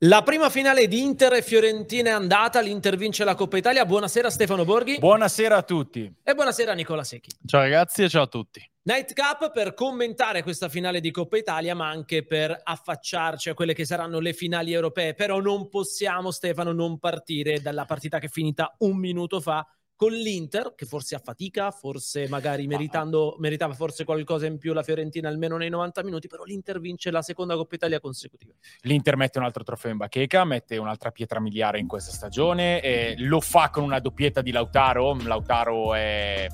[0.00, 3.86] La prima finale di Inter e Fiorentina è andata, l'Inter vince la Coppa Italia.
[3.86, 4.98] Buonasera Stefano Borghi.
[4.98, 6.12] Buonasera a tutti.
[6.22, 7.30] E buonasera Nicola Secchi.
[7.46, 8.60] Ciao ragazzi e ciao a tutti.
[8.82, 13.86] Nightcap per commentare questa finale di Coppa Italia, ma anche per affacciarci a quelle che
[13.86, 15.14] saranno le finali europee.
[15.14, 19.66] Però non possiamo, Stefano, non partire dalla partita che è finita un minuto fa
[19.96, 24.82] con l'Inter, che forse a fatica, forse magari meritando, meritava forse qualcosa in più la
[24.82, 28.52] Fiorentina almeno nei 90 minuti, però l'Inter vince la seconda Coppa Italia consecutiva.
[28.82, 33.14] L'Inter mette un altro trofeo in bacheca, mette un'altra pietra miliare in questa stagione, e
[33.18, 35.16] lo fa con una doppietta di Lautaro.
[35.22, 36.46] Lautaro è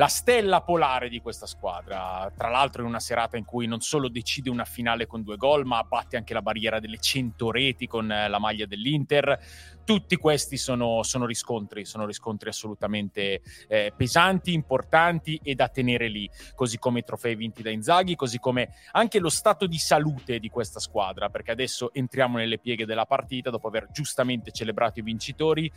[0.00, 2.32] la stella polare di questa squadra.
[2.34, 5.66] Tra l'altro, in una serata in cui non solo decide una finale con due gol,
[5.66, 9.38] ma batte anche la barriera delle 100 reti con eh, la maglia dell'Inter.
[9.84, 16.30] Tutti questi sono, sono riscontri, sono riscontri assolutamente eh, pesanti, importanti e da tenere lì,
[16.54, 20.48] così come i trofei vinti da Inzaghi, così come anche lo stato di salute di
[20.48, 25.70] questa squadra, perché adesso entriamo nelle pieghe della partita dopo aver giustamente celebrato i vincitori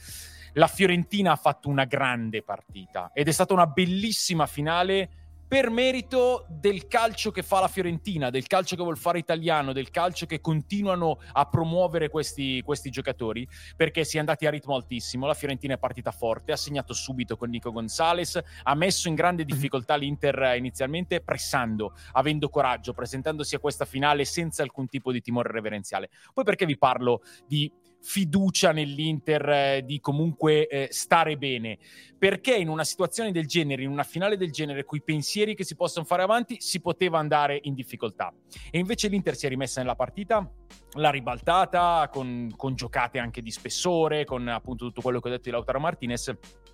[0.54, 4.12] la Fiorentina ha fatto una grande partita ed è stata una bellissima
[4.48, 5.10] finale
[5.54, 9.92] per merito del calcio che fa la Fiorentina, del calcio che vuol fare italiano, del
[9.92, 15.28] calcio che continuano a promuovere questi, questi, giocatori, perché si è andati a ritmo altissimo.
[15.28, 19.46] La Fiorentina è partita forte, ha segnato subito con Nico Gonzalez, ha messo in grande
[19.46, 25.52] difficoltà l'Inter inizialmente, pressando, avendo coraggio, presentandosi a questa finale senza alcun tipo di timore
[25.52, 26.10] reverenziale.
[26.34, 27.72] Poi perché vi parlo di
[28.04, 31.78] fiducia nell'Inter eh, di comunque eh, stare bene.
[32.18, 35.64] Perché in una situazione del genere, in una finale del genere, con i pensieri che
[35.64, 38.34] si possono fare avanti, si poteva andare in difficoltà.
[38.70, 40.50] E invece l'Inter si è rimessa nella partita,
[40.94, 45.44] l'ha ribaltata con, con giocate anche di spessore, con appunto tutto quello che ho detto
[45.44, 46.34] di Lautaro Martinez.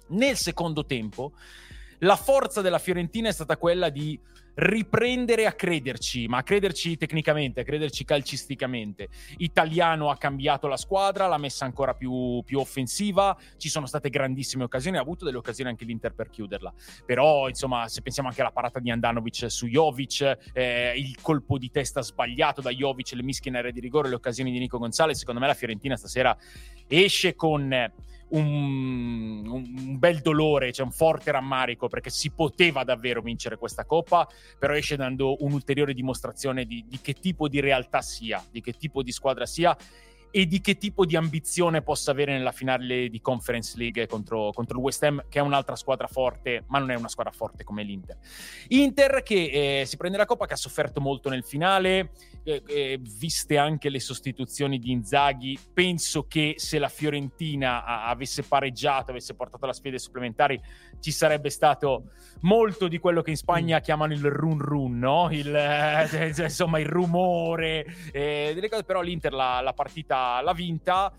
[0.10, 1.34] Nel secondo tempo,
[2.00, 4.20] la forza della Fiorentina è stata quella di
[4.60, 9.08] riprendere a crederci, ma a crederci tecnicamente, a crederci calcisticamente.
[9.38, 14.66] Italiano ha cambiato la squadra, l'ha messa ancora più, più, offensiva, ci sono state grandissime
[14.66, 16.74] occasioni, ha avuto delle occasioni anche l'Inter per chiuderla.
[17.06, 21.72] Però, insomma, se pensiamo anche alla parata di Andanovic su Jovic, eh, il colpo di
[21.72, 25.18] testa sbagliato da Jovic, le mischie in area di rigore, le occasioni di Nico Gonzalez,
[25.18, 26.38] secondo me la Fiorentina stasera
[26.88, 27.72] esce con
[28.30, 34.28] un, un, bel dolore, cioè un forte rammarico perché si poteva davvero vincere questa coppa,
[34.58, 39.04] però esce dando un'ulteriore dimostrazione di, di che tipo di realtà sia, di che tipo
[39.04, 39.76] di squadra sia
[40.32, 44.78] e di che tipo di ambizione possa avere nella finale di Conference League contro, contro,
[44.78, 47.84] il West Ham, che è un'altra squadra forte, ma non è una squadra forte come
[47.84, 48.18] l'Inter.
[48.68, 52.12] Inter che eh, si prende la Coppa, che ha sofferto molto nel finale,
[52.44, 58.44] eh, eh, viste anche le sostituzioni di Inzaghi, penso che se la Fiorentina a- avesse
[58.44, 60.60] pareggiato, avesse portato la sfide supplementari,
[61.00, 62.12] ci sarebbe stato
[62.42, 63.82] molto di quello che in Spagna mm.
[63.82, 65.30] chiamano il run run, no?
[65.32, 71.12] il, eh, insomma il rumore, eh, delle cose, però l'Inter la, la partita l'ha vinta.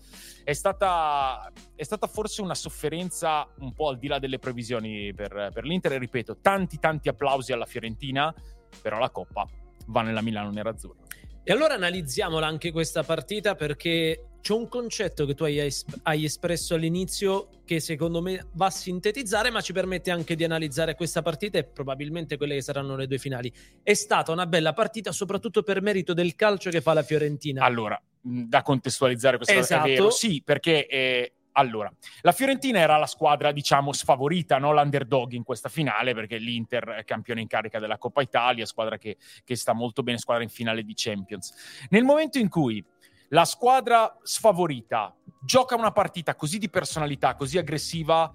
[0.43, 5.51] È stata, è stata, forse una sofferenza un po' al di là delle previsioni per,
[5.53, 5.93] per l'Inter.
[5.93, 8.33] E ripeto, tanti tanti applausi alla Fiorentina,
[8.81, 9.47] però la Coppa
[9.91, 11.01] va nella Milano nerazzurra.
[11.43, 16.23] E allora analizziamola anche questa partita perché c'è un concetto che tu hai, es- hai,
[16.23, 21.21] espresso all'inizio che secondo me va a sintetizzare, ma ci permette anche di analizzare questa
[21.21, 23.51] partita e probabilmente quelle che saranno le due finali.
[23.81, 27.63] È stata una bella partita, soprattutto per merito del calcio che fa la Fiorentina.
[27.63, 29.81] Allora, da contestualizzare questa esatto.
[29.81, 31.91] cosa, è vero, sì, perché eh, allora,
[32.21, 34.71] la Fiorentina era la squadra, diciamo, sfavorita, no?
[34.73, 39.17] l'underdog in questa finale, perché l'Inter è campione in carica della Coppa Italia, squadra che,
[39.43, 41.53] che sta molto bene, squadra in finale di Champions.
[41.89, 42.83] Nel momento in cui
[43.29, 48.31] la squadra sfavorita gioca una partita così di personalità, così aggressiva,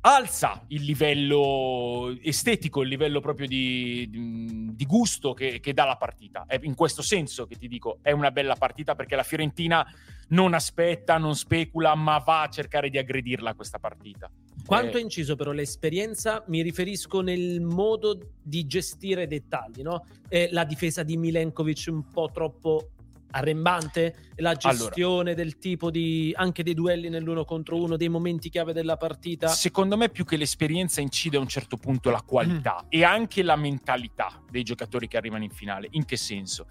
[0.00, 4.08] alza il livello estetico, il livello proprio di,
[4.74, 6.44] di, gusto che, che, dà la partita.
[6.46, 9.86] È in questo senso che ti dico, è una bella partita perché la Fiorentina
[10.28, 14.30] non aspetta, non specula, ma va a cercare di aggredirla questa partita.
[14.64, 15.02] Quanto è eh.
[15.02, 20.04] inciso però l'esperienza, mi riferisco nel modo di gestire i dettagli, no?
[20.28, 22.90] Eh, la difesa di Milenkovic un po' troppo
[23.30, 28.50] arrembante la gestione allora, del tipo di anche dei duelli nell'uno contro uno dei momenti
[28.50, 29.48] chiave della partita.
[29.48, 32.86] Secondo me più che l'esperienza incide a un certo punto la qualità mm.
[32.88, 35.88] e anche la mentalità dei giocatori che arrivano in finale.
[35.92, 36.66] In che senso?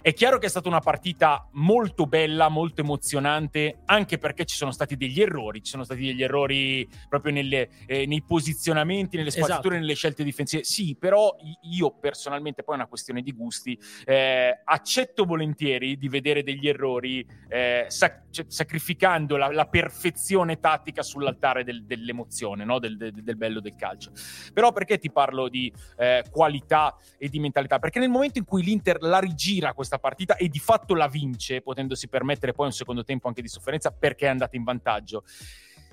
[0.00, 4.70] È chiaro che è stata una partita molto bella molto emozionante anche perché ci sono
[4.70, 9.68] stati degli errori ci sono stati degli errori proprio nelle, eh, nei posizionamenti nelle spaziature
[9.68, 9.80] esatto.
[9.80, 10.64] nelle scelte difensive.
[10.64, 16.42] Sì però io personalmente poi è una questione di gusti eh, accetto volentieri di, vedere
[16.42, 22.78] degli errori, eh, sac- cioè, sacrificando la, la, perfezione tattica sull'altare del, dell'emozione, no?
[22.78, 24.12] del, del, del, bello del calcio.
[24.52, 27.78] Però perché ti parlo di eh, qualità e di mentalità?
[27.78, 31.62] Perché nel momento in cui l'Inter la rigira questa partita e di fatto la vince,
[31.62, 35.24] potendosi permettere poi un secondo tempo anche di sofferenza perché è andata in vantaggio,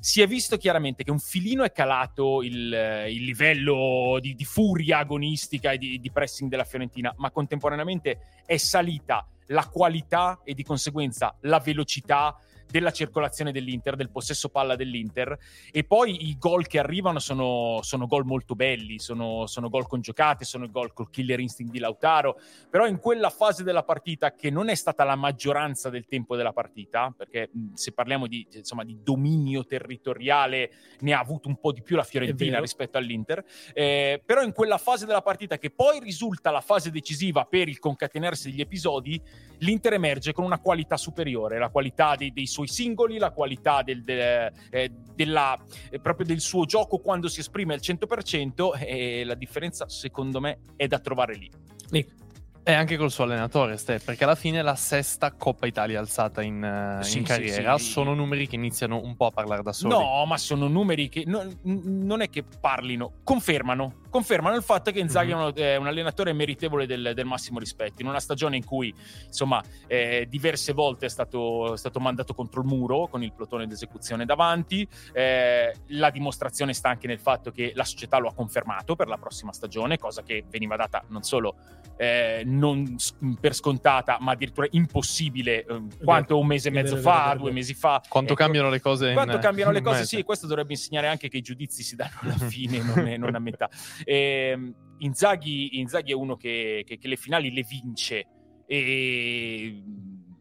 [0.03, 4.97] si è visto chiaramente che un filino è calato il, il livello di, di, furia
[4.97, 10.63] agonistica e di, di pressing della Fiorentina, ma contemporaneamente è salita la qualità e di
[10.63, 12.37] conseguenza la velocità
[12.69, 15.37] della circolazione dell'Inter, del possesso palla dell'Inter.
[15.71, 20.01] E poi i gol che arrivano sono, sono gol molto belli, sono, sono gol con
[20.01, 22.39] giocate, sono gol col killer instinct di Lautaro,
[22.69, 26.53] però in quella fase della partita che non è stata la maggioranza del tempo della
[26.53, 31.81] partita, perché se parliamo di, insomma, di dominio territoriale ne ha avuto un po' di
[31.81, 33.43] più la Fiorentina rispetto all'Inter,
[33.73, 37.79] eh, però in quella fase della partita che poi risulta la fase decisiva per il
[37.79, 39.21] concatenarsi degli episodi,
[39.59, 44.03] l'Inter emerge con una qualità superiore, la qualità dei, dei suoi singoli, la qualità del,
[44.03, 45.57] de, eh, della,
[45.89, 50.59] eh, proprio del suo gioco quando si esprime al 100% e la differenza secondo me
[50.75, 51.49] è da trovare lì.
[51.89, 52.21] Nick.
[52.65, 56.41] E anche col suo allenatore, Ste, perché alla fine è la sesta Coppa Italia alzata
[56.41, 57.77] in, uh, sì, in carriera.
[57.77, 57.91] Sì, sì.
[57.91, 59.93] Sono numeri che iniziano un po' a parlare da soli.
[59.93, 64.99] No, ma sono numeri che no, non è che parlino, confermano confermano il fatto che
[64.99, 65.55] Inzaghi mm-hmm.
[65.55, 68.03] è un allenatore meritevole del, del, massimo rispetto.
[68.03, 68.93] In una stagione in cui,
[69.25, 73.65] insomma, eh, diverse volte è stato, è stato, mandato contro il muro con il plotone
[73.65, 74.87] d'esecuzione davanti.
[75.13, 79.17] Eh, la dimostrazione sta anche nel fatto che la società lo ha confermato per la
[79.17, 81.55] prossima stagione, cosa che veniva data non solo
[81.97, 82.95] eh, non
[83.39, 88.01] per scontata, ma addirittura impossibile eh, quanto un mese e mezzo fa, due mesi fa.
[88.07, 89.13] Quanto ecco, cambiano le cose?
[89.13, 92.17] Quanto in, cambiano le cose, sì, questo dovrebbe insegnare anche che i giudizi si danno
[92.21, 93.69] alla fine, non, è, non a metà.
[94.03, 98.25] E, ehm, Inzaghi, Inzaghi, è uno che, che, che, le finali le vince
[98.65, 99.83] e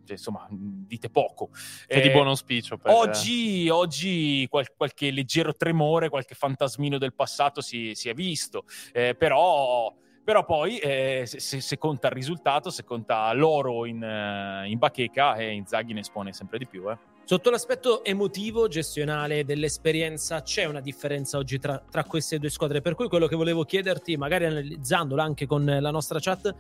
[0.05, 1.51] cioè, insomma dite poco
[1.87, 2.93] è eh, di buon auspicio per...
[2.93, 9.17] oggi, oggi qual- qualche leggero tremore qualche fantasmino del passato si, si è visto eh,
[9.17, 9.93] però
[10.25, 15.35] però poi eh, se, se, conta il risultato, se conta l'oro in, uh, in bacheca,
[15.35, 16.89] eh, Inzaghi ne espone sempre di più.
[16.89, 16.97] Eh.
[17.25, 22.81] Sotto l'aspetto emotivo, gestionale dell'esperienza, c'è una differenza oggi tra, tra queste due squadre.
[22.81, 26.55] Per cui quello che volevo chiederti, magari analizzandola anche con la nostra chat,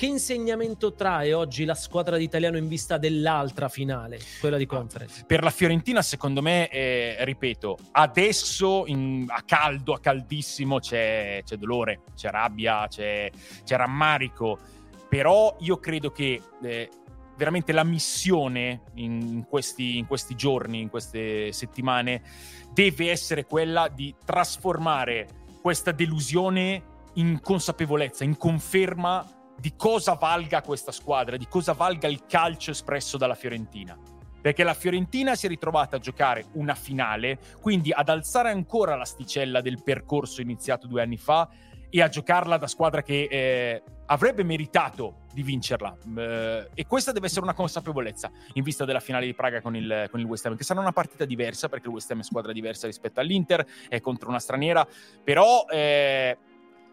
[0.00, 5.24] che insegnamento trae oggi la squadra d'italiano in vista dell'altra finale, quella di conference?
[5.26, 11.56] Per la Fiorentina, secondo me, eh, ripeto, adesso in, a caldo, a caldissimo c'è, c'è
[11.56, 13.30] dolore, c'è rabbia, c'è,
[13.62, 14.58] c'è, rammarico.
[15.06, 16.88] Però io credo che eh,
[17.40, 22.20] veramente la missione in questi, in questi giorni, in queste settimane,
[22.70, 25.26] deve essere quella di trasformare
[25.62, 26.82] questa delusione
[27.14, 29.26] in consapevolezza, in conferma
[29.58, 33.96] di cosa valga questa squadra, di cosa valga il calcio espresso dalla Fiorentina.
[34.42, 39.62] Perché la Fiorentina si è ritrovata a giocare una finale, quindi ad alzare ancora l'asticella
[39.62, 41.48] del percorso iniziato due anni fa
[41.90, 45.96] e a giocarla da squadra che eh, avrebbe meritato di vincerla.
[46.16, 50.08] Eh, e questa deve essere una consapevolezza in vista della finale di Praga con il,
[50.10, 52.52] con il, West Ham, che sarà una partita diversa perché il West Ham è squadra
[52.52, 54.86] diversa rispetto all'Inter, è contro una straniera,
[55.22, 56.38] però eh,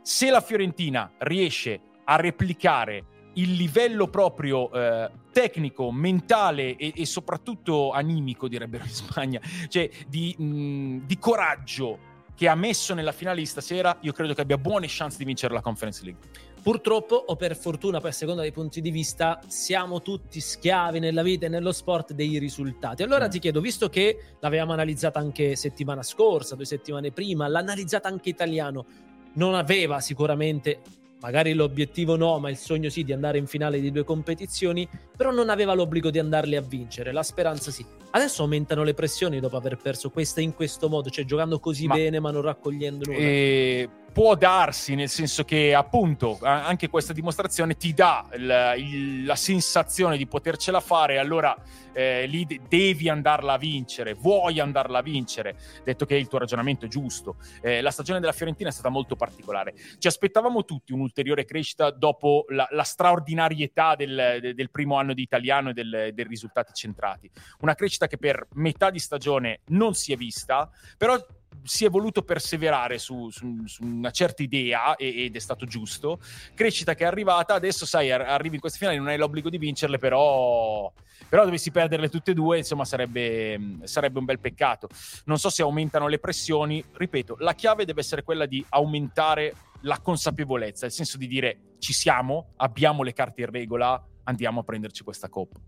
[0.02, 7.92] se la Fiorentina riesce a replicare il livello proprio eh, tecnico, mentale e, e, soprattutto
[7.92, 13.48] animico, direbbero in Spagna, cioè di, mh, di, coraggio che ha messo nella finale di
[13.48, 16.22] stasera, io credo che abbia buone chance di vincere la Conference League.
[16.62, 21.24] Purtroppo, o per fortuna, poi a seconda dei punti di vista, siamo tutti schiavi nella
[21.24, 23.02] vita e nello sport dei risultati.
[23.02, 23.30] Allora mm.
[23.30, 28.30] ti chiedo, visto che l'avevamo analizzata anche settimana scorsa, due settimane prima, l'ha analizzata anche
[28.30, 28.86] italiano,
[29.34, 30.82] non aveva sicuramente
[31.20, 35.32] magari l'obiettivo no, ma il sogno sì di andare in finale di due competizioni, però
[35.32, 37.86] non aveva l'obbligo di andarle a vincere, la speranza sì.
[38.12, 41.96] Adesso aumentano le pressioni dopo aver perso questa in questo modo, cioè giocando così ma,
[41.96, 43.18] bene ma non raccogliendo nulla.
[43.18, 49.36] E può darsi, nel senso che appunto anche questa dimostrazione ti dà il, il, la
[49.36, 51.56] sensazione di potercela fare, allora
[51.94, 56.86] eh, lì devi andarla a vincere, vuoi andarla a vincere, detto che il tuo ragionamento
[56.86, 57.36] è giusto.
[57.62, 59.76] Eh, la stagione della Fiorentina è stata molto particolare.
[60.00, 65.70] Ci aspettavamo tutti un'ulteriore crescita dopo la, la straordinarietà del, del, primo anno di italiano
[65.70, 67.30] e del, dei risultati centrati.
[67.60, 71.24] Una crescita che per metà di stagione non si è vista, però
[71.68, 76.20] si è voluto perseverare su, su, su una certa idea ed è stato giusto.
[76.54, 79.98] Crescita che è arrivata, adesso sai, arrivi in queste finali, non hai l'obbligo di vincerle,
[79.98, 80.92] però,
[81.28, 84.88] però dovessi perderle tutte e due, insomma sarebbe, sarebbe un bel peccato.
[85.26, 90.00] Non so se aumentano le pressioni, ripeto, la chiave deve essere quella di aumentare la
[90.00, 95.04] consapevolezza, nel senso di dire ci siamo, abbiamo le carte in regola, andiamo a prenderci
[95.04, 95.60] questa coppa.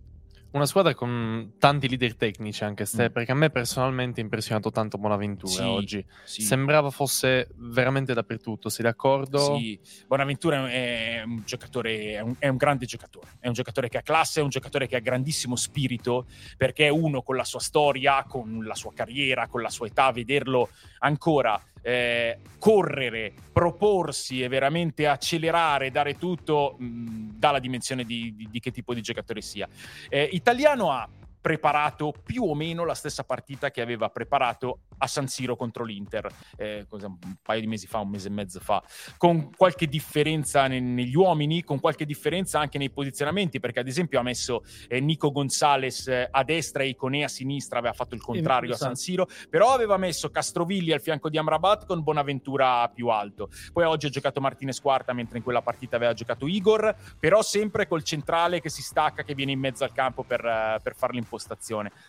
[0.52, 3.12] Una squadra con tanti leader tecnici anche Ste, mm.
[3.12, 6.06] perché a me personalmente ha impressionato tanto Bonaventura sì, oggi.
[6.24, 6.42] Sì.
[6.42, 9.56] Sembrava fosse veramente dappertutto, sei d'accordo?
[9.58, 14.00] Sì, Bonaventura è un giocatore, è un, è un, grande giocatore, è un giocatore che
[14.00, 16.26] ha classe, è un giocatore che ha grandissimo spirito,
[16.58, 20.12] perché è uno con la sua storia, con la sua carriera, con la sua età,
[20.12, 28.34] vederlo ancora eh, correre, proporsi e veramente accelerare, dare tutto, mh, dà la dimensione di,
[28.36, 29.68] di, di, che tipo di giocatore sia.
[30.10, 31.08] Eh, Italiano ha
[31.42, 36.30] preparato più o meno la stessa partita che aveva preparato a San Siro contro l'Inter,
[36.58, 38.84] eh, un paio di mesi fa, un mese e mezzo fa,
[39.18, 44.20] con qualche differenza ne- negli uomini, con qualche differenza anche nei posizionamenti, perché ad esempio
[44.20, 48.22] ha messo eh, Nico Gonzalez eh, a destra e Iconea a sinistra, aveva fatto il
[48.22, 53.08] contrario a San Siro, però aveva messo Castrovilli al fianco di Amrabat con Bonaventura più
[53.08, 53.50] alto.
[53.72, 57.88] Poi oggi ha giocato Martinez quarta, mentre in quella partita aveva giocato Igor, però sempre
[57.88, 61.14] col centrale che si stacca, che viene in mezzo al campo per, uh, per fare
[61.14, 61.29] l'impostazione.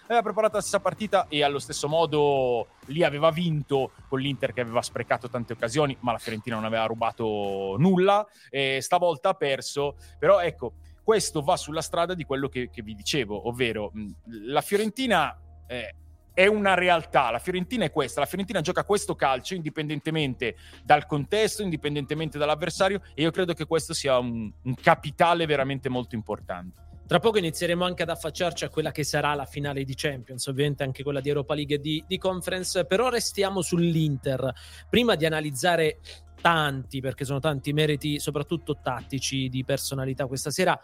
[0.04, 4.60] Aveva preparato la stessa partita e allo stesso modo lì aveva vinto con l'Inter che
[4.60, 9.96] aveva sprecato tante occasioni, ma la Fiorentina non aveva rubato nulla, e stavolta ha perso,
[10.18, 10.72] però ecco,
[11.02, 13.92] questo va sulla strada di quello che, che vi dicevo, ovvero
[14.24, 15.38] la Fiorentina...
[15.66, 15.94] Eh,
[16.32, 17.30] è una realtà.
[17.30, 18.20] La Fiorentina è questa.
[18.20, 23.92] La Fiorentina gioca questo calcio indipendentemente dal contesto, indipendentemente dall'avversario, e io credo che questo
[23.92, 26.88] sia un, un capitale veramente molto importante.
[27.10, 30.84] Tra poco inizieremo anche ad affacciarci a quella che sarà la finale di Champions, ovviamente
[30.84, 34.52] anche quella di Europa League e di, di Conference, però restiamo sull'Inter.
[34.88, 35.98] Prima di analizzare
[36.40, 40.80] tanti, perché sono tanti meriti, soprattutto tattici, di personalità questa sera,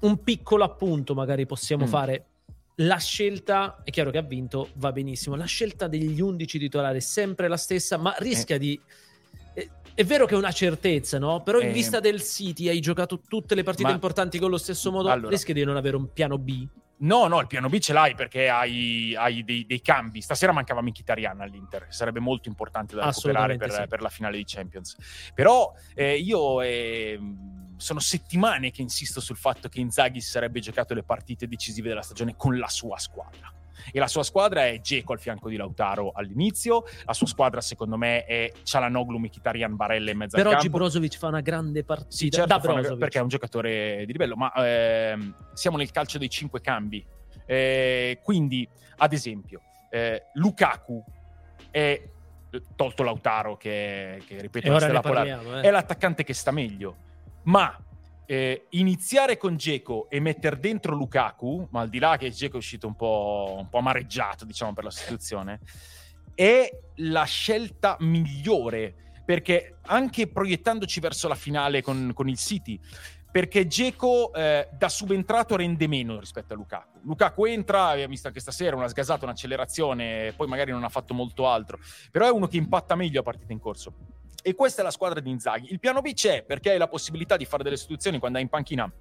[0.00, 1.88] un piccolo appunto magari possiamo mm.
[1.88, 2.26] fare.
[2.74, 5.36] La scelta, è chiaro che ha vinto, va benissimo.
[5.36, 8.58] La scelta degli 11 titolari è sempre la stessa, ma rischia eh.
[8.58, 8.80] di
[9.94, 11.42] è vero che è una certezza, no?
[11.42, 14.58] Però in eh, vista del City hai giocato tutte le partite ma, importanti con lo
[14.58, 16.66] stesso modo, allora, rischi di non avere un piano B?
[16.98, 20.20] No, no, il piano B ce l'hai perché hai, hai dei, dei, cambi.
[20.20, 23.86] Stasera mancava Mkhitaryan all'Inter, sarebbe molto importante da recuperare per, sì.
[23.88, 24.96] per, la finale di Champions.
[25.34, 27.18] Però eh, io eh,
[27.76, 32.36] sono settimane che insisto sul fatto che Inzaghi sarebbe giocato le partite decisive della stagione
[32.36, 33.52] con la sua squadra
[33.90, 37.96] e la sua squadra è Geco al fianco di Lautaro all'inizio, la sua squadra secondo
[37.96, 42.10] me è Cialanoglu, Mkhitaryan, Barella in mezzo per al oggi Brozovic fa una grande partita
[42.10, 45.16] sì, certo, una, perché è un giocatore di livello ma eh,
[45.54, 47.04] siamo nel calcio dei cinque cambi.
[47.44, 49.60] Eh, quindi ad esempio
[49.90, 51.04] eh, Lukaku
[51.70, 52.02] è
[52.76, 54.70] tolto Lautaro che, che ripeto
[55.00, 55.62] parliamo, eh.
[55.62, 56.96] è l'attaccante che sta meglio.
[57.44, 57.76] Ma
[58.32, 62.58] eh, iniziare con Geco e mettere dentro Lukaku, ma al di là che Geco è
[62.58, 65.60] uscito un po', un po' amareggiato, diciamo, per la situazione,
[66.34, 68.94] è la scelta migliore,
[69.26, 72.80] perché anche proiettandoci verso la finale con, con il City,
[73.30, 77.00] perché Geco eh, da subentrato rende meno rispetto a Lukaku.
[77.02, 81.50] Lukaku entra, abbiamo visto anche stasera, una sgasata, un'accelerazione, poi magari non ha fatto molto
[81.50, 81.78] altro,
[82.10, 84.21] però è uno che impatta meglio a partita in corso.
[84.42, 85.70] E questa è la squadra di Inzaghi.
[85.70, 88.50] Il piano B c'è perché hai la possibilità di fare delle istituzioni quando hai in
[88.50, 88.92] panchina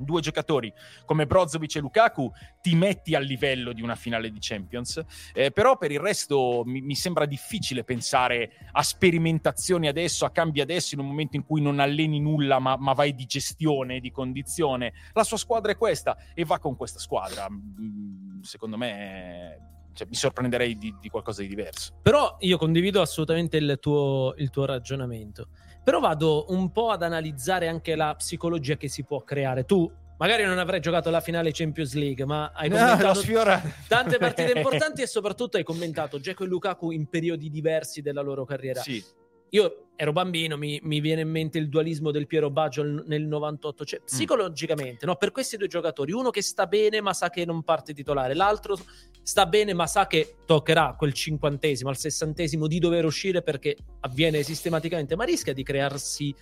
[0.00, 0.72] due giocatori
[1.04, 5.02] come Brozovic e Lukaku ti metti al livello di una finale di Champions.
[5.32, 10.60] Eh, però per il resto mi, mi, sembra difficile pensare a sperimentazioni adesso a cambi
[10.60, 14.10] adesso in un momento in cui non alleni nulla ma, ma vai di gestione di
[14.10, 14.92] condizione.
[15.12, 17.48] La sua squadra è questa e va con questa squadra.
[17.50, 21.94] Mm, secondo me cioè, mi sorprenderei di, di, qualcosa di diverso.
[22.02, 25.48] Però io condivido assolutamente il tuo, il tuo, ragionamento.
[25.82, 29.64] Però vado un po' ad analizzare anche la psicologia che si può creare.
[29.64, 34.52] Tu magari non avrai giocato la finale Champions League, ma hai commentato no, tante partite
[34.56, 38.80] importanti e soprattutto hai commentato Dzeko e Lukaku in periodi diversi della loro carriera.
[38.80, 39.02] Sì.
[39.50, 43.84] Io ero bambino, mi, mi, viene in mente il dualismo del Piero Baggio nel 98.
[43.84, 44.04] Cioè, mm.
[44.04, 45.08] psicologicamente, mm.
[45.08, 48.34] no, per questi due giocatori, uno che sta bene ma sa che non parte titolare,
[48.34, 48.78] l'altro
[49.22, 54.42] sta bene ma sa che toccherà quel cinquantesimo, al sessantesimo di dover uscire perché avviene
[54.42, 56.34] sistematicamente, ma rischia di crearsi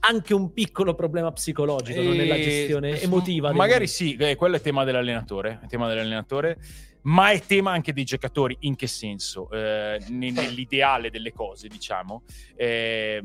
[0.00, 2.16] anche un piccolo problema psicologico e...
[2.16, 3.52] nella gestione emotiva.
[3.52, 6.58] Magari sì, eh, quello è tema dell'allenatore, è tema dell'allenatore
[7.08, 8.56] ma è tema anche dei giocatori.
[8.60, 9.50] In che senso?
[9.50, 12.22] Eh, nell'ideale delle cose, diciamo,
[12.54, 13.22] eh,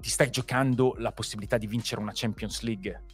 [0.00, 3.04] ti stai giocando la possibilità di vincere una Champions League.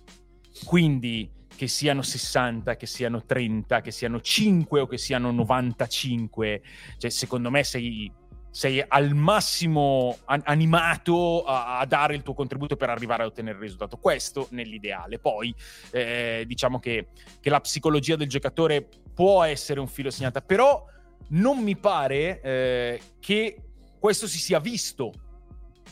[0.65, 6.63] Quindi che siano 60, che siano 30, che siano 5 o che siano 95,
[6.99, 8.13] cioè secondo me sei
[8.53, 13.63] sei al massimo animato a, a, dare il tuo contributo per arrivare a ottenere il
[13.63, 13.97] risultato.
[13.97, 15.19] Questo nell'ideale.
[15.19, 15.55] Poi
[15.91, 17.09] eh, diciamo che,
[17.41, 20.85] che, la psicologia del giocatore può essere un filo segnata, però
[21.29, 23.57] non mi pare eh, che
[23.99, 25.13] questo si sia visto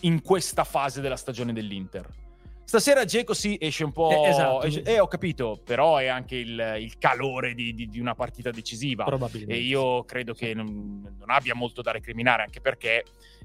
[0.01, 2.20] in questa fase della stagione dell'Inter.
[2.71, 4.11] Stasera Geco sì, esce un po'.
[4.25, 4.63] Eh, esatto.
[4.63, 8.53] esce- eh, ho capito, però è anche il, il calore di, di- di una partita
[8.53, 9.03] decisiva.
[9.03, 9.53] Probabilmente.
[9.55, 13.03] E io credo che non, non abbia molto da recriminare, anche perché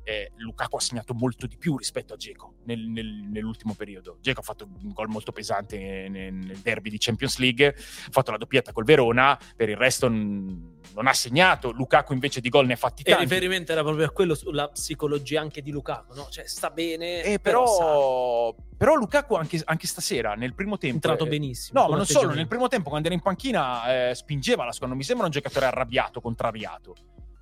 [0.08, 4.20] eh, Lukaku ha segnato molto di più rispetto a Geco nel- nel- nell'ultimo periodo.
[4.22, 7.74] Geco ha fatto un gol molto pesante nel, nel derby di Champions League, ha
[8.12, 11.72] fatto la doppietta col Verona, per il resto n- non ha segnato.
[11.72, 13.30] Lukaku invece di gol ne ha fatti E il tanti.
[13.34, 16.28] riferimento era proprio a quello sulla psicologia anche di Lukaku, no?
[16.30, 20.96] Cioè, sta bene, Eh, però, però, però Lukaku anche, anche stasera, nel primo è tempo...
[20.96, 21.82] entrato eh, benissimo.
[21.82, 24.90] No, ma non solo, nel primo tempo quando era in panchina eh, spingeva la squadra,
[24.90, 26.96] non mi sembra un giocatore arrabbiato, contrariato.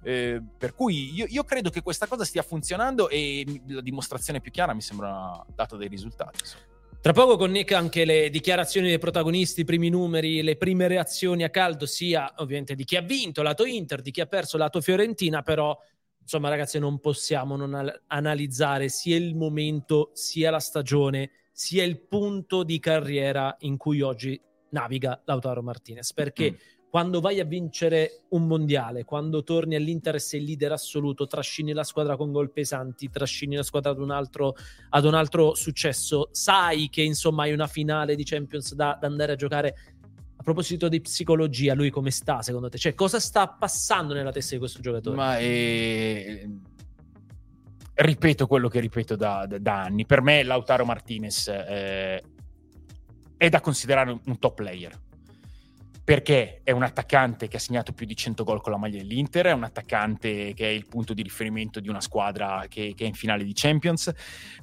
[0.03, 4.51] Eh, per cui io, io credo che questa cosa stia funzionando e la dimostrazione più
[4.51, 6.39] chiara mi sembra data dai risultati.
[6.41, 6.63] insomma.
[7.01, 11.43] Tra poco con Nick anche le dichiarazioni dei protagonisti, i primi numeri, le prime reazioni
[11.43, 14.79] a caldo, sia ovviamente di chi ha vinto, lato Inter, di chi ha perso, lato
[14.79, 15.77] Fiorentina, però
[16.21, 21.99] insomma ragazzi non possiamo non al- analizzare sia il momento, sia la stagione, sia il
[21.99, 26.55] punto di carriera in cui oggi naviga Lautaro Martinez, perché Mm.
[26.93, 32.15] Quando vai a vincere un mondiale, quando torni all'Inter sei leader assoluto, trascini la squadra
[32.15, 34.53] con gol pesanti, trascini la squadra ad un altro,
[34.89, 39.31] ad un altro successo, sai che insomma hai una finale di Champions da, da andare
[39.31, 39.75] a giocare.
[40.35, 42.77] A proposito di psicologia, lui come sta secondo te?
[42.77, 45.15] Cioè, cosa sta passando nella testa di questo giocatore?
[45.15, 46.47] Ma eh,
[47.95, 50.05] ripeto quello che ripeto da, da- da anni.
[50.05, 52.23] Per me Lautaro Martinez eh,
[53.35, 54.95] è da considerare un top player.
[56.05, 59.45] Perché è un attaccante che ha segnato più di 100 gol con la maglia dell'Inter,
[59.45, 63.07] è un attaccante che è il punto di riferimento di una squadra che, che è
[63.07, 64.11] in finale di Champions,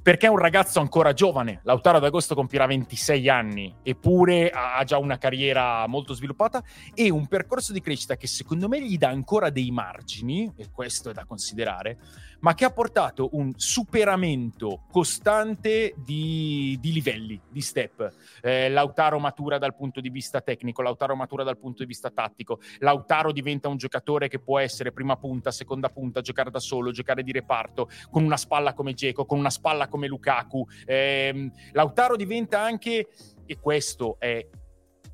[0.03, 1.61] perché è un ragazzo ancora giovane.
[1.65, 7.27] Lautaro ad agosto compirà 26 anni, eppure ha già una carriera molto sviluppata e un
[7.27, 11.25] percorso di crescita che secondo me gli dà ancora dei margini, e questo è da
[11.25, 11.97] considerare,
[12.41, 18.13] ma che ha portato un superamento costante di, di livelli, di step.
[18.43, 22.61] Eh, Lautaro matura dal punto di vista tecnico, Lautaro matura dal punto di vista tattico,
[22.79, 27.23] Lautaro diventa un giocatore che può essere prima punta, seconda punta, giocare da solo, giocare
[27.23, 30.67] di reparto, con una spalla come Geco, con una spalla come Lukaku.
[30.87, 33.09] Ehm, Lautaro diventa anche,
[33.47, 34.47] e questo è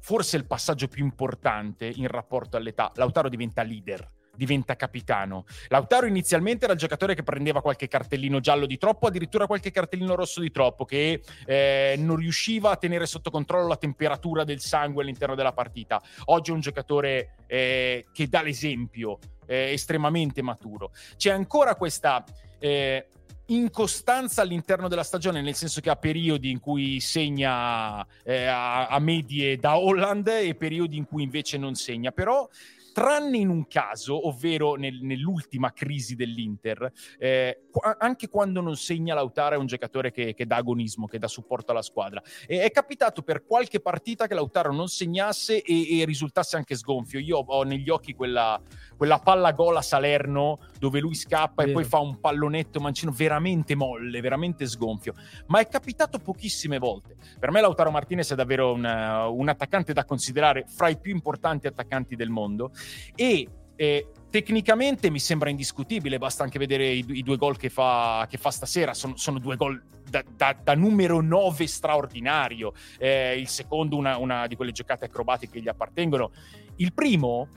[0.00, 4.14] forse il passaggio più importante in rapporto all'età, Lautaro diventa leader.
[4.36, 5.44] Diventa capitano.
[5.68, 10.14] Lautaro inizialmente era il giocatore che prendeva qualche cartellino giallo di troppo, addirittura qualche cartellino
[10.14, 15.02] rosso di troppo, che eh, non riusciva a tenere sotto controllo la temperatura del sangue
[15.02, 16.02] all'interno della partita.
[16.26, 20.92] Oggi è un giocatore eh, che dà l'esempio, eh, estremamente maturo.
[21.16, 22.24] C'è ancora questa
[22.58, 23.06] eh,
[23.46, 28.98] incostanza all'interno della stagione, nel senso che ha periodi in cui segna eh, a, a
[28.98, 32.48] medie da Holland e periodi in cui invece non segna, però
[32.96, 37.64] tranne in un caso, ovvero nel- nell'ultima crisi dell'Inter, eh,
[37.98, 41.72] anche quando non segna Lautaro è un giocatore che, che dà agonismo, che dà supporto
[41.72, 42.22] alla squadra.
[42.46, 47.20] E è capitato per qualche partita che Lautaro non segnasse e, e risultasse anche sgonfio.
[47.20, 48.58] Io ho negli occhi quella,
[48.96, 51.80] quella palla gol a Salerno dove lui scappa e Vero.
[51.80, 55.12] poi fa un pallonetto mancino veramente molle, veramente sgonfio.
[55.48, 57.14] Ma è capitato pochissime volte.
[57.38, 61.66] Per me Lautaro Martinez è davvero un, un attaccante da considerare fra i più importanti
[61.66, 62.72] attaccanti del mondo
[63.14, 68.26] e eh, tecnicamente mi sembra indiscutibile, basta anche vedere i, i due gol che fa,
[68.28, 73.48] che fa stasera, sono, sono due gol da, da- da numero 9 straordinario, Eh, il
[73.48, 76.30] secondo una, una di quelle giocate acrobatiche che gli appartengono,
[76.76, 77.48] il primo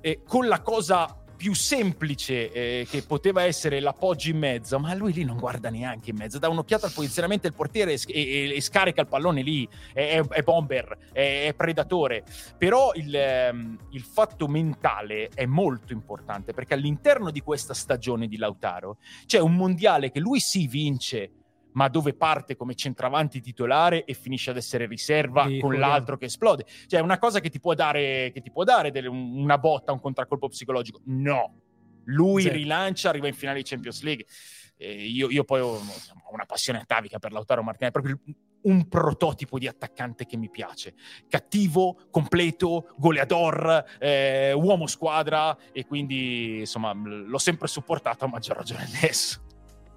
[0.00, 5.12] eh, con la cosa più semplice eh, che poteva essere l'appoggio in mezzo, ma lui
[5.12, 8.60] lì non guarda neanche in mezzo, dà un'occhiata al posizionamento del portiere e, e- e
[8.60, 12.22] scarica il pallone lì, è, è- è bomber, è, è predatore,
[12.56, 18.36] però il, ehm, il fatto mentale è molto importante perché all'interno di questa stagione di
[18.36, 21.30] Lautaro c'è un mondiale che lui si vince
[21.72, 25.86] ma dove parte come centravanti titolare e finisce ad essere riserva Sì, con ricordiamo.
[25.92, 26.64] l'altro che esplode.
[26.86, 29.58] Cioè, è una cosa che ti può dare, che ti può dare delle- un- una
[29.58, 31.00] botta, un contraccolpo psicologico.
[31.06, 31.54] No,
[32.04, 32.48] lui Sì.
[32.50, 34.26] rilancia, arriva in finale di Champions League.
[34.76, 38.20] Eh, io, io poi ho, insomma, una passione atavica per Lautaro Martinez, è proprio
[38.64, 40.94] un prototipo di attaccante che mi piace.
[41.28, 48.84] Cattivo, completo, goleador, eh, uomo squadra e quindi insomma l'ho sempre supportato a maggior ragione
[48.84, 49.40] adesso.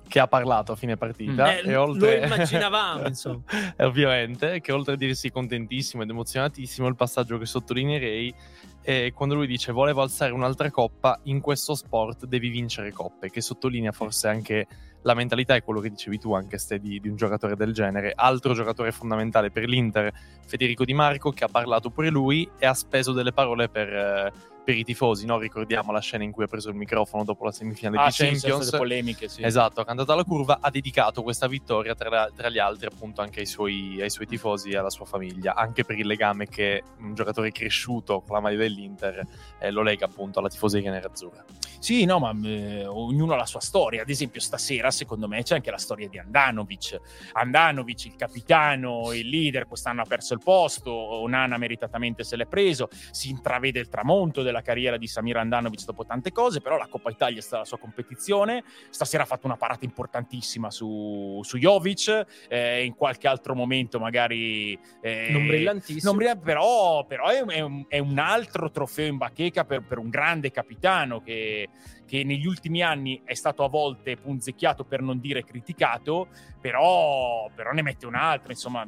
[0.08, 1.58] Che ha parlato a fine partita.
[1.58, 2.20] Eh, e oltre...
[2.20, 3.42] Lo immaginavamo, insomma.
[3.80, 8.34] Ovviamente, che oltre a dirsi contentissimo ed emozionatissimo, il passaggio che sottolineerei
[8.82, 13.42] è quando lui dice volevo alzare un'altra coppa, in questo sport devi vincere coppe, che
[13.42, 14.68] sottolinea forse anche
[15.06, 18.12] la mentalità è quello che dicevi tu anche Ste, di, di un giocatore del genere.
[18.16, 20.12] Altro giocatore fondamentale per l'Inter,
[20.46, 23.88] Federico Di Marco, che ha parlato pure lui e ha speso delle parole per...
[23.94, 25.38] Eh, per i tifosi, no?
[25.38, 28.26] ricordiamo la scena in cui ha preso il microfono dopo la semifinale ah, di sì,
[28.26, 28.72] Champions.
[28.72, 29.44] polemiche, sì.
[29.44, 33.42] Esatto, ha cantato la curva, ha dedicato questa vittoria tra, tra gli altri appunto anche
[33.42, 37.14] ai suoi, ai suoi, tifosi e alla sua famiglia, anche per il legame che un
[37.14, 39.24] giocatore cresciuto con la maglia dell'Inter
[39.60, 41.46] eh, lo lega appunto alla tifoseria nerazzurra.
[41.86, 44.02] Sì, no, ma eh, ognuno ha la sua storia.
[44.02, 47.00] Ad esempio, stasera, secondo me, c'è anche la storia di Andanovic.
[47.34, 50.92] Andanovic, il capitano, il leader, quest'anno ha perso il posto.
[50.92, 52.90] Onana meritatamente se l'è preso.
[53.12, 57.12] Si intravede il tramonto della carriera di Samir Andanovic dopo tante cose, però la Coppa
[57.12, 58.64] Italia è stata la sua competizione.
[58.90, 62.48] Stasera ha fatto una parata importantissima su, su Jovic.
[62.50, 64.76] Eh, in qualche altro momento, magari.
[65.02, 66.10] Eh, non brillantissimo.
[66.10, 70.00] Non brilla, però, però è, è, un, è, un, altro trofeo in bacheca per, per
[70.00, 71.70] un grande capitano che
[72.06, 76.28] che negli ultimi anni è stato a volte punzecchiato per non dire criticato,
[76.60, 78.86] però, però ne mette un altro, insomma,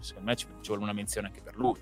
[0.00, 1.78] secondo me ci, ci vuole una menzione anche per lui.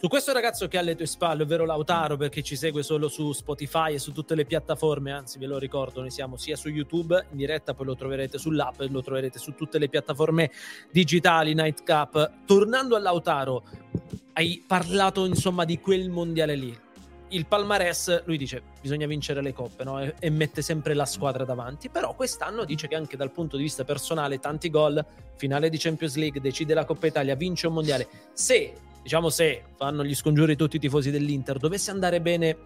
[0.00, 3.32] Su questo ragazzo che ha alle tue spalle, ovvero Lautaro, perché ci segue solo su
[3.32, 7.26] Spotify e su tutte le piattaforme, anzi ve lo ricordo, noi siamo sia su YouTube
[7.32, 10.52] in diretta, poi lo troverete sull'app lo troverete su tutte le piattaforme
[10.92, 12.44] digitali, Nightcap.
[12.46, 13.64] Tornando a Lautaro,
[14.34, 16.78] hai parlato insomma di quel mondiale lì
[17.30, 20.00] il palmarès, lui dice bisogna vincere le coppe no?
[20.00, 23.62] e, e, mette sempre la squadra davanti, però quest'anno dice che anche dal punto di
[23.62, 25.04] vista personale tanti gol,
[25.36, 28.08] finale di Champions League, decide la Coppa Italia, vince un mondiale.
[28.32, 32.56] Se, diciamo se, fanno gli scongiuri tutti i tifosi dell'Inter, dovesse andare bene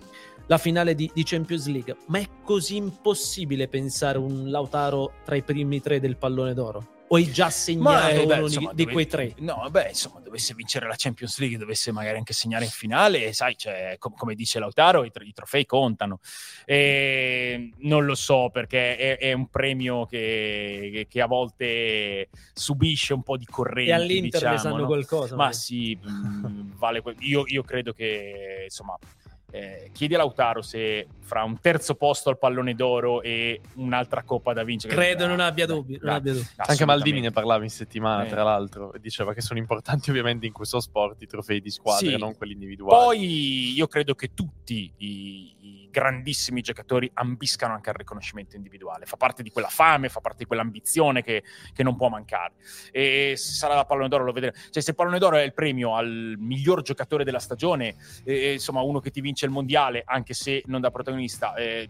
[0.47, 5.43] la finale di, di Champions League, ma è così impossibile pensare un Lautaro tra i
[5.43, 7.01] primi tre del pallone d'oro?
[7.13, 9.35] O hai già segnato eh, beh, uno insomma, di, dove, quei tre?
[9.41, 13.55] No, beh, insomma, dovesse vincere la Champions League, dovesse magari anche segnare in finale, sai,
[13.55, 16.21] cioè, com- come dice Lautaro, i, tro- i trofei contano.
[16.65, 23.13] E non lo so, perché è, è un premio che, che, che, a volte subisce
[23.13, 23.91] un po' di corrente.
[23.91, 24.87] E all'Inter diciamo, ne sanno no?
[24.87, 25.37] qualcosa.
[25.37, 28.97] Ma sì, mh, mm, vale que- io, io credo che, insomma
[29.53, 34.53] eh, chiedi a Lautaro se fra un terzo posto al pallone d'oro e un'altra coppa
[34.53, 34.95] da vincere.
[34.95, 35.99] Credo non abbia dubbi.
[36.01, 36.47] Non abbia dubbi.
[36.57, 38.29] Anche Maldini ne parlava in settimana, eh.
[38.29, 42.07] tra l'altro, e diceva che sono importanti ovviamente in questo sport i trofei di squadra,
[42.07, 42.17] sì.
[42.17, 43.05] non quelli individuali.
[43.05, 49.05] Poi io credo che tutti i, i, grandissimi giocatori ambiscano anche al riconoscimento individuale.
[49.05, 52.55] Fa parte di quella fame, fa parte di quell'ambizione che, che non può mancare.
[52.91, 54.57] E se sarà la pallone d'oro lo vedremo.
[54.71, 58.81] Cioè, se il pallone d'oro è il premio al miglior giocatore della stagione, eh, insomma,
[58.81, 61.89] uno che ti vince vince il mondiale, anche se non da protagonista, eh,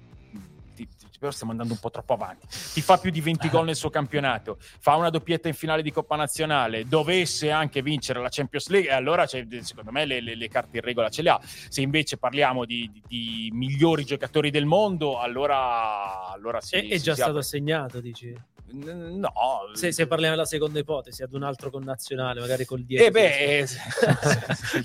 [1.23, 2.49] però stiamo andando un po' troppo avanti.
[2.49, 5.93] Ti fa più di 20 gol nel suo campionato, fa una doppietta in finale di
[5.93, 10.49] Coppa Nazionale, dovesse anche vincere la Champions League, e allora secondo me le, le, le,
[10.49, 11.41] carte in regola ce le ha.
[11.45, 16.89] Se invece parliamo di, di, di migliori giocatori del mondo, allora, allora sì.
[16.89, 18.35] È, è già stato assegnato, dici?
[18.73, 19.33] No,
[19.75, 23.05] se, se, parliamo della seconda ipotesi, ad un altro connazionale, magari col 10.
[23.05, 23.67] Eh beh,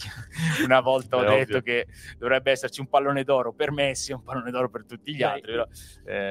[0.66, 1.62] una volta ho detto ovvio.
[1.62, 5.24] che dovrebbe esserci un pallone d'oro per Messi e un pallone d'oro per tutti gli
[5.24, 5.52] altri.
[5.52, 5.66] Però,
[6.06, 6.27] eh,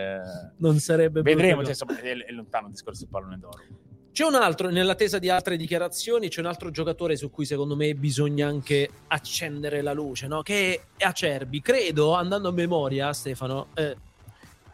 [0.59, 3.63] non sarebbe Vedremo, cioè, insomma, è, è, lontano il discorso del pallone d'oro.
[4.13, 7.95] C'è un altro, nell'attesa di altre dichiarazioni, c'è un altro giocatore su cui secondo me
[7.95, 10.41] bisogna anche accendere la luce, no?
[10.41, 11.61] che è Acerbi.
[11.61, 13.95] Credo, andando a memoria, Stefano, eh,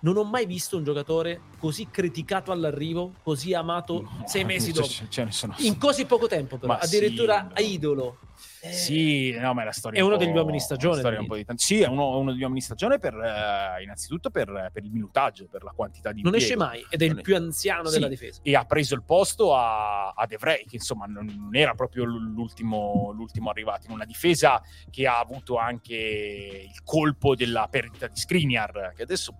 [0.03, 4.89] non ho mai visto un giocatore così criticato all'arrivo, così amato no, sei mesi dopo.
[5.09, 5.55] Ce sono...
[5.59, 6.73] In così poco tempo, però.
[6.73, 7.69] Ma addirittura sì, no.
[7.69, 8.19] idolo.
[8.61, 10.01] Eh, sì, no, ma è la storia.
[10.01, 11.03] È uno degli uomini stagione.
[11.03, 15.47] Di sì, è uno, uno, degli uomini stagione per, eh, innanzitutto per, per, il minutaggio,
[15.49, 16.23] per la quantità di.
[16.23, 18.41] Non esce mai ed è non il più anziano sì, della difesa.
[18.43, 22.05] E ha preso il posto a, a De Vrij, che insomma non, non era proprio
[22.05, 24.61] l'ultimo, l'ultimo, arrivato in una difesa
[24.91, 29.35] che ha avuto anche il colpo della perdita di Skriniar, che adesso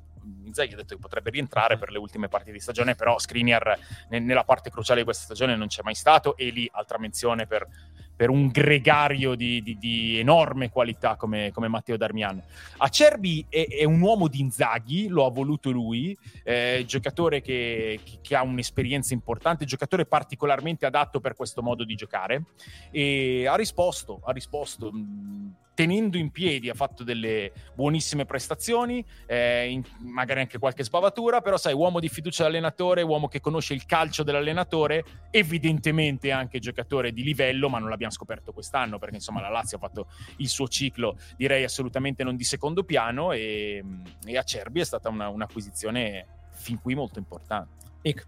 [0.45, 4.45] Inzaghi ha detto che potrebbe rientrare per le ultime partite di stagione, però Skriniar nella
[4.45, 7.67] parte cruciale di questa stagione non c'è mai stato e lì altra menzione per,
[8.15, 12.43] per un gregario di, di, di enorme qualità come, come, Matteo Darmian.
[12.79, 18.19] Acerbi è, è, un uomo di Inzaghi, lo ha voluto lui, eh, giocatore che, che,
[18.21, 22.45] che, ha un'esperienza importante, giocatore particolarmente adatto per questo modo di giocare
[22.91, 24.93] e ha risposto, ha risposto.
[24.93, 31.41] Mh, tenendo in piedi ha fatto delle buonissime prestazioni, eh, in, magari anche qualche sbavatura,
[31.41, 37.13] però sai, uomo di fiducia dell'allenatore, uomo che conosce il calcio dell'allenatore, evidentemente anche giocatore
[37.13, 40.69] di livello, ma non l'abbiamo scoperto quest'anno perché insomma la Lazio ha fatto il suo
[40.69, 43.83] ciclo, direi assolutamente non di secondo piano e,
[44.25, 47.91] e Acerbi è stata una, un'acquisizione fin qui molto importante.
[48.03, 48.27] Nick.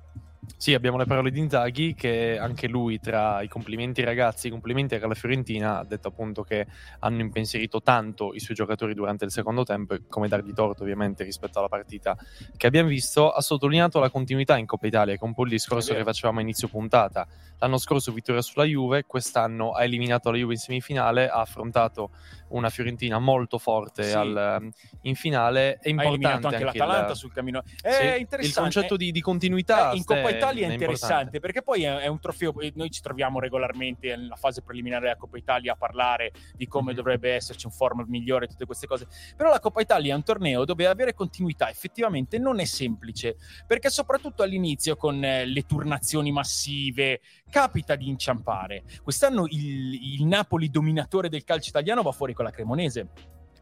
[0.57, 4.51] Sì, abbiamo le parole di Inzaghi che anche lui tra i complimenti ai ragazzi, i
[4.51, 6.67] complimenti alla Fiorentina ha detto appunto che
[7.01, 11.25] hanno impensierito tanto i suoi giocatori durante il secondo tempo e come dargli torto ovviamente
[11.25, 12.17] rispetto alla partita
[12.57, 15.51] che abbiamo visto, ha sottolineato la continuità in Coppa Italia che è un po' il
[15.51, 17.27] discorso che facevamo a inizio puntata.
[17.59, 22.11] L'anno scorso vittoria sulla Juve, quest'anno ha eliminato la Juve in semifinale, ha affrontato
[22.55, 24.17] una Fiorentina molto forte sì.
[24.17, 24.71] al,
[25.03, 25.79] in finale.
[25.81, 27.63] È importante anche, anche l'Atalanta il, sul cammino.
[27.81, 31.63] È sì, il concetto di, di continuità eh, in Coppa Italia è, è interessante perché
[31.63, 32.55] poi è, è, un trofeo.
[32.75, 36.97] Noi ci troviamo regolarmente nella fase preliminare della Coppa Italia a parlare di come mm-hmm.
[36.97, 39.07] dovrebbe esserci un format migliore, tutte queste cose.
[39.37, 43.37] Però la Coppa Italia è un torneo dove avere continuità effettivamente non è semplice
[43.67, 48.85] perché soprattutto all'inizio con eh, le turnazioni massive capita di inciampare.
[49.03, 53.09] Quest'anno il, il Napoli dominatore del calcio italiano va fuori con la Cremonese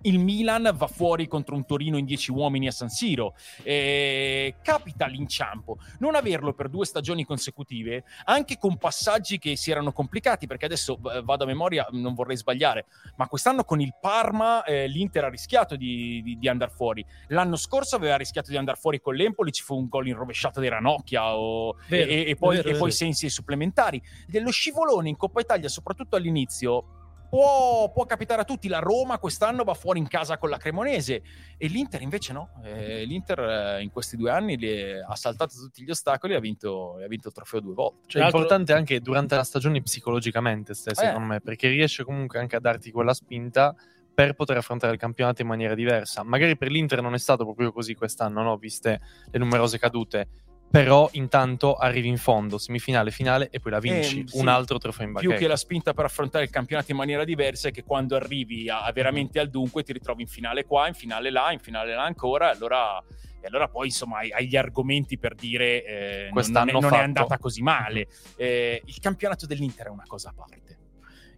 [0.02, 3.34] il Milan va fuori contro un Torino in 10 uomini a San Siro.
[3.62, 5.78] Eh, capita l'inciampo.
[5.98, 10.98] Non averlo per due stagioni consecutive, anche con passaggi che si erano complicati, perché adesso
[11.00, 15.76] vado a memoria, non vorrei sbagliare, ma quest'anno con il Parma eh, l'Inter ha rischiato
[15.76, 17.04] di, di, di andare fuori.
[17.28, 20.60] L'anno scorso aveva rischiato di andare fuori con l'Empoli, ci fu un gol in rovesciata
[20.60, 24.02] di Ranocchia o, vero, e, e, poi, vero, e poi sensi supplementari.
[24.26, 27.01] Dello scivolone in Coppa Italia, soprattutto all'inizio,
[27.32, 28.68] può, può, capitare a tutti.
[28.68, 31.22] La Roma quest'anno va fuori in casa con la Cremonese
[31.56, 32.50] e l'Inter invece no.
[32.62, 34.58] Eh, L'Inter eh, in questi due anni
[35.00, 38.08] ha saltato tutti gli ostacoli e ha vinto, ha vinto il trofeo due volte.
[38.08, 40.74] Cioè, è importante anche durante la stagione psicologicamente, eh.
[40.74, 43.74] secondo me, perché riesce comunque anche a darti quella spinta
[44.14, 46.22] per poter affrontare il campionato in maniera diversa.
[46.22, 48.58] Magari per l'Inter non è stato proprio così quest'anno, no?
[48.58, 50.28] viste le numerose cadute
[50.72, 54.78] però intanto arrivi in fondo, semifinale, finale e poi la vinci, eh, sì, un altro
[54.78, 55.30] trofeo in bacheca.
[55.35, 58.70] Più che la spinta per affrontare il campionato in maniera diversa è che quando arrivi
[58.70, 61.94] a, a veramente al dunque ti ritrovi in finale qua, in finale là, in finale
[61.94, 62.98] là ancora, e allora,
[63.38, 67.00] e allora poi insomma hai, hai, gli argomenti per dire eh, non, è, non è,
[67.00, 68.08] andata così male.
[68.37, 70.78] Eh, il campionato dell'Inter è una cosa a parte.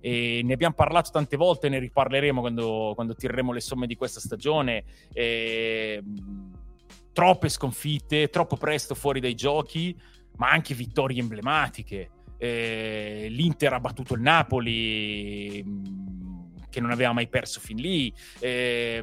[0.00, 4.20] E ne abbiamo parlato tante volte, ne riparleremo quando, quando tireremo le somme di questa
[4.20, 4.84] stagione.
[5.12, 6.00] E,
[7.14, 9.96] troppe sconfitte, troppo presto fuori dai giochi,
[10.36, 12.10] ma anche vittorie emblematiche.
[12.36, 18.12] Eh, L'Inter ha battuto il Napoli, mm, che non aveva mai perso fin lì.
[18.40, 19.00] Eh,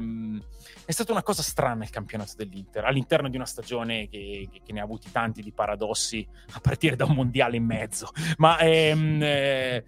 [0.86, 4.82] è stata una cosa strana il campionato dell'Inter, all'interno di una stagione che, che, ne
[4.82, 8.10] ha avuti tanti di paradossi, a partire da un mondiale in mezzo.
[8.38, 9.86] Ma ehm, eh,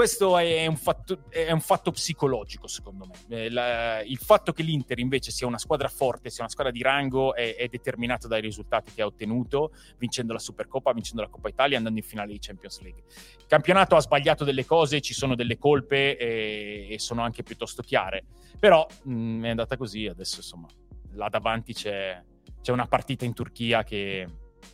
[0.00, 3.36] questo è un, fatto, è un, fatto, psicologico, secondo me.
[3.36, 6.80] Eh, la, il fatto che l'Inter invece sia una squadra forte, sia una squadra di
[6.80, 11.50] rango, è, è, determinato dai risultati che ha ottenuto, vincendo la Supercoppa, vincendo la Coppa
[11.50, 13.02] Italia, andando in finale di Champions League.
[13.40, 17.82] Il campionato ha sbagliato delle cose, ci sono delle colpe e, e sono anche piuttosto
[17.82, 18.24] chiare.
[18.58, 20.68] Però mh, mm, è andata così, adesso insomma,
[21.12, 22.18] là davanti c'è,
[22.62, 24.26] c'è una partita in Turchia che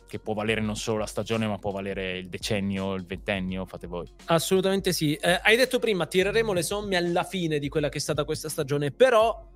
[0.07, 3.87] che può valere non solo la stagione, ma può valere il decennio, il ventennio, fate
[3.87, 4.07] voi.
[4.25, 5.15] Assolutamente sì.
[5.15, 8.49] Eh, hai detto prima, tireremo le somme alla fine di quella che è stata questa
[8.49, 9.49] stagione, però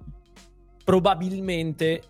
[0.83, 2.03] probabilmente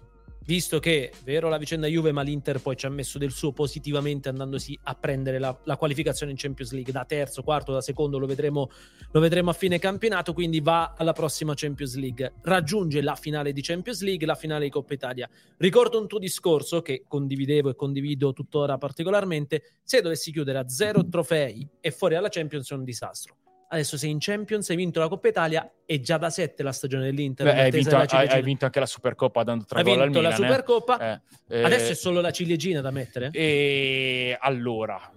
[0.46, 4.30] visto che, vero la vicenda Juve, ma l'Inter poi ci ha messo del suo positivamente
[4.30, 6.92] andandosi a prendere la, la qualificazione in Champions League.
[6.92, 8.70] Da terzo, quarto, da secondo, lo vedremo,
[9.12, 13.62] lo vedremo a fine campionato, quindi va alla prossima Champions League, raggiunge la finale di
[13.62, 15.30] Champions League, la finale di Coppa Italia.
[15.58, 21.08] Ricordo un tuo discorso che condividevo e condivido tuttora particolarmente, se dovessi chiudere a zero
[21.08, 23.36] trofei e fuori alla Champions è un disastro
[23.72, 27.06] adesso sei in Champions, hai vinto la Coppa Italia e già da 7 la stagione
[27.06, 27.46] dell'Inter.
[27.46, 30.26] Beh, hai, vinto, hai, hai, vinto, anche la Supercoppa dando tre gol al Milan.
[30.26, 31.22] Hai vinto la Supercoppa, eh.
[31.48, 33.30] Eh, adesso è solo la ciliegina da mettere?
[33.32, 35.12] E allora,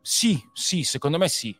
[0.00, 1.56] sì, sì, secondo me sì.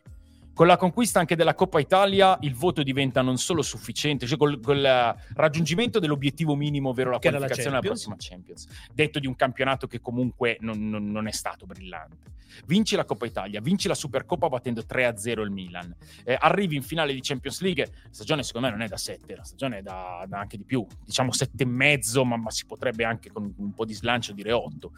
[0.59, 4.59] Con la conquista anche della Coppa Italia il voto diventa non solo sufficiente, cioè col,
[4.59, 10.01] col raggiungimento dell'obiettivo minimo, ovvero la qualificazione alla prossima Champions, detto di un campionato che
[10.01, 12.31] comunque non, non, non, è stato brillante.
[12.65, 15.95] Vinci la Coppa Italia, vinci la Supercoppa battendo 3-0 il Milan,
[16.25, 19.33] eh, arrivi in finale di Champions League, la stagione secondo me non è da 7,
[19.37, 23.31] la stagione è da, da anche di più, diciamo 7,5, ma, ma si potrebbe anche
[23.31, 24.91] con un po' di slancio dire 8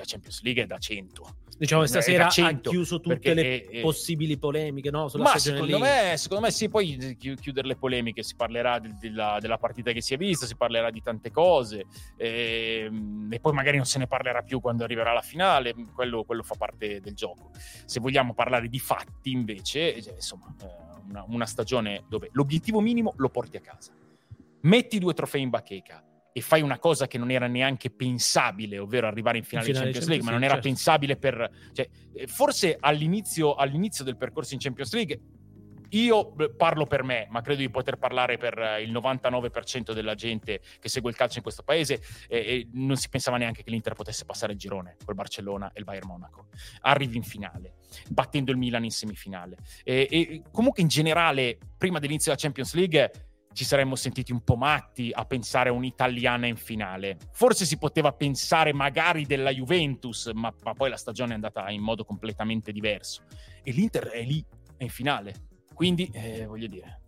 [0.00, 1.36] la Champions League è da 100.
[1.58, 5.08] Diciamo stasera 100, ha chiuso tutte le è, possibili polemiche, no?
[5.08, 9.38] Sulla ma secondo me, secondo me, sì, poi chiudere le polemiche, si parlerà de la,
[9.40, 13.54] della partita che si è vista, si parlerà di tante cose e, ehm, e, poi
[13.54, 17.14] magari non se ne parlerà più quando arriverà la finale, quello, quello fa parte del
[17.14, 17.50] gioco.
[17.86, 20.66] Se vogliamo parlare di fatti invece, eh, insomma, eh,
[21.08, 23.92] una, una stagione dove l'obiettivo minimo lo porti a casa.
[24.60, 26.04] Metti due trofei in bacheca,
[26.36, 29.90] e fai una cosa che non era neanche pensabile, ovvero arrivare in finale, in finale
[29.90, 30.68] di Champions League, ma non era certo.
[30.68, 31.50] pensabile per...
[31.72, 35.20] Cioè, eh, forse all'inizio, all'inizio del percorso in Champions League
[35.90, 40.60] io parlo per me, ma credo di poter parlare per eh, il 99% della gente
[40.78, 43.94] che segue il calcio in questo paese e, e non si pensava neanche che l'Inter
[43.94, 46.48] potesse passare il girone col Barcellona e il Bayern Monaco.
[46.80, 47.76] Arrivi in finale,
[48.10, 49.56] battendo il Milan in semifinale.
[49.84, 53.25] E, e comunque in generale, prima dell'inizio della Champions League
[53.56, 57.16] ci saremmo sentiti un po' matti a pensare a un'italiana in finale.
[57.32, 61.80] Forse si poteva pensare magari della Juventus, ma, ma, poi la stagione è andata in
[61.80, 63.22] modo completamente diverso.
[63.62, 64.44] E l'Inter è lì,
[64.76, 65.34] è in finale.
[65.72, 67.00] Quindi, eh, voglio dire,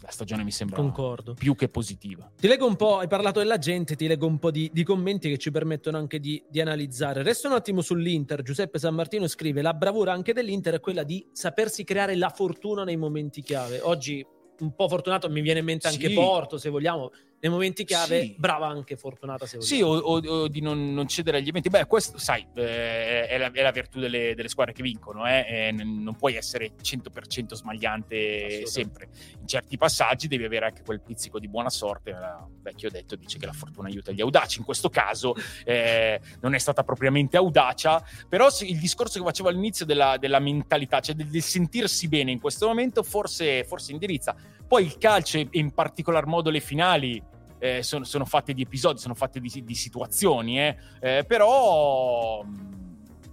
[0.00, 1.34] la stagione mi sembra Concordo.
[1.34, 2.32] più che positiva.
[2.34, 5.28] Ti leggo un po', hai parlato della gente, ti leggo un po' di, di commenti
[5.28, 7.22] che ci permettono anche di, di, analizzare.
[7.22, 8.40] Resto un attimo sull'Inter.
[8.40, 12.84] Giuseppe San Martino scrive: La bravura anche dell'Inter è quella di sapersi creare la fortuna
[12.84, 13.80] nei momenti chiave.
[13.82, 14.26] Oggi
[14.60, 16.14] un po' fortunato, mi viene in mente anche sì.
[16.14, 17.10] Porto, se vogliamo,
[17.42, 18.34] nei momenti chiave, sì.
[18.38, 21.70] brava anche fortunata se Sì, o, o, o di non, non, cedere agli eventi.
[21.70, 25.44] Beh, questo, sai, eh, è, la, è, la, virtù delle, delle squadre che vincono, eh?
[25.48, 29.08] Eh, non puoi essere 100% smagliante sempre.
[29.40, 32.10] In certi passaggi devi avere anche quel pizzico di buona sorte.
[32.10, 34.60] Il vecchio detto dice che la fortuna aiuta gli audaci.
[34.60, 39.84] In questo caso eh, non è stata propriamente audacia, però il discorso che facevo all'inizio
[39.84, 44.32] della, della mentalità, cioè del, del, sentirsi bene in questo momento, forse, forse indirizza.
[44.64, 47.30] Poi il calcio e in particolar modo le finali
[47.62, 50.76] eh, sono, sono, fatte di episodi, sono fatte di, di situazioni, eh.
[51.00, 52.44] Eh, però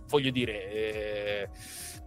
[0.08, 1.50] voglio dire, eh,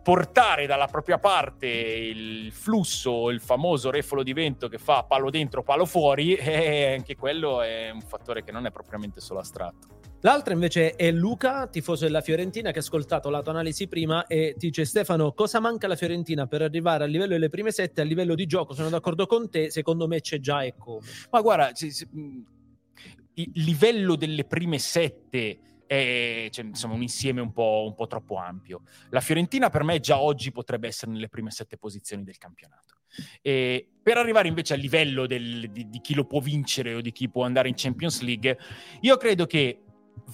[0.04, 5.64] portare dalla propria parte il flusso, il famoso refolo di vento che fa palo dentro,
[5.64, 10.01] palo fuori, eh, anche quello è un fattore che non è propriamente solo astratto.
[10.24, 14.54] L'altra invece è Luca, tifoso della Fiorentina, che ha ascoltato la tua analisi prima e
[14.56, 18.04] ti dice Stefano, cosa manca alla Fiorentina per arrivare al livello delle prime sette, a
[18.04, 18.72] livello di gioco?
[18.72, 21.04] Sono d'accordo con te, secondo me c'è già e come.
[21.30, 25.58] Ma guarda, il livello delle prime sette
[25.88, 28.82] è cioè, insomma, un insieme un po', un po' troppo ampio.
[29.10, 32.98] La Fiorentina per me già oggi potrebbe essere nelle prime sette posizioni del campionato.
[33.42, 37.10] E per arrivare invece al livello del, di, di, chi lo può vincere o di
[37.10, 38.56] chi può andare in Champions League,
[39.00, 39.82] io credo che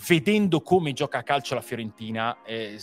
[0.07, 2.79] vedendo come gioca a calcio la Fiorentina, eh,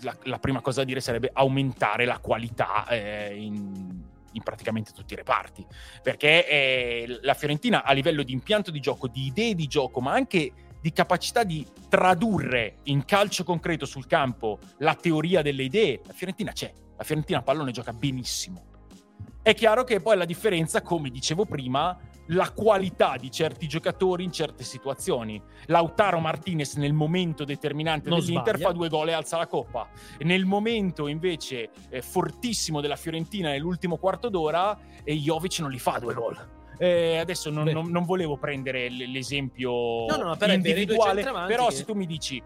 [0.00, 5.12] la, la, prima cosa da dire sarebbe aumentare la qualità eh, in, in, praticamente tutti
[5.12, 5.64] i reparti.
[6.02, 10.12] Perché eh, la Fiorentina a livello di impianto di gioco, di idee di gioco, ma
[10.12, 16.12] anche di capacità di tradurre in calcio concreto sul campo la teoria delle idee, la
[16.12, 16.72] Fiorentina c'è.
[16.96, 18.70] La Fiorentina a pallone gioca benissimo.
[19.42, 24.32] È chiaro che poi la differenza, come dicevo prima, la qualità di certi giocatori in
[24.32, 25.40] certe situazioni.
[25.66, 28.66] Lautaro Martinez nel momento determinante non dell'Inter sbaglia.
[28.66, 29.88] fa due gol e alza la coppa.
[30.20, 35.98] Nel momento invece eh, fortissimo della Fiorentina nell'ultimo quarto d'ora e Jovic non li fa
[35.98, 36.38] due gol.
[36.78, 41.74] Eh, adesso non, non, non, volevo prendere l'esempio no, no, però individuale, però che...
[41.74, 42.42] se tu mi dici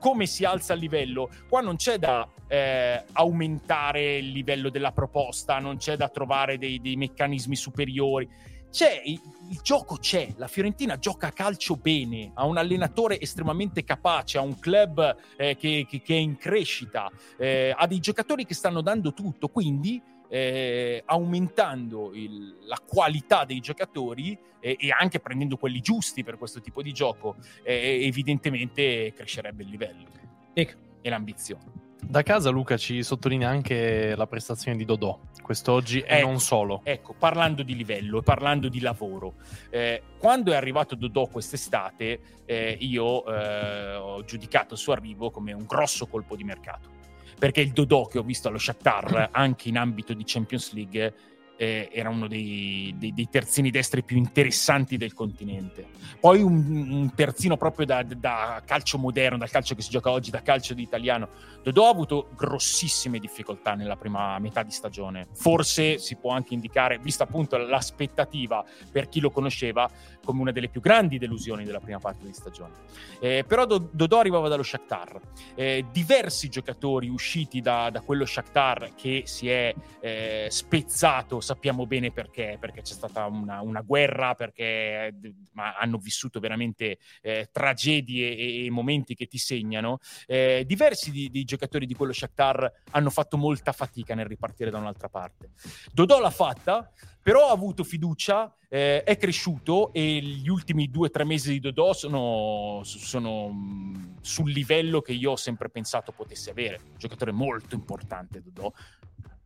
[0.00, 5.58] come si alza il livello, qua non c'è da eh, aumentare il livello della proposta,
[5.58, 8.28] non c'è da trovare dei, dei meccanismi superiori
[8.76, 13.84] c'è, il, il, gioco c'è, la Fiorentina gioca a calcio bene, ha un allenatore estremamente
[13.84, 18.44] capace, ha un club eh, che, che, che, è in crescita, eh, ha dei giocatori
[18.44, 25.56] che stanno dando tutto, quindi eh, aumentando il, la qualità dei giocatori e anche prendendo
[25.56, 30.06] quelli giusti per questo tipo di gioco, eh, evidentemente crescerebbe il livello
[30.52, 31.85] e l'ambizione.
[32.00, 36.80] Da casa Luca ci sottolinea anche la prestazione di Dodò quest'oggi ecco, e non solo.
[36.82, 39.34] Ecco, parlando di livello e parlando di lavoro,
[39.70, 45.52] eh, quando è arrivato Dodò quest'estate, eh, io eh, ho giudicato il suo arrivo come
[45.52, 46.94] un grosso colpo di mercato.
[47.38, 51.14] Perché il Dodò che ho visto allo Shakhtar anche in ambito di Champions League
[51.56, 55.86] eh, era uno dei, dei, dei, terzini destri più interessanti del continente.
[56.20, 60.30] Poi un, un terzino proprio da, da, calcio moderno, dal calcio che si gioca oggi,
[60.30, 61.28] da calcio di italiano.
[61.62, 65.26] Dodò ha avuto grossissime difficoltà nella prima metà di stagione.
[65.32, 69.90] Forse si può anche indicare, vista appunto l'aspettativa per chi lo conosceva,
[70.26, 72.74] come una delle più grandi delusioni della prima parte di stagione.
[73.20, 75.18] Eh, però Dodò arrivava dallo Shakhtar.
[75.54, 82.10] Eh, diversi giocatori usciti da, da, quello Shakhtar che si è eh, spezzato sappiamo bene
[82.10, 85.14] perché, perché c'è stata una, una guerra, perché
[85.54, 89.98] hanno vissuto veramente eh, tragedie e, e, momenti che ti segnano.
[90.26, 94.78] Eh, diversi di, di, giocatori di quello Shakhtar hanno fatto molta fatica nel ripartire da
[94.78, 95.50] un'altra parte.
[95.92, 96.90] Dodò l'ha fatta,
[97.22, 101.60] però ha avuto fiducia, eh, è cresciuto e gli ultimi due o tre mesi di
[101.60, 106.80] Dodò sono, sono mh, sul livello che io ho sempre pensato potesse avere.
[106.82, 108.72] Un giocatore molto importante Dodò,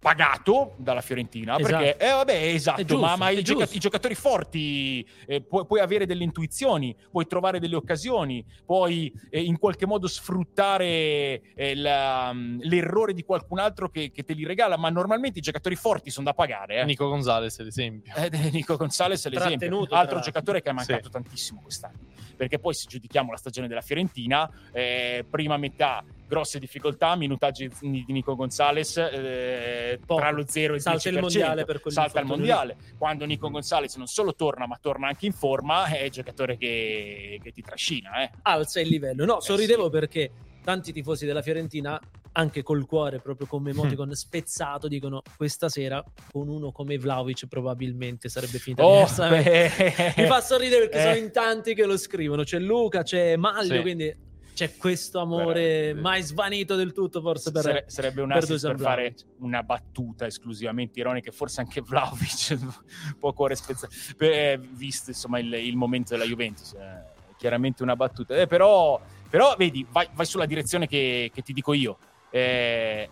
[0.00, 1.76] pagato dalla Fiorentina Esatto.
[1.84, 5.80] perché eh, vabbè esatto giusto, ma, ma i, gioca- i giocatori forti eh, pu- puoi,
[5.80, 12.32] avere delle intuizioni puoi trovare delle occasioni puoi eh, in qualche modo sfruttare eh, la-
[12.60, 16.24] l'errore di qualcun altro che, che te li regala ma normalmente i giocatori forti sono
[16.26, 16.84] da pagare eh.
[16.86, 18.14] Nico Gonzalez, ad esempio.
[18.14, 20.32] È Nico Gonzalez è l'esempio, Trattenuto, tra altro l'altro.
[20.32, 21.10] giocatore che è mancato Sì.
[21.10, 21.98] tantissimo quest'anno.
[22.36, 28.04] Perché poi se giudichiamo la stagione della Fiorentina, eh, prima metà grosse difficoltà, minutaggi di
[28.08, 30.84] Nico Gonzalez eh, tra lo 0 e il 10%.
[30.84, 32.76] Salta il mondiale per Salta il mondiale.
[32.96, 37.40] Quando Nico Gonzalez non solo torna, ma torna anche in forma, è il giocatore che,
[37.42, 38.22] che ti trascina.
[38.22, 38.30] Eh.
[38.42, 39.24] alza il livello.
[39.24, 39.90] No, Eh, sorridevo sì.
[39.90, 40.30] perché
[40.62, 41.98] tanti tifosi della Fiorentina,
[42.32, 43.78] anche col cuore proprio come Mm.
[43.78, 46.00] emoticon spezzato, dicono questa sera
[46.30, 49.00] con uno come Vlaovic probabilmente sarebbe finita Oh.
[49.00, 51.02] Mi fa sorridere perché Eh.
[51.02, 52.44] sono in tanti che lo scrivono.
[52.44, 53.80] C'è Luca, c'è Maglio, Sì.
[53.80, 54.28] quindi
[54.60, 56.00] c'è questo amore Veramente.
[56.02, 59.62] mai svanito del tutto, forse per Sare- sarebbe un per assist Dusan per fare una
[59.62, 62.58] battuta esclusivamente ironica, forse anche Vlaovic
[63.18, 68.36] può cuore spezzato, per- visto insomma il, il momento della Juventus, eh, chiaramente una battuta,
[68.36, 69.00] Eh, però,
[69.30, 71.96] però vedi, vai, vai sulla direzione che, che ti dico io.
[72.28, 73.08] Eh,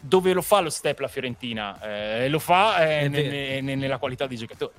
[0.00, 1.78] dove lo fa lo step la Fiorentina?
[1.82, 4.72] Eh, lo fa eh, nella qualità di giocatore.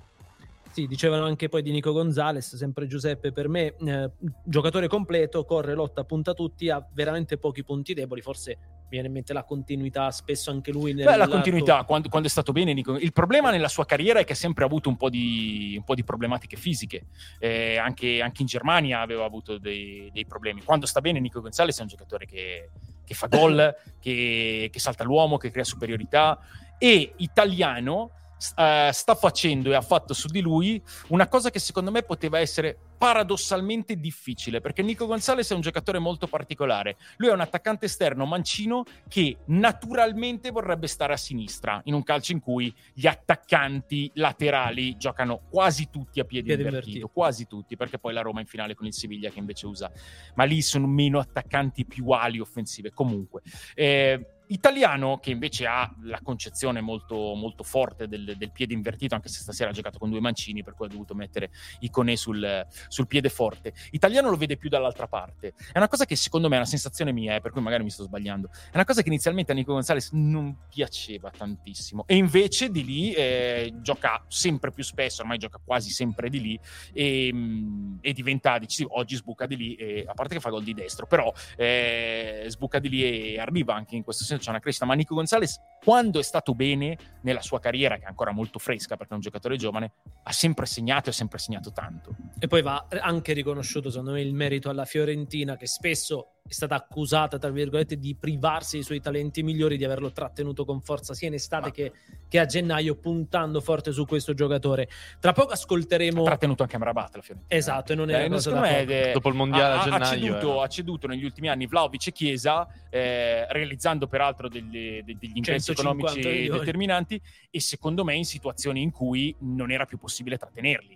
[0.75, 4.11] Sì, dicevano anche poi di Nico Gonzalez, sempre Giuseppe per me, eh,
[4.43, 8.57] giocatore completo, corre, lotta, punta tutti, ha veramente pochi punti deboli, forse
[8.89, 12.29] viene in mente la continuità, spesso anche lui nel Beh, la continuità, quando, quando è
[12.29, 15.09] stato bene, Nico- il problema nella sua carriera è che ha sempre avuto un po'
[15.09, 17.05] di, un po' di problematiche fisiche.
[17.39, 20.61] Eh, anche, anche in Germania aveva avuto dei, dei problemi.
[20.61, 22.71] Quando sta bene, Nico Gonzalez è un giocatore che,
[23.05, 26.37] che fa gol, che, che salta l'uomo, che crea superiorità.
[26.77, 28.11] E italiano
[28.55, 32.39] eh, sta facendo e ha fatto su di lui una cosa che secondo me poteva
[32.39, 36.97] essere paradossalmente difficile perché Nico Gonzalez è un giocatore molto particolare.
[37.17, 42.31] Lui è un attaccante esterno mancino che naturalmente vorrebbe stare a sinistra in un calcio
[42.31, 47.07] in cui gli attaccanti laterali giocano quasi tutti a piedi, Piedi invertito, invertito.
[47.13, 49.91] quasi tutti, perché poi la Roma in finale con il Siviglia che invece usa,
[50.35, 52.91] ma lì sono meno attaccanti più ali offensive.
[52.91, 53.41] Comunque,
[53.73, 59.29] eh, italiano che invece ha la concezione molto, molto forte del, del piede invertito, anche
[59.29, 63.07] se stasera ha giocato con due mancini, per cui ha dovuto mettere Iconè sul, sul
[63.07, 63.73] piede forte.
[63.91, 65.53] Italiano lo vede più dall'altra parte.
[65.71, 67.89] È una cosa che secondo me è una sensazione mia, eh, per cui magari mi
[67.89, 68.49] sto sbagliando.
[68.51, 72.05] È una cosa che inizialmente a Nico Gonzalez non piaceva tantissimo.
[72.07, 76.59] E invece di lì eh, gioca sempre più spesso, ormai gioca quasi sempre di lì
[76.93, 78.97] e, mh, e diventa decisivo.
[78.97, 82.79] Oggi sbuca di lì, e, a parte che fa gol di destro, però eh, sbuca
[82.79, 84.34] di lì e arriva anche in questo senso.
[84.37, 84.85] C'è una crescita.
[84.85, 88.95] Ma Nico Gonzalez, quando è stato bene nella sua carriera, che è ancora molto fresca
[88.97, 89.91] perché è un giocatore giovane,
[90.23, 92.15] ha sempre segnato e ha sempre segnato tanto.
[92.39, 96.75] E poi va anche riconosciuto, secondo me, il merito alla Fiorentina, che spesso è stata
[96.75, 101.27] accusata, tra virgolette, di privarsi dei suoi talenti migliori, di averlo trattenuto con forza sia
[101.27, 101.91] in estate che,
[102.27, 104.87] che a gennaio, puntando forte su questo giocatore.
[105.19, 106.21] Tra poco ascolteremo.
[106.21, 107.57] Ha trattenuto anche Amrabat la Fiorentina.
[107.57, 109.83] Esatto, e non è Eh, una cosa secondo da è- Dopo il mondiale ha, a
[109.85, 110.03] gennaio.
[110.03, 115.01] ha ceduto, era- ha ceduto negli ultimi anni Vlaovic e Chiesa, eh, realizzando peraltro degli,
[115.01, 115.79] de- degli ingressi 150
[116.11, 116.59] economici milioni.
[116.59, 120.95] determinanti e secondo me in situazioni in cui non era più possibile trattenerli.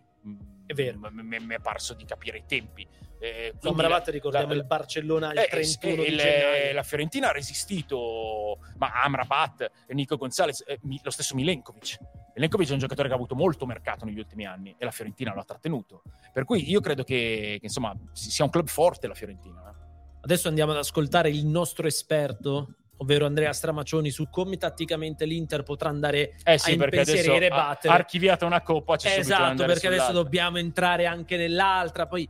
[0.70, 1.00] È vero.
[1.00, 2.88] M- m- Mi è parso di capire i tempi.
[3.20, 6.74] Eh, la- ricordiamo la- il Barcellona il eh, 31 eh, gennaio.
[6.74, 11.98] la Fiorentina ha resistito, ma Amrabat, Nico Gonzalez, eh, mi- lo stesso Milenkovic.
[12.36, 15.34] Milenkovic è un giocatore che ha avuto molto mercato negli ultimi anni e la Fiorentina
[15.34, 16.04] lo ha trattenuto.
[16.32, 19.70] Per cui io credo che, che, insomma si- sia un club forte la Fiorentina.
[19.72, 19.88] eh.
[20.22, 25.90] Adesso andiamo ad ascoltare il nostro esperto, ovvero Andrea Stramaccioni, su come tatticamente l'Inter potrà
[25.90, 27.94] andare Eh sì, a impensierire e battere.
[27.94, 30.14] archiviata una coppa, da Esatto, perché adesso sull'altra.
[30.14, 32.28] dobbiamo entrare anche nell'altra, poi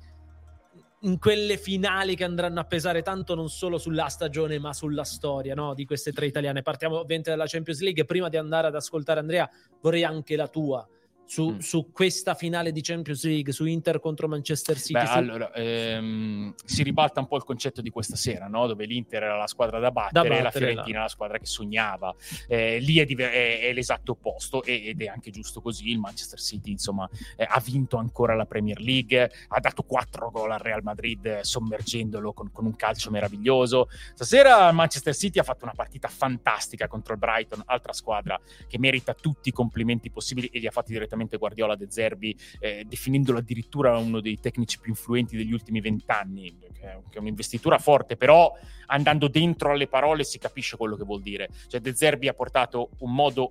[1.04, 5.56] in quelle finali che andranno a pesare tanto non solo sulla stagione ma sulla storia
[5.56, 6.62] no, di queste tre italiane.
[6.62, 8.04] Partiamo ovviamente dalla Champions League.
[8.04, 9.50] Prima di andare ad ascoltare Andrea,
[9.82, 10.86] vorrei anche la tua
[11.30, 11.58] su, Mm.
[11.60, 14.94] su questa finale di Champions League, su Inter contro Manchester City.
[14.94, 18.66] Beh, su- allora, ehm, si ribalta un po' il concetto di questa sera, no?
[18.66, 21.46] dove l'Inter era la squadra da battere, Da e la battere, Fiorentina la squadra che
[21.46, 22.16] sognava.
[22.48, 25.92] Eh, lì è, diver- è- è l'esatto opposto ed è anche giusto così.
[25.92, 27.08] Il Manchester City, insomma,
[27.38, 31.44] eh, ha vinto ancora la Premier League, ha dato 4 gol al Real Madrid eh,
[31.44, 33.88] sommergendolo con, con un calcio meraviglioso.
[34.16, 38.80] Stasera il Manchester City ha fatto una partita fantastica contro il Brighton, altra squadra che
[38.80, 43.40] merita tutti i complimenti possibili e li ha fatti direttamente Guardiola De Zerbi, eh, definendolo
[43.40, 48.52] addirittura uno dei tecnici più influenti degli ultimi vent'anni, che è un'investitura forte, però
[48.88, 51.50] andando dentro alle parole si capisce quello che vuol dire.
[51.68, 53.50] Cioè De Zerbi ha portato un modo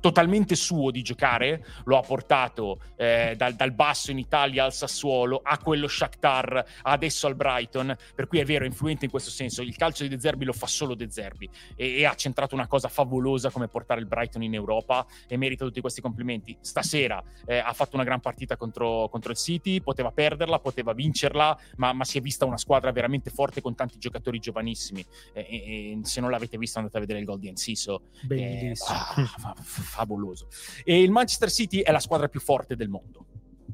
[0.00, 5.40] totalmente suo di giocare, lo ha portato eh, dal, dal, basso in Italia al Sassuolo,
[5.42, 9.62] a quello Shakhtar, adesso al Brighton, per cui è vero, è influente in questo senso,
[9.62, 12.66] il calcio di De Zerbi lo fa solo De Zerbi e, e, ha centrato una
[12.66, 16.56] cosa favolosa come portare il Brighton in Europa e merita tutti questi complimenti.
[16.60, 21.58] Stasera eh, ha fatto una gran partita contro, contro, il City, poteva perderla, poteva vincerla,
[21.76, 25.98] ma, ma, si è vista una squadra veramente forte con tanti giocatori giovanissimi e, e
[26.02, 28.02] se non l'avete visto andate a vedere il gol di Enciso.
[28.22, 28.98] Bellissimo.
[29.16, 29.54] Eh, ah,
[29.88, 30.48] favoloso.
[30.84, 33.27] E il Manchester City è la squadra più forte del mondo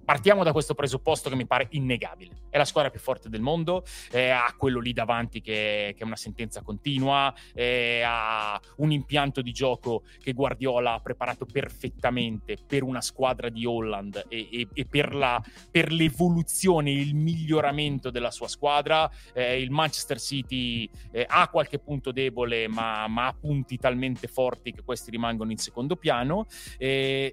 [0.05, 2.43] partiamo da questo presupposto che mi pare innegabile.
[2.51, 6.05] È la squadra più forte del mondo, eh, ha quello lì davanti che, che è
[6.05, 12.83] una sentenza continua, eh, ha un impianto di gioco che Guardiola ha preparato perfettamente per
[12.83, 18.31] una squadra di Holland e, e, e per, la, per, l'evoluzione e il miglioramento della
[18.31, 19.11] sua squadra.
[19.33, 24.73] Eh, il Manchester City eh, ha qualche punto debole, ma, ma, ha punti talmente forti
[24.73, 26.47] che questi rimangono in secondo piano.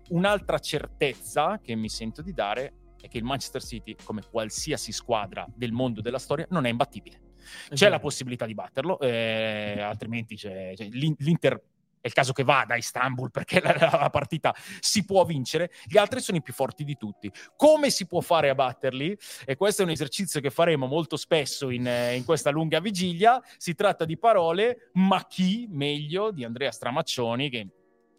[0.09, 2.60] un'altra certezza che mi sento di dare
[3.05, 7.29] è che il Manchester City, come qualsiasi squadra del mondo della storia, non è imbattibile.
[7.41, 7.91] C'è esatto.
[7.91, 11.61] la possibilità di batterlo, eh, altrimenti c'è, c'è l'Inter
[12.01, 15.97] è il caso che vada a Istanbul perché la, la, partita si può vincere, gli
[15.97, 17.31] altri sono i più forti di tutti.
[17.55, 19.15] Come si può fare a batterli?
[19.45, 21.85] E questo è un esercizio che faremo molto spesso in,
[22.15, 23.39] in questa lunga vigilia.
[23.57, 27.67] Si tratta di parole, ma chi meglio di Andrea Stramaccioni, che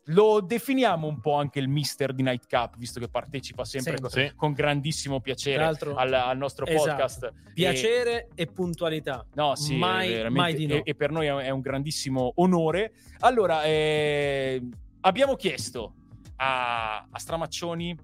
[0.07, 4.32] lo definiamo un po' anche il mister di Nightcap, visto che partecipa sempre, con, sì.
[4.34, 6.88] con, grandissimo piacere al, al, nostro esatto.
[6.88, 7.32] podcast.
[7.55, 9.24] Piacere e, e, puntualità.
[9.34, 10.74] No, sì, mai, mai di no.
[10.74, 12.92] E, e, per noi è un grandissimo onore.
[13.20, 14.61] Allora, eh,
[15.00, 15.94] abbiamo chiesto
[16.36, 17.96] a, a Stramaccioni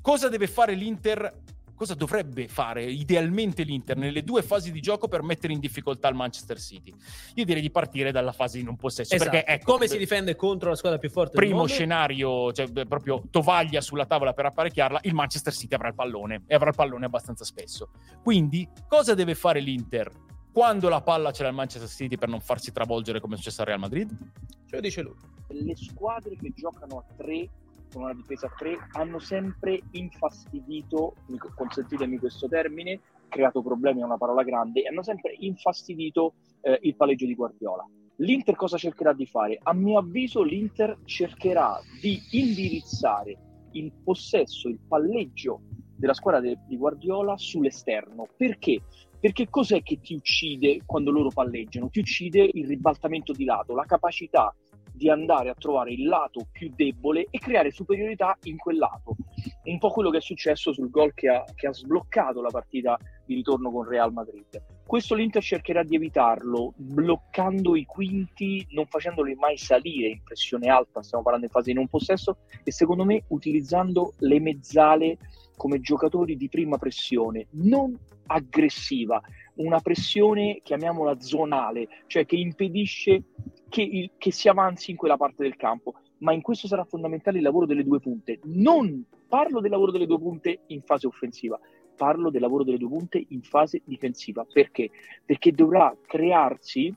[0.00, 1.42] cosa deve fare l'Inter
[1.78, 6.16] cosa dovrebbe fare idealmente l'Inter nelle due fasi di gioco per mettere in difficoltà il
[6.16, 6.92] Manchester City?
[7.36, 9.14] Io direi di partire dalla fase di non possesso.
[9.14, 9.30] Esatto.
[9.30, 13.80] Perché, ecco, come si difende contro la squadra più forte primo scenario, cioè proprio tovaglia
[13.80, 17.44] sulla tavola per apparecchiarla, il Manchester City avrà il pallone e avrà il pallone abbastanza
[17.44, 17.90] spesso.
[18.22, 20.10] Quindi, cosa deve fare l'Inter?
[20.52, 23.60] Quando la palla ce l'ha il Manchester City per non farsi travolgere come è successo
[23.60, 24.10] al Real Madrid?
[24.66, 25.14] Ce lo dice lui.
[25.50, 27.48] Le squadre che giocano a tre
[27.92, 31.14] con una difesa a 3 hanno sempre infastidito,
[31.54, 37.26] consentitemi questo termine, creato problemi è una parola grande, hanno sempre infastidito eh, il palleggio
[37.26, 37.86] di Guardiola.
[38.16, 39.58] L'Inter cosa cercherà di fare?
[39.62, 43.36] A mio avviso l'Inter cercherà di indirizzare
[43.72, 45.60] il possesso, il palleggio
[45.96, 48.26] della squadra de- di Guardiola sull'esterno.
[48.36, 48.82] Perché?
[49.20, 51.88] Perché cos'è che ti uccide quando loro palleggiano?
[51.90, 54.54] Ti uccide il ribaltamento di lato, la capacità
[54.98, 59.16] di andare a trovare il lato più debole e creare superiorità in quel lato.
[59.64, 62.98] Un po' quello che è successo sul gol che ha, che ha sbloccato la partita
[63.24, 64.60] di ritorno con Real Madrid.
[64.84, 71.02] Questo l'Inter cercherà di evitarlo, bloccando i quinti, non facendoli mai salire in pressione alta,
[71.02, 75.18] stiamo parlando in fase di non possesso, e secondo me utilizzando le mezzale
[75.56, 77.96] come giocatori di prima pressione, non
[78.28, 79.20] aggressiva,
[79.58, 83.22] una pressione, chiamiamola zonale, cioè che impedisce
[83.68, 85.94] che, il, che si avanzi in quella parte del campo.
[86.18, 88.40] Ma in questo sarà fondamentale il lavoro delle due punte.
[88.44, 91.58] Non parlo del lavoro delle due punte in fase offensiva,
[91.96, 94.44] parlo del lavoro delle due punte in fase difensiva.
[94.50, 94.90] Perché?
[95.24, 96.92] Perché dovrà crearsi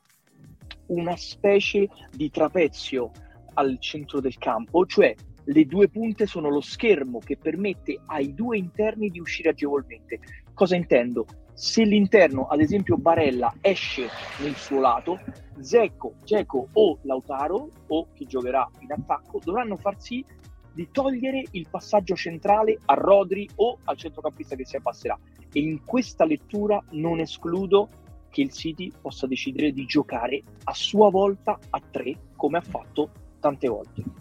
[0.87, 3.11] una specie di trapezio
[3.53, 5.13] al centro del campo, cioè
[5.45, 10.19] le due punte sono lo schermo che permette ai due interni di uscire agevolmente.
[10.53, 11.25] Cosa intendo?
[11.53, 14.07] Se l'interno, ad esempio Barella, esce
[14.39, 15.19] nel suo lato,
[15.59, 20.25] Zecco, Geco o Lautaro, o chi giocherà in attacco, dovranno far sì
[20.73, 25.17] di togliere il passaggio centrale a Rodri o al centrocampista che si abbasserà.
[25.51, 27.89] E in questa lettura non escludo
[28.29, 33.11] che il City possa decidere di giocare a sua volta a tre, come ha fatto
[33.39, 34.20] tante volte.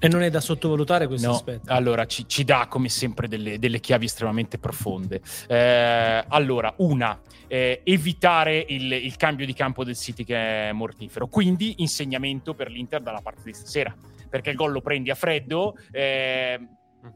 [0.00, 1.72] E non è da sottovalutare questo no, aspetto.
[1.72, 5.20] Allora, ci, ci, dà come sempre delle, delle chiavi estremamente profonde.
[5.48, 11.26] Eh, allora, una, eh, evitare il, il, cambio di campo del City che è mortifero.
[11.26, 13.94] Quindi, insegnamento per l'Inter dalla parte di stasera.
[14.28, 16.60] Perché il gol lo prendi a freddo, eh,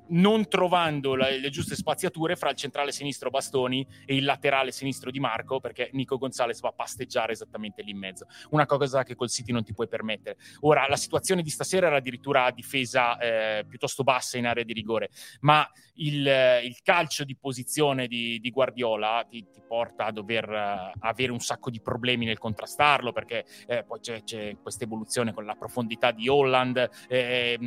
[0.09, 5.11] non trovando la, le giuste spaziature fra il centrale sinistro Bastoni e il laterale sinistro
[5.11, 8.27] di Marco, perché Nico Gonzalez va a pasteggiare esattamente lì in mezzo.
[8.51, 10.37] Una cosa che col City non ti puoi permettere.
[10.61, 15.11] Ora, la situazione di stasera era addirittura difesa eh, piuttosto bassa in area di rigore,
[15.41, 16.27] ma il,
[16.65, 21.41] il calcio di posizione di, di Guardiola ti, ti, porta a dover uh, avere un
[21.41, 26.11] sacco di problemi nel contrastarlo, perché eh, poi c'è, c'è questa evoluzione con la profondità
[26.11, 27.59] di Holland, eh,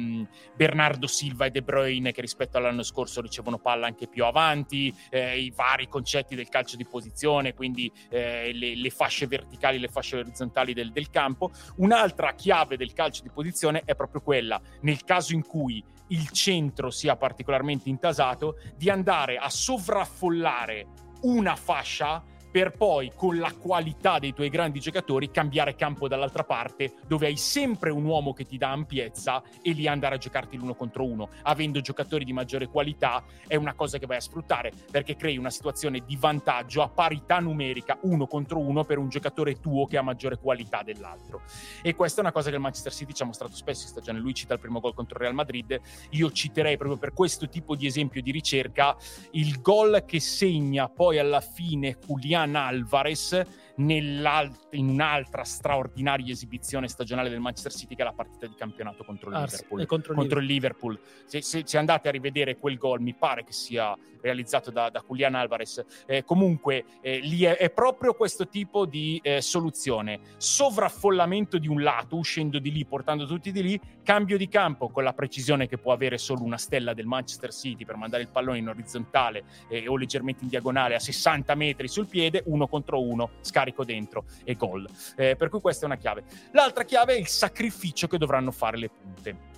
[0.56, 4.94] Bernardo Silva e De Bruyne Brooklyn che rispetto all'anno scorso ricevono palla anche più avanti,
[5.10, 9.88] eh, i vari concetti del calcio di posizione, quindi eh, le, le, fasce verticali, le
[9.88, 11.52] fasce orizzontali del, del campo.
[11.78, 16.92] Un'altra chiave del calcio di posizione è proprio quella, nel caso in cui il centro
[16.92, 20.88] sia particolarmente intasato, di andare a sovraffollare
[21.22, 22.24] una fascia
[22.56, 27.36] per poi con la qualità dei tuoi grandi giocatori cambiare campo dall'altra parte dove hai
[27.36, 31.28] sempre un uomo che ti dà ampiezza e lì andare a giocarti l'uno contro uno.
[31.42, 35.50] Avendo giocatori di maggiore qualità è una cosa che vai a sfruttare perché crei una
[35.50, 40.02] situazione di vantaggio a parità numerica uno contro uno per un giocatore tuo che ha
[40.02, 41.42] maggiore qualità dell'altro.
[41.82, 44.20] E questa è una cosa che il Manchester City ci ha mostrato spesso in stagione.
[44.20, 45.78] Lui cita il primo gol contro il Real Madrid.
[46.12, 48.96] Io citerei proprio per questo tipo di esempio di ricerca
[49.32, 53.34] il gol che segna poi alla fine Julian Julian Alvarez
[53.78, 59.30] in un'altra straordinaria esibizione stagionale del Manchester City che è la partita di campionato contro
[59.30, 59.82] il Liverpool.
[59.82, 61.00] Ah, contro, contro il Liverpool.
[61.26, 65.04] Se, se, se, andate a rivedere quel gol, mi pare che sia realizzato da, da
[65.06, 65.84] Julian Alvarez.
[66.06, 71.82] Eh, comunque, eh, lì è, è, proprio questo tipo di eh, soluzione: sovraffollamento di un
[71.82, 75.78] lato, uscendo di lì, portando tutti di lì, cambio di campo con la precisione che
[75.78, 79.88] può avere solo una stella del Manchester City per mandare il pallone in orizzontale eh,
[79.88, 84.56] o leggermente in diagonale a 60 metri sul piede, uno contro uno, scarico dentro e
[84.56, 84.88] gol.
[85.16, 86.24] Eh, per cui questa è una chiave.
[86.52, 89.54] L'altra chiave è il sacrificio che dovranno fare le punte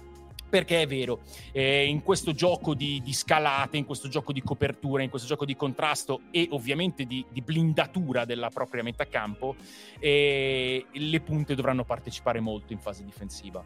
[0.49, 1.19] perché è vero,
[1.51, 5.45] eh, in questo gioco di, di, scalate, in questo gioco di copertura, in questo gioco
[5.45, 9.55] di contrasto e ovviamente di, di blindatura della propria metà campo,
[9.99, 13.63] eh, le punte dovranno partecipare molto in fase difensiva.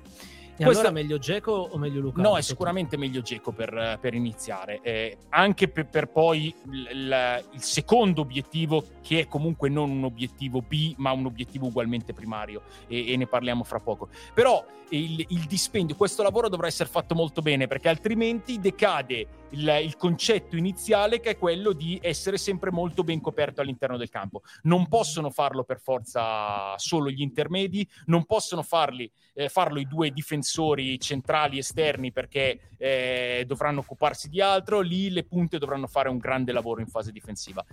[0.61, 0.83] E Questa...
[0.83, 2.21] allora meglio Geco o meglio Luca?
[2.21, 7.61] No, è sicuramente meglio Geco per, per iniziare, eh, anche per, per poi il, il,
[7.63, 13.11] secondo obiettivo, che è comunque non un obiettivo B, ma un obiettivo ugualmente primario, e,
[13.11, 14.09] e ne parliamo fra poco.
[14.35, 19.79] Però il, il, dispendio, questo lavoro dovrà essere fatto molto bene, perché altrimenti decade il,
[19.83, 24.41] il concetto iniziale, che è quello di essere sempre molto ben coperto all'interno del campo.
[24.63, 30.11] Non possono farlo per forza solo gli intermedi, non possono farli, eh, farlo i due
[30.11, 36.17] difensori centrali esterni perché eh, dovranno occuparsi di altro, lì le punte dovranno fare un
[36.17, 37.63] grande lavoro in fase difensiva.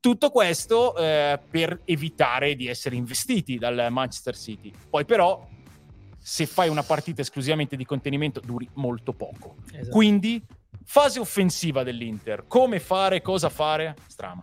[0.00, 4.70] Tutto questo eh, per evitare di essere investiti dal Manchester City.
[4.90, 5.48] Poi però,
[6.18, 9.56] se fai una partita esclusivamente di contenimento, duri molto poco.
[9.72, 9.88] Esatto.
[9.88, 10.44] Quindi,
[10.84, 12.46] fase offensiva dell'Inter.
[12.46, 13.96] Come fare, cosa fare?
[14.06, 14.42] Strama.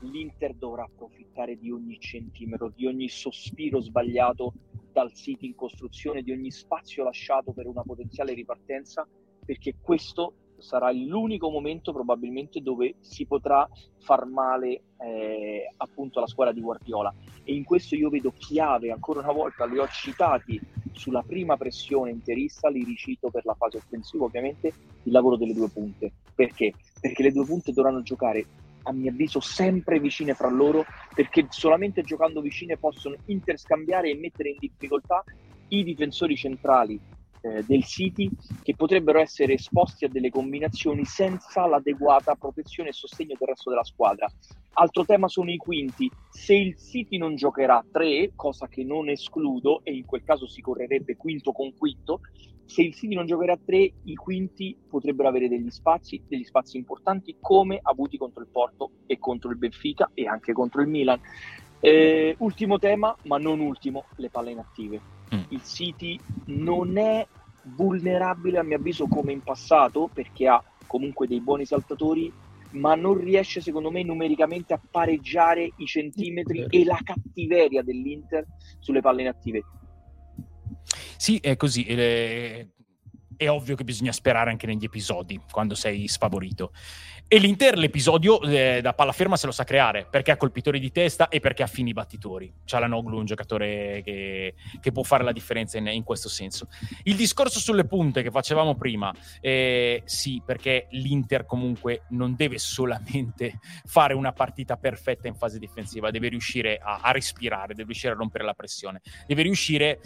[0.00, 4.52] L'Inter dovrà approfittare di ogni centimetro, di ogni sospiro sbagliato
[4.92, 9.06] dal sito in costruzione, di ogni spazio lasciato per una potenziale ripartenza,
[9.44, 13.68] perché questo sarà l'unico momento probabilmente dove si potrà
[14.00, 17.14] far male eh, appunto alla squadra di Guardiola.
[17.44, 20.60] E in questo io vedo chiave ancora una volta li ho citati
[20.92, 25.68] sulla prima pressione interista li ricito per la fase offensiva ovviamente il lavoro delle due
[25.68, 26.12] punte.
[26.34, 26.72] Perché?
[27.00, 28.44] Perché le due punte dovranno giocare
[28.84, 30.84] a mio avviso sempre vicine fra loro
[31.14, 35.22] perché solamente giocando vicine possono interscambiare e mettere in difficoltà
[35.68, 36.98] i difensori centrali
[37.40, 38.30] eh, del City
[38.62, 43.84] che potrebbero essere esposti a delle combinazioni senza l'adeguata protezione e sostegno del resto della
[43.84, 44.30] squadra.
[44.74, 46.10] Altro tema sono i quinti.
[46.30, 50.60] Se il City non giocherà 3, cosa che non escludo, e in quel caso si
[50.60, 52.20] correrebbe quinto con quinto,
[52.64, 56.76] se il City non giocherà a 3, i quinti potrebbero avere degli spazi, degli spazi
[56.76, 61.18] importanti come avuti contro il Porto e contro il Benfica e anche contro il Milan.
[61.80, 65.00] Eh, ultimo tema, ma non ultimo, le palle inattive.
[65.34, 65.42] Mm.
[65.48, 67.26] Il City non è
[67.62, 72.32] vulnerabile a mio avviso come in passato perché ha comunque dei buoni saltatori
[72.70, 78.46] ma non riesce secondo me numericamente a pareggiare i centimetri e la cattiveria dell'Inter
[78.78, 79.62] sulle palle inattive.
[81.16, 81.84] Sì, è così.
[81.84, 82.68] Eh,
[83.36, 86.72] è ovvio che bisogna sperare anche negli episodi quando sei sfavorito.
[87.30, 90.90] E l'Inter l'episodio eh, da palla ferma se lo sa creare perché ha colpitori di
[90.90, 92.50] testa e perché ha fini battitori.
[92.64, 96.68] C'ha la Noglu, un giocatore che, che può fare la differenza in, in, questo senso.
[97.02, 99.12] Il discorso sulle punte che facevamo prima,
[99.42, 106.10] eh, sì, perché l'Inter comunque non deve solamente fare una partita perfetta in fase difensiva,
[106.10, 110.00] deve riuscire a, a respirare, deve riuscire a rompere la pressione, deve riuscire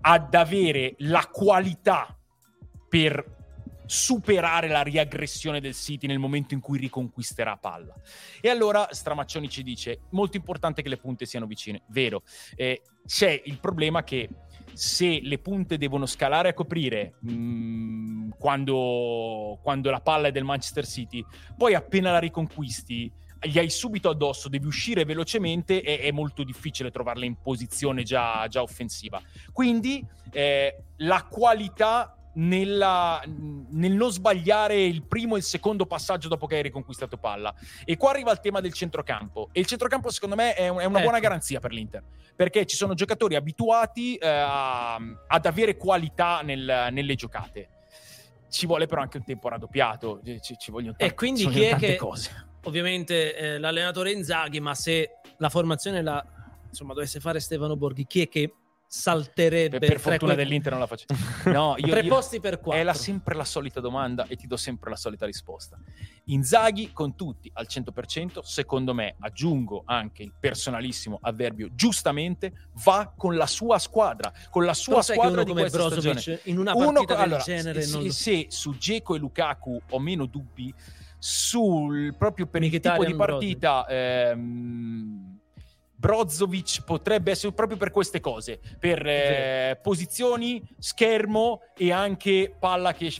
[0.00, 2.16] ad avere la qualità
[2.88, 3.40] per
[3.86, 7.94] superare la riaggressione del City nel momento in cui riconquisterà palla.
[8.40, 12.22] E allora Stramaccioni ci dice, molto importante che le punte siano vicine, vero,
[12.56, 14.28] eh, c'è il problema che
[14.72, 20.44] se le punte devono scalare a coprire mh, mm, quando, quando la palla è del
[20.44, 21.24] Manchester City,
[21.56, 23.12] poi appena la riconquisti
[23.44, 28.46] gli hai subito addosso, devi uscire velocemente e è molto difficile trovarla in posizione già,
[28.48, 29.20] già offensiva.
[29.52, 36.46] Quindi eh, la qualità nella, nel non sbagliare il primo e il secondo passaggio dopo
[36.46, 37.54] che hai riconquistato palla.
[37.84, 39.48] E qua arriva il tema del centrocampo.
[39.52, 41.02] E il centrocampo, secondo me, è, un, è una Ecco.
[41.02, 42.02] buona garanzia per l'Inter.
[42.34, 47.68] Perché ci sono giocatori abituati eh, a- ad avere qualità nel- nelle giocate.
[48.48, 50.20] Ci vuole però anche un tempo raddoppiato.
[50.40, 52.46] Ci, ci vogliono E tan- quindi chi è tante che- cose.
[52.64, 56.24] Ovviamente eh, l'allenatore Inzaghi, ma se la formazione la
[56.68, 58.54] insomma dovesse fare Stefano Borghi, chi è che
[58.94, 61.06] salterebbe Per, per fortuna quei- dell'Inter non la faccio.
[61.50, 62.78] No, io, tre io- posti per quattro?
[62.78, 65.78] È la- sempre la solita domanda e ti do sempre la solita risposta.
[66.26, 72.52] Inzaghi con tutti al 100%, secondo me, aggiungo anche il personalissimo avverbio giustamente,
[72.84, 76.10] va con la sua squadra, con la sua Però squadra uno di come questa Brozovic
[76.12, 76.40] stagione.
[76.44, 79.80] in una Uno partita co- del allora, genere se, lo- se su Geco e Lukaku
[79.88, 80.72] ho meno dubbi,
[81.18, 85.31] sul proprio per il tipo di partita ehm,
[86.02, 93.12] Brozovic potrebbe essere proprio per queste cose, per eh, posizioni, schermo e anche palla che.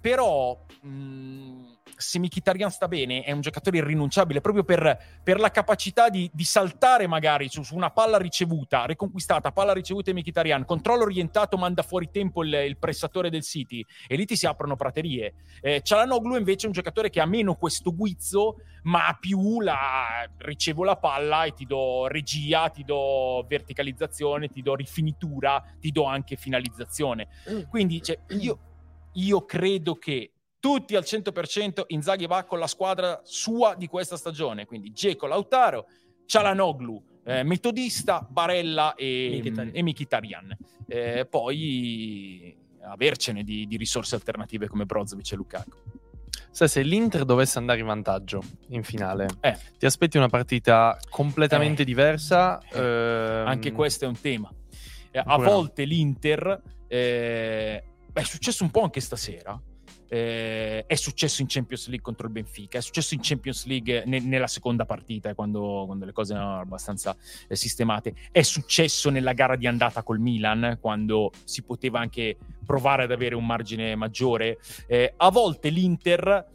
[0.00, 1.63] Però mh,
[2.04, 6.44] se Mkhitaryan sta bene è un giocatore irrinunciabile proprio per, per la capacità di, di
[6.44, 11.82] saltare magari su, su una palla ricevuta, riconquistata, palla ricevuta di Mkhitaryan, controllo orientato, manda
[11.82, 15.34] fuori tempo il, il pressatore del City e lì ti si aprono praterie.
[15.60, 20.28] Eh, Cialanoglu invece è un giocatore che ha meno questo guizzo, ma ha più la
[20.38, 26.04] ricevo la palla e ti do regia, ti do verticalizzazione, ti do rifinitura, ti do
[26.04, 27.28] anche finalizzazione.
[27.68, 28.58] Quindi cioè, io,
[29.14, 30.33] io credo che
[30.64, 35.84] tutti al 100% Inzaghi va con la squadra sua di questa stagione, quindi Geco, Lautaro,
[36.24, 39.70] Cialanoglu, eh, metodista, Barella e Mkhitaryan.
[39.76, 40.56] e Mkhitaryan.
[40.86, 45.76] Eh, poi avercene di, di risorse alternative come Brozovic e Lukaku.
[46.50, 49.58] Sai, se l'Inter dovesse andare in vantaggio in finale, Eh.
[49.76, 51.84] ti aspetti una partita completamente Eh.
[51.84, 52.58] diversa?
[52.72, 52.78] Eh.
[52.80, 54.50] ehm, Anche questo è un tema.
[55.10, 59.60] Eh, a volte l'Inter eh, beh, è successo un po' anche stasera.
[60.08, 64.20] Eh, è successo in Champions League contro il Benfica, è successo in Champions League ne-
[64.20, 67.16] nella seconda partita, eh, quando, quando le cose erano abbastanza
[67.48, 68.14] eh, sistemate.
[68.30, 73.34] È successo nella gara di andata col Milan, quando si poteva anche provare ad avere
[73.34, 74.58] un margine maggiore.
[74.86, 76.52] Eh, a volte l'Inter,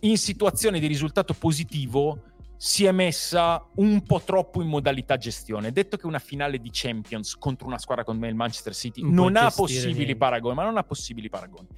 [0.00, 5.72] in situazione di risultato positivo, si è messa un po' troppo in modalità gestione.
[5.72, 9.36] Detto che una finale di Champions contro una squadra come il Manchester City Non non
[9.36, 10.16] ha possibili niente.
[10.16, 11.68] paragoni, ma non ha possibili paragoni.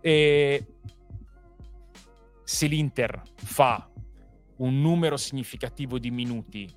[0.00, 0.66] E
[2.44, 3.88] se l'Inter fa
[4.56, 6.70] un numero significativo di minuti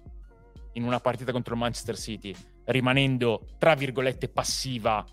[0.74, 2.34] in una partita contro il Manchester City,
[2.66, 5.06] rimanendo tra virgolette passiva,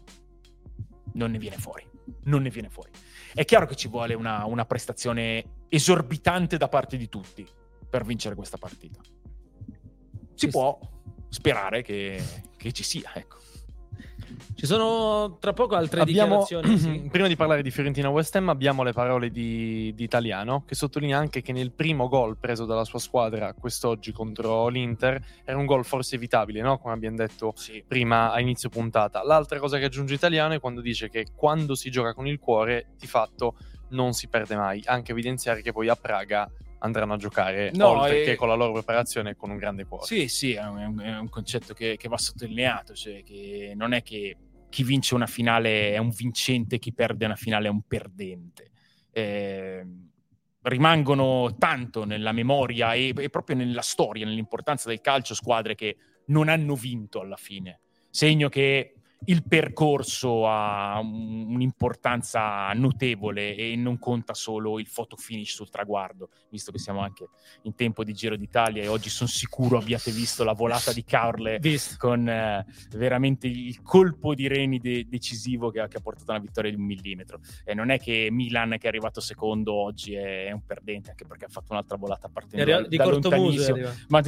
[1.15, 1.87] non ne viene fuori.
[2.25, 2.91] Non ne viene fuori.
[3.35, 7.47] È chiaro che ci vuole una, una prestazione esorbitante da parte di tutti
[7.91, 9.01] per vincere questa partita.
[10.35, 10.79] Si Sì, può
[11.29, 12.23] sperare che,
[12.57, 13.39] che ci sia, ecco.
[14.55, 16.79] Ci sono tra poco altre Abbiamo, dichiarazioni.
[16.79, 17.09] sì.
[17.11, 21.19] prima di parlare di Fiorentina West Ham, abbiamo le parole di, di Italiano che sottolinea
[21.19, 25.85] anche che nel primo gol preso dalla sua squadra quest'oggi contro l'Inter era un gol
[25.85, 26.79] forse evitabile, no?
[26.79, 27.55] come abbiamo detto
[27.89, 29.23] prima a inizio puntata.
[29.25, 32.91] L'altra cosa che aggiunge Italiano è quando dice che quando si gioca con il cuore,
[32.99, 33.57] di fatto
[33.91, 34.83] non si perde mai.
[34.85, 36.49] Anche evidenziare che poi a Praga
[36.81, 40.07] andranno a giocare No, oltre e- che con la loro preparazione con un grande cuore.
[40.07, 44.03] Sì, sì, è un, è un concetto che, che va sottolineato, cioè che non è
[44.03, 44.37] che
[44.69, 48.71] chi vince una finale è un vincente, chi perde una finale è un perdente.
[49.13, 49.85] Eh,
[50.63, 56.49] rimangono tanto nella memoria e, e proprio nella storia, nell'importanza del calcio, squadre che non
[56.49, 57.81] hanno vinto alla fine.
[58.11, 58.95] Segno che
[59.27, 66.31] il percorso ha un- un'importanza notevole e non conta solo il photo finish sul traguardo,
[66.49, 67.29] visto che siamo anche
[67.63, 71.59] in tempo di Giro d'Italia e oggi sono sicuro abbiate visto la volata di Carle
[71.61, 71.97] Visto.
[71.99, 72.65] con eh,
[72.97, 76.71] veramente il colpo di reni de- decisivo che ha, che ha portato a una vittoria
[76.71, 77.41] di un millimetro.
[77.65, 81.27] E non è che Milan, che è arrivato secondo oggi, è, è un perdente, anche
[81.27, 84.07] perché ha fatto un'altra volata partendo da, di da lontanissimo arrivato.
[84.09, 84.21] ma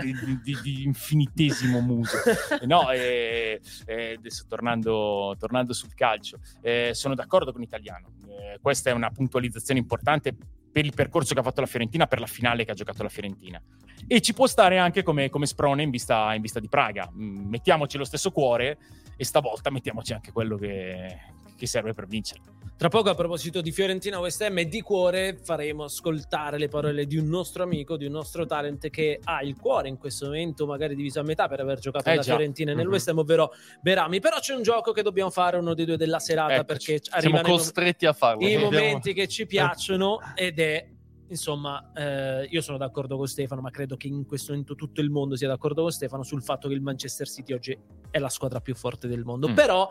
[0.00, 2.16] di- di- di- di infinitesimo muso.
[2.64, 8.14] No, eh, eh, adesso tornando, tornando sul calcio, eh, sono d'accordo con Italiano.
[8.28, 10.34] Eh, questa è una puntualizzazione importante
[10.72, 13.08] per il percorso che ha fatto la Fiorentina, per la finale che ha giocato la
[13.08, 13.60] Fiorentina.
[14.06, 17.10] E ci può stare anche come, come sprone in vista, in vista di Praga.
[17.14, 18.78] Mm, Mettiamoci lo stesso cuore
[19.16, 21.20] e stavolta mettiamoci anche quello che,
[21.62, 22.40] che serve per vincere.
[22.76, 27.06] Tra poco, a proposito di Fiorentina West Ham e di cuore, faremo ascoltare le parole
[27.06, 30.66] di un nostro amico, di un nostro talent che ha il cuore in questo momento,
[30.66, 32.34] magari diviso a metà per aver giocato Eh nella già.
[32.34, 32.88] Fiorentina e nel.
[32.88, 34.18] West Ham, ovvero Berami.
[34.18, 36.66] Però c'è un gioco che dobbiamo fare, uno dei due della serata, Eccoci.
[36.98, 38.44] perché Siamo costretti a farlo.
[38.48, 40.88] i momenti che ci piacciono ed è
[41.28, 45.08] insomma eh, io sono d'accordo con Stefano ma credo che in questo momento tutto il
[45.08, 47.78] mondo sia d'accordo con Stefano sul fatto che il Manchester City oggi
[48.10, 49.54] è la squadra più forte del mondo Mm.
[49.54, 49.88] però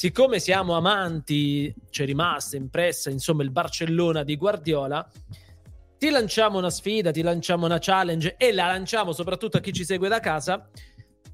[0.00, 5.06] siccome siamo amanti, c'è rimasta impressa, insomma, il Barcellona di Guardiola,
[5.98, 9.84] ti lanciamo una sfida, ti lanciamo una challenge e la lanciamo soprattutto a chi ci
[9.84, 10.66] segue da casa.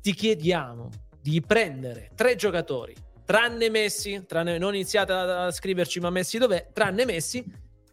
[0.00, 0.88] Ti chiediamo
[1.22, 2.92] di prendere tre giocatori,
[3.24, 7.44] tranne Messi, tranne, non iniziate a, scriverci ma Messi dov'è, tranne Messi,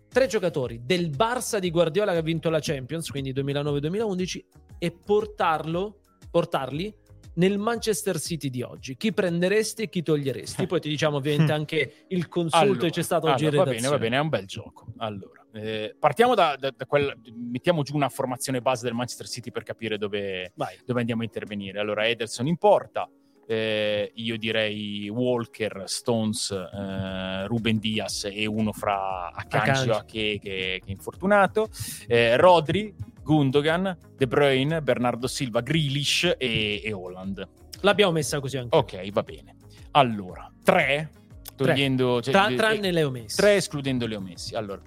[0.09, 4.39] tre giocatori del Barça di Guardiola che ha vinto la Champions, quindi 2009-2011,
[4.79, 5.99] e portarlo,
[6.31, 7.01] portarli
[7.35, 8.95] nel Manchester City di oggi.
[8.95, 10.65] Chi prenderesti e chi toglieresti?
[10.65, 13.87] Poi ti diciamo ovviamente anche il consulto Allora, che c'è stato oggi allora, va bene,
[13.87, 14.93] va bene, è un bel gioco.
[14.97, 19.51] Allora, eh, partiamo da, da- da quel, mettiamo giù una formazione base del Manchester City
[19.51, 20.53] per capire dove,
[20.85, 21.79] dove andiamo a intervenire.
[21.79, 23.09] Allora, Ederson in porta,
[23.45, 30.11] eh, io direi Walker, Stones, eh, Ruben Diaz e uno fra Akanji Akanji.
[30.11, 31.69] che, che, che è infortunato,
[32.07, 32.93] eh, Rodri,
[33.23, 37.47] Gundogan, De Bruyne, Bernardo Silva, Grealish e, e Holland.
[37.81, 38.75] L'abbiamo messa così anche.
[38.75, 39.55] Ok, va bene.
[39.91, 41.09] Allora, tre,
[41.55, 42.21] togliendo...
[42.21, 43.35] cioè, Tra- eh, tranne Leo Messi.
[43.37, 44.55] Tre escludendo Leo Messi.
[44.55, 44.81] Allora,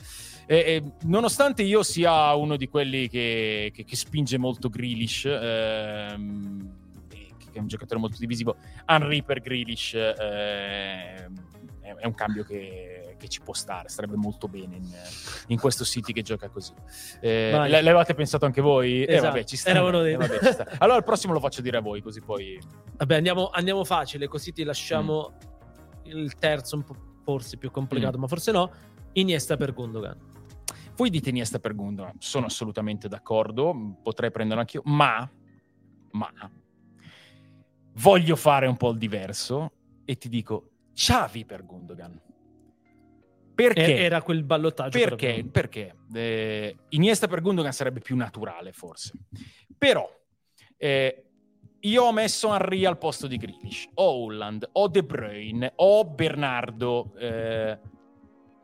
[0.46, 6.72] eh, eh, nonostante io sia uno di quelli che, che- che spinge molto Grealish, ehm,
[7.08, 8.56] che è un giocatore molto divisivo,
[8.86, 10.14] Henry per Grealish ehm,
[11.80, 14.88] è, è un cambio che, che ci può stare, starebbe molto bene in,
[15.48, 16.72] in questo City che gioca così.
[17.20, 19.04] Eh, l- l'avevate pensato anche voi?
[19.04, 19.70] Eh, Esatto, vabbè, ci sta.
[19.70, 20.66] Eh, vabbè, ci sta.
[20.78, 22.58] Allora il prossimo lo faccio dire a voi, così poi...
[22.96, 25.32] Vabbè, andiamo, andiamo facile, così ti lasciamo
[26.06, 26.10] Mm.
[26.10, 26.94] il terzo un po'
[27.24, 28.70] forse più complicato, ma forse no.
[29.12, 30.16] Iniesta per Gundogan.
[30.94, 35.28] Voi dite Iniesta per Gundogan, sono assolutamente d'accordo, potrei prenderlo anch'io, ma,
[36.12, 36.30] ma
[37.94, 39.72] voglio fare un po' il diverso
[40.04, 42.20] e ti dico Xavi per Gundogan.
[43.56, 43.96] Perché?
[43.98, 44.98] Era quel ballottaggio.
[44.98, 45.26] per Perché?
[45.26, 45.50] Gundogan.
[45.50, 49.12] Perché eh, Iniesta per Gundogan sarebbe più naturale, forse.
[49.76, 50.08] Però
[50.76, 51.24] eh,
[51.80, 57.12] io ho messo Henry al posto di Grealish, o Holland, o De Bruyne, o Bernardo.
[57.18, 57.78] eh,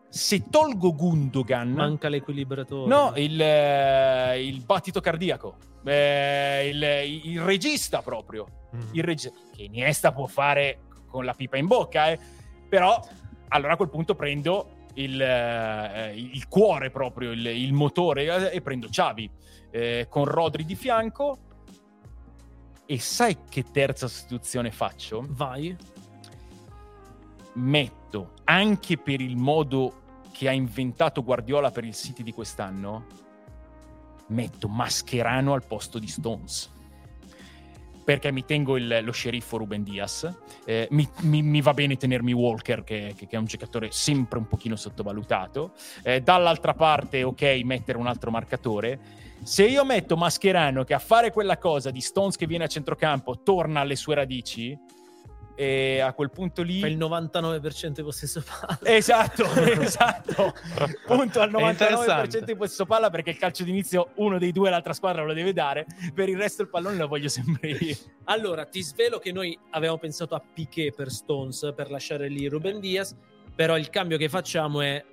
[0.08, 2.86] se tolgo Gundogan, Manca l'equilibratore.
[2.86, 8.46] no, il, eh, il battito cardiaco, eh, il, il regista proprio
[8.92, 12.18] il regista che Iniesta può fare con la pipa in bocca, eh.
[12.68, 13.00] però
[13.48, 18.60] allora a quel punto prendo il, eh, il cuore proprio, il, il motore eh, e
[18.60, 19.30] prendo Xavi
[19.70, 21.38] eh, con Rodri di fianco
[22.86, 25.24] e sai che terza sostituzione faccio?
[25.28, 25.74] Vai.
[27.54, 30.00] Metto anche per il modo
[30.32, 33.06] che ha inventato Guardiola per il City di quest'anno,
[34.28, 36.70] metto Mascherano al posto di Stones.
[38.04, 40.30] Perché mi tengo il- lo sceriffo Ruben Diaz,
[40.64, 44.38] eh, mi, mi- mi va bene tenermi Walker, che, che- che è un giocatore sempre
[44.38, 45.72] un pochino sottovalutato.
[46.02, 49.20] Eh, dall'altra parte, ok, mettere un altro marcatore.
[49.42, 53.42] Se io metto Mascherano che a fare quella cosa di Stones che viene a centrocampo
[53.42, 54.78] torna alle sue radici,
[55.62, 56.80] e a quel punto lì.
[56.80, 58.78] Fa il 99% di possesso palla.
[58.82, 59.44] Esatto,
[59.80, 60.52] esatto.
[61.06, 62.44] Punto al È 99% interessante.
[62.44, 65.86] di possesso palla perché il calcio d'inizio uno dei due l'altra squadra lo deve dare,
[66.14, 67.96] per il resto il pallone lo voglio sempre io.
[68.24, 72.80] Allora, ti svelo che noi avevamo pensato a Piquet per Stones per lasciare lì Ruben
[72.80, 73.14] Diaz,
[73.54, 75.04] però il cambio che facciamo è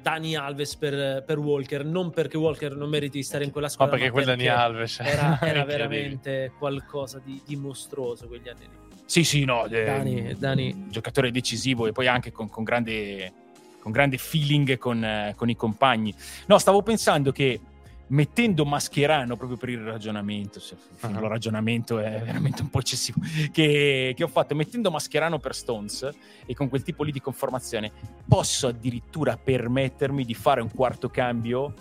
[0.00, 3.72] Dani Alves per, per Walker, non perché Walker non meriti di stare in quella Ma
[3.72, 8.89] squadra, perché quel Dani Alves era, era veramente qualcosa di, di mostruoso quegli anni lì.
[9.10, 13.32] Sì, sì, no, eh, Dani- Dani- giocatore decisivo e poi anche con, con grande,
[13.80, 16.14] con grande feeling con, eh, con i compagni.
[16.46, 17.58] No, stavo pensando che
[18.06, 21.08] mettendo Mascherano proprio per il ragionamento, se- Ah.
[21.08, 23.18] il ragionamento è veramente un po' eccessivo,
[23.50, 26.08] che, che ho fatto mettendo Mascherano per Stones
[26.46, 27.90] e con quel tipo lì di conformazione,
[28.28, 31.74] posso addirittura permettermi di fare un quarto cambio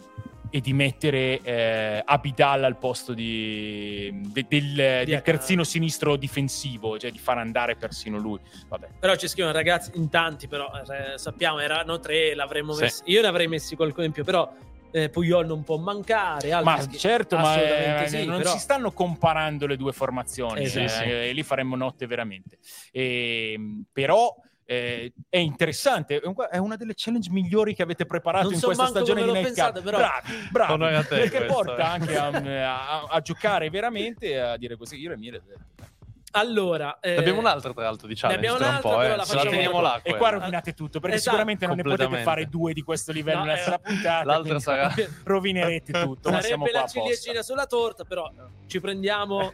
[0.51, 4.73] e di mettere eh, Abidal al posto di, de- del,
[5.05, 8.39] del terzino sinistro difensivo, cioè di far andare persino lui.
[8.67, 8.87] Vabbè.
[8.99, 12.81] Però ci scrivono ragazzi in tanti, però eh, sappiamo erano tre, l'avremmo Sì.
[12.83, 13.03] messi.
[13.05, 14.51] Io ne avrei messi qualcuno in più, però
[14.91, 16.49] eh, Puyol non può mancare.
[16.63, 20.79] Ma certo, ma eh, sì, non però- si stanno comparando le due formazioni, Eh, sì,
[20.79, 21.33] eh, sì.
[21.33, 22.57] lì faremmo notte veramente.
[22.91, 23.55] E,
[23.93, 24.35] però
[24.71, 28.59] eh, è interessante, è un- è una delle challenge migliori che avete preparato Non in
[28.59, 29.73] so questa stagione di come l'ho Night Cup.
[29.73, 31.81] pensata, però- Bravi, bravi, Onore a te perché questo, porta eh.
[31.81, 34.97] anche a, a- a giocare veramente e a dire così.
[34.97, 35.41] Io le mie le-
[36.33, 39.17] Allora, eh, abbiamo un'altra tra l'altro di challenge abbiamo tra un un'altra, po', però eh.
[39.17, 40.17] la la teniamo là e quella.
[40.19, 43.45] qua rovinate tutto perché Esatto, sicuramente non ne potete fare due di questo livello No,
[43.45, 44.23] nella eh, puntata.
[44.25, 44.93] l'altra sarà-
[45.25, 46.29] rovinerete tutto.
[46.29, 48.31] ma siamo sarebbe qua la ciliegina sulla torta, però
[48.67, 49.53] ci prendiamo,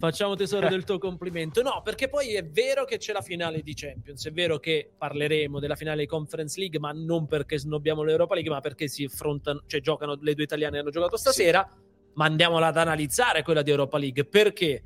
[0.00, 1.62] facciamo tesoro del tuo complimento.
[1.62, 5.60] No, perché poi è vero che c'è la finale di Champions, è vero che parleremo
[5.60, 9.62] della finale di Conference League, ma non perché snobbiamo l'Europa League, ma perché si affrontano,
[9.66, 11.68] cioè giocano le due italiane hanno giocato stasera,
[12.14, 14.82] ma andiamola ad analizzare quella di Europa League, perché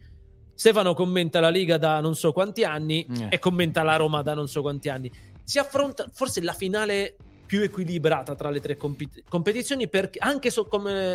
[0.52, 3.28] Stefano commenta la Liga da non so quanti anni Eh.
[3.30, 5.10] e commenta la Roma da non so quanti anni.
[5.42, 10.66] Si affronta forse la finale più equilibrata tra le tre compet- competizioni perché, anche so-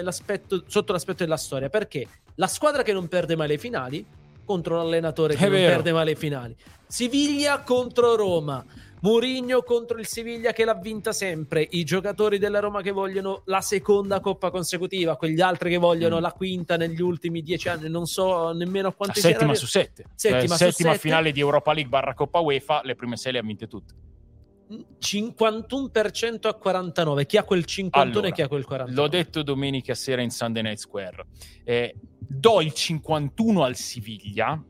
[0.02, 4.06] l'aspetto- sotto l'aspetto della storia perché la squadra che non perde mai le finali
[4.46, 5.74] contro l'allenatore che È non vero.
[5.74, 6.56] perde mai le finali
[6.88, 8.66] Siviglia contro Roma
[9.02, 13.62] Mourinho contro il Siviglia che l'ha vinta sempre i giocatori della Roma che vogliono la
[13.62, 16.22] seconda coppa consecutiva quegli altri che vogliono Mm.
[16.22, 20.04] la quinta negli ultimi dieci anni non so nemmeno a La quanti settima su sette.
[20.16, 21.02] Settima Eh, su settima sette.
[21.02, 23.94] finale di Europa League barra Coppa UEFA, le prime sei le ha vinte tutte.
[24.70, 29.42] 51% a 49 chi ha quel 51 Allora, e chi ha quel 49 L'ho detto
[29.42, 31.26] domenica sera in Sunday Night Square.
[31.64, 34.64] Eh, do il 51 al Siviglia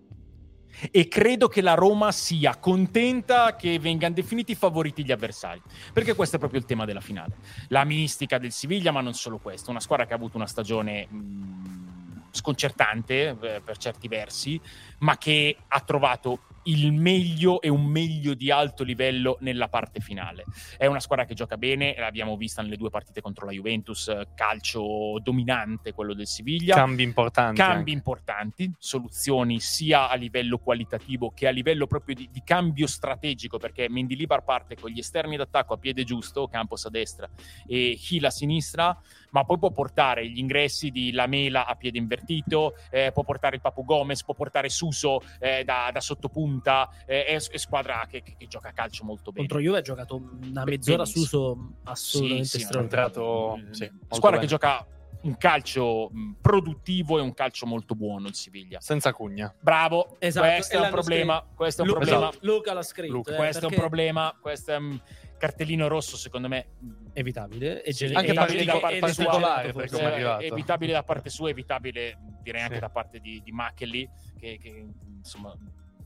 [0.91, 6.37] e credo che la Roma sia contenta che vengano definiti favoriti gli avversari, perché questo
[6.37, 7.35] è proprio il tema della finale.
[7.67, 11.07] La mistica del Siviglia, ma non solo questo, una squadra che ha avuto una stagione
[11.07, 14.59] mh, sconcertante eh, per certi versi,
[14.99, 20.45] ma che ha trovato il meglio e un meglio di alto livello nella parte finale.
[20.77, 24.27] È una squadra che gioca bene, l'abbiamo vista nelle due partite contro la Juventus, eh,
[24.35, 26.75] calcio dominante quello del Siviglia.
[26.75, 27.59] Cambi importanti.
[27.59, 27.91] Cambi anche.
[27.91, 33.89] importanti, soluzioni sia a livello qualitativo che a livello proprio di, di cambio strategico, perché
[33.89, 37.29] Mendilibar parte con gli esterni d'attacco a piede giusto, Campos a destra
[37.65, 38.97] e Hill a sinistra,
[39.31, 43.61] ma poi può portare gli ingressi di Lamela a piede invertito, eh, può portare il
[43.61, 48.35] Papu Gomez, può portare Suso eh, da, da sottopunta, eh, è, è squadra che, che-
[48.37, 49.47] che gioca a calcio molto bene.
[49.47, 51.25] contro Juve ha giocato una mezz'ora benissimo.
[51.25, 54.41] su assolutamente Sì, sì, straordinario Mm, sì, molto squadra bene.
[54.41, 54.85] che gioca
[55.21, 58.79] un calcio mh, produttivo e un calcio molto buono il Siviglia.
[58.79, 59.53] Senza cugna.
[59.59, 62.31] Bravo, Esatto, questo è un problema, questo è un Luca, problema.
[62.41, 64.99] Luca l'ha scritto Luca, eh, questo è un perché problema, questo è un
[65.39, 66.67] cartellino rosso secondo me
[67.13, 69.95] evitabile e Sì, anche e- partico- e- ed è particolare, esagerato per forse.
[69.95, 70.43] come è eh, arrivato.
[70.43, 72.79] evitabile da parte sua, evitabile direi anche Sì.
[72.81, 74.85] da parte di, di Mackelly che, che,
[75.17, 75.55] insomma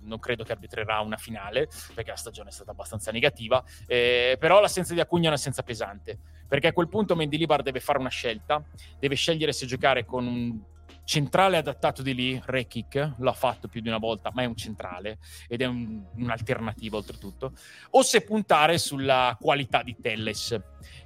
[0.05, 4.59] non credo che arbitrerà una finale perché la stagione è stata abbastanza negativa eh, però
[4.61, 6.17] l'assenza di Acugna è un'assenza pesante
[6.47, 8.63] perché a quel punto Mendilibar deve fare una scelta
[8.99, 10.59] deve scegliere se giocare con un
[11.05, 15.19] centrale adattato di lì, Rekic, l'ha fatto più di una volta, ma è un centrale
[15.47, 17.53] ed è un- un'alternativa oltretutto,
[17.91, 20.59] o se puntare sulla qualità di Telles,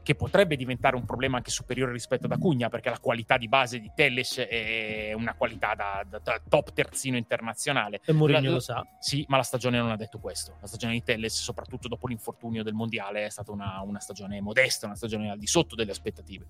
[0.03, 3.79] che potrebbe diventare un problema anche superiore rispetto ad Acugna, perché la qualità di base
[3.79, 7.99] di Telles è una qualità da, da- da top terzino internazionale.
[8.05, 10.57] e Mourinho lo sa Sì, ma la stagione non ha detto questo.
[10.61, 14.85] La stagione di Telles, soprattutto dopo l'infortunio del mondiale, è stata una, una stagione modesta,
[14.85, 16.45] una stagione al di sotto delle aspettative.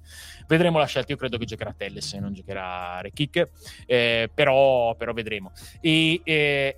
[0.48, 1.12] Vedremo la scelta.
[1.12, 3.00] Io credo che giocherà Telles e non giocherà
[3.86, 5.52] Eh, però, però vedremo.
[5.82, 6.78] E eh,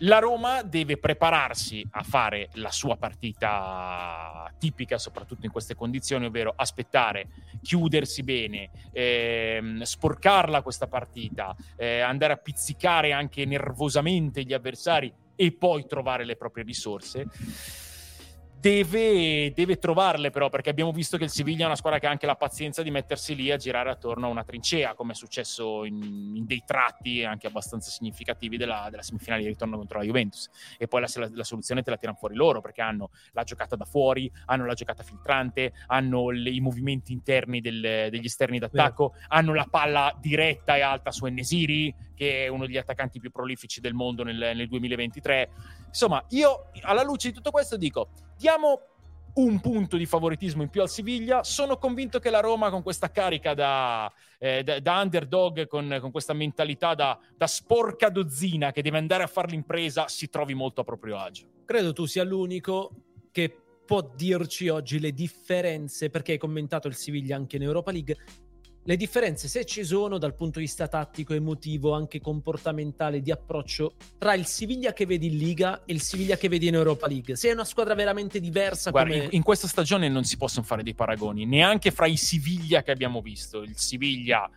[0.00, 6.52] la Roma deve prepararsi a fare la sua partita tipica, soprattutto in queste condizioni, ovvero
[6.54, 7.28] aspettare,
[7.62, 15.52] chiudersi bene, ehm, sporcarla questa partita, eh, andare a pizzicare anche nervosamente gli avversari e
[15.52, 17.26] poi trovare le proprie risorse.
[18.66, 22.10] Deve, deve trovarle però perché abbiamo visto che il Siviglia è una squadra che ha
[22.10, 25.84] anche la pazienza di mettersi lì a girare attorno a una trincea come è successo
[25.84, 30.48] in, in dei tratti anche abbastanza significativi della, della semifinale di ritorno contro la Juventus.
[30.78, 33.76] E poi la, la- la soluzione te la tirano fuori loro perché hanno la giocata
[33.76, 39.14] da fuori, hanno la giocata filtrante, hanno le- i movimenti interni del- degli esterni d'attacco,
[39.28, 43.80] hanno la palla diretta e alta su Enesiri, che è uno degli attaccanti più prolifici
[43.80, 45.50] del mondo nel, nel 2023.
[45.86, 48.80] Insomma, io alla luce di tutto questo dico, diamo
[49.36, 51.42] un punto di favoritismo in più al Siviglia.
[51.44, 56.10] Sono convinto che la Roma, con questa carica da, eh, da- da underdog, con, con
[56.10, 60.80] questa mentalità da, da sporca dozzina che deve andare a fare l'impresa, si trovi molto
[60.80, 61.46] a proprio agio.
[61.66, 62.92] credo tu sia l'unico
[63.30, 63.54] che
[63.84, 68.16] può dirci oggi le differenze perché hai commentato il Siviglia anche in Europa League
[68.86, 73.94] le differenze se ci sono dal punto di vista tattico, emotivo, anche comportamentale di approccio
[74.16, 77.34] tra il Siviglia che vedi in Liga e il Siviglia che vedi in Europa League
[77.34, 79.24] se è una squadra veramente diversa Guarda, come...
[79.24, 82.92] in, in questa stagione non si possono fare dei paragoni, neanche fra i Siviglia che
[82.92, 83.62] abbiamo visto.
[83.62, 84.48] Il Siviglia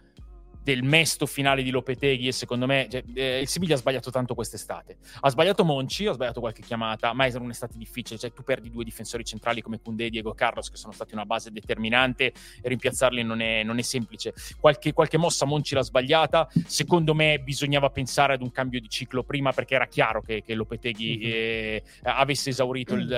[0.70, 4.36] del mesto finale di Lopeteghi e secondo me cioè, eh, il Siviglia ha sbagliato tanto
[4.36, 4.97] quest'estate.
[5.22, 8.84] Ha sbagliato Monci, ha sbagliato qualche chiamata, ma è un'estate difficile, cioè tu perdi due
[8.84, 12.26] difensori centrali come Koundé e Diego Carlos che sono stati una base determinante
[12.61, 14.34] e rimpiazzarli non è, non è semplice.
[14.59, 19.24] Qualche, qualche mossa Monci l'ha sbagliata, secondo me bisognava pensare ad un cambio di ciclo
[19.24, 21.24] prima perché era chiaro che, che Lopeteghi Mhm.
[21.26, 23.11] eh, avesse esaurito il,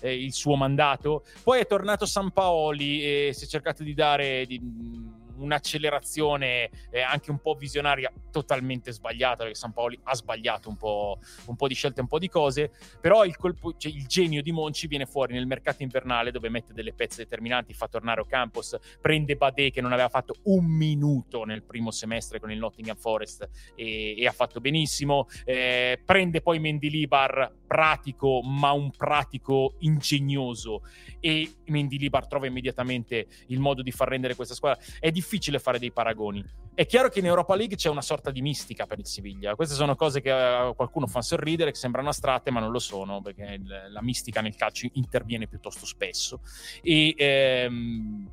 [0.00, 1.24] eh, il suo mandato.
[1.42, 7.38] Poi è tornato Sampaoli e si è cercato di dare di- un'accelerazione eh, anche un
[7.40, 12.00] po' visionaria totalmente sbagliata perché San Paoli ha sbagliato un po', un po di scelte,
[12.00, 12.70] un po' di cose,
[13.00, 16.72] però il, colpo, cioè, il genio di Monci viene fuori nel mercato invernale dove mette
[16.72, 21.62] delle pezze determinanti, fa tornare Ocampos, prende Badé che non aveva fatto un minuto nel
[21.62, 27.58] primo semestre con il Nottingham Forest e, e ha fatto benissimo, eh, prende poi Mendilibar
[27.70, 30.82] pratico ma un pratico ingegnoso
[31.20, 34.82] e Mendilibar trova immediatamente il modo di far rendere questa squadra.
[34.98, 36.44] È difficile fare dei paragoni.
[36.74, 39.54] È chiaro che in Europa League c'è una sorta di mistica per il Siviglia.
[39.54, 43.22] Queste sono cose che a qualcuno fa sorridere, che sembrano astratte, ma non lo sono,
[43.22, 46.40] perché la mistica nel calcio interviene piuttosto spesso.
[46.82, 48.30] E, ehm,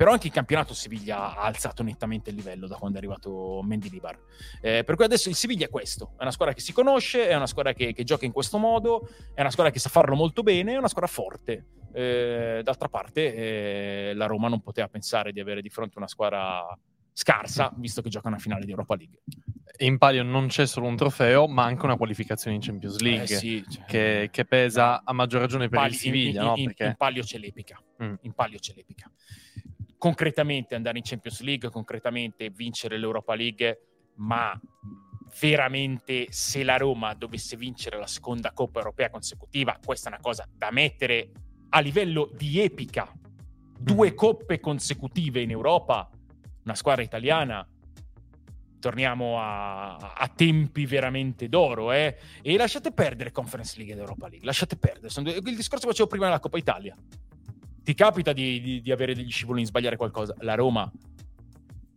[0.00, 4.18] però anche il campionato Siviglia ha alzato nettamente il livello da quando è arrivato Mendilibar.
[4.62, 7.34] Eh, per cui adesso il Siviglia è questo, è una squadra che si conosce, è
[7.34, 10.42] una squadra che, che gioca in questo modo, è una squadra che sa farlo molto
[10.42, 11.66] bene, è una squadra forte.
[11.92, 16.66] Eh, d'altra parte eh, la Roma non poteva pensare di avere di fronte una squadra
[17.12, 19.18] scarsa, visto che gioca una finale di Europa League.
[19.80, 23.24] In palio non c'è solo un trofeo, ma anche una qualificazione in Champions eh, League,
[23.24, 26.40] eh sì, cioè, che, che, pesa a maggior ragione per palio, il Siviglia.
[26.40, 26.54] In, no?
[26.56, 26.84] in, Perché...
[26.84, 27.82] in palio c'è l'epica.
[28.02, 28.14] Mm.
[28.22, 29.10] In palio c'è l'epica
[30.00, 33.82] concretamente andare in Champions League, concretamente vincere l'Europa League,
[34.14, 34.58] ma
[35.38, 40.48] veramente se la Roma dovesse vincere la seconda Coppa Europea consecutiva, questa è una cosa
[40.50, 41.32] da mettere
[41.68, 43.12] a livello di epica.
[43.78, 46.08] Due coppe consecutive in Europa,
[46.64, 47.68] una squadra italiana,
[48.78, 52.16] torniamo a, a tempi veramente d'oro, eh?
[52.40, 55.12] E lasciate perdere Conference League ed Europa League, lasciate perdere.
[55.30, 56.96] Il discorso che facevo prima della Coppa Italia
[57.90, 60.34] ti capita di, di, di avere degli scivoloni, sbagliare qualcosa.
[60.40, 60.90] La Roma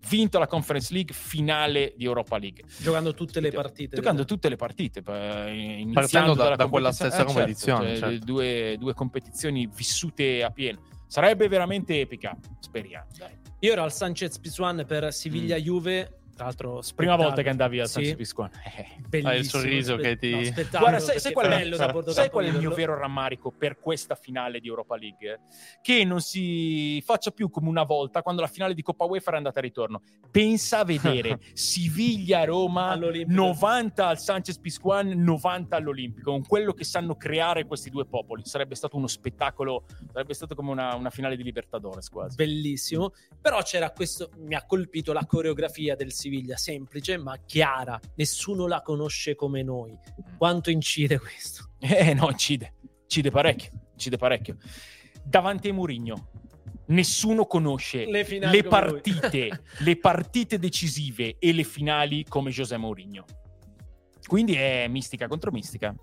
[0.10, 2.64] vinto la Conference League finale di Europa League.
[2.80, 3.96] Giocando tutte le partite.
[3.96, 5.02] Giocando tutte le partite.
[5.04, 7.86] Partendo da, da quella stessa eh, certo, competizione.
[7.89, 8.26] Certo, cioè, certo.
[8.26, 10.82] Due, due, competizioni vissute a pieno.
[11.06, 13.06] Sarebbe veramente epica, speriamo.
[13.16, 13.38] Dai.
[13.60, 16.10] Io ero al Sanchez Pizjuan per Siviglia-Juve.
[16.10, 18.16] Mm tra l'altro, prima volta che andavi al San sì.
[18.16, 19.34] Piscuan, eh, bellissimo.
[19.36, 20.54] Il sorriso spe- che ti.
[20.72, 24.16] No, Guarda, sai, sai qual, è, sai qual è il mio vero rammarico per questa
[24.16, 25.42] finale di Europa League?
[25.82, 29.38] Che non si faccia più come una volta quando la finale di Coppa UEFA era
[29.38, 30.02] andata a ritorno.
[30.32, 37.66] Pensa a vedere Siviglia-Roma 90 al Sanchez Piscuan, 90 all'Olimpico, con quello che sanno creare
[37.66, 38.44] questi due popoli.
[38.46, 42.36] Sarebbe stato uno spettacolo, sarebbe stato come una, una finale di Libertadores quasi.
[42.36, 43.14] Bellissimo.
[43.40, 48.82] Però c'era questo, mi ha colpito la coreografia del Siviglia, semplice ma chiara, nessuno la
[48.82, 49.91] conosce come noi.
[49.91, 50.38] Mm.
[50.38, 51.71] Quanto incide questo?
[51.80, 54.55] Eh no, incide, incide parecchio, incide parecchio.
[55.21, 56.30] Davanti ai Murigno,
[56.88, 63.26] nessuno conosce le, le partite, le partite decisive e le finali come José Mourinho.
[64.26, 65.93] Quindi è mistica contro mistica.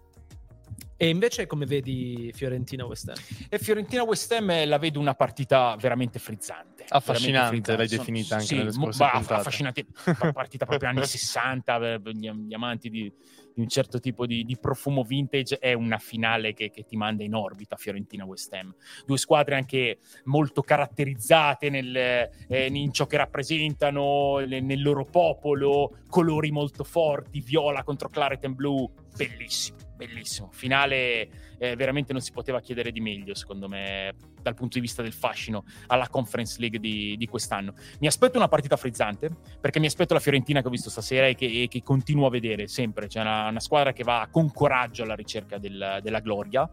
[1.03, 3.17] E invece come vedi Fiorentina West Ham?
[3.49, 6.85] E Fiorentina West Ham la vedo una partita veramente frizzante.
[6.87, 7.77] Affascinante, veramente frizzante.
[7.77, 9.87] l'hai definita anche sì, nelle scorse bah, affascinante,
[10.35, 13.11] partita proprio anni 60 per gli, gli amanti di,
[13.55, 17.25] di, un certo tipo di, di, profumo vintage è una finale che, che, ti manda
[17.25, 18.75] in orbita Fiorentina West Ham.
[19.07, 25.97] Due squadre anche molto caratterizzate nel, eh, in ciò che rappresentano, nel, nel loro popolo,
[26.11, 28.87] colori molto forti, viola contro claret and blue,
[29.17, 30.49] bellissimo bellissimo.
[30.53, 35.03] Finale eh, veramente non si poteva chiedere di meglio, secondo me, dal punto di vista
[35.03, 37.75] del fascino alla Conference League di, di quest'anno.
[37.99, 39.31] Mi aspetto una partita frizzante,
[39.61, 42.31] perché mi aspetto la Fiorentina che ho visto stasera e che, e che continuo a
[42.31, 43.09] vedere sempre.
[43.09, 46.71] C'è una, una, squadra che va con coraggio alla ricerca del, della gloria.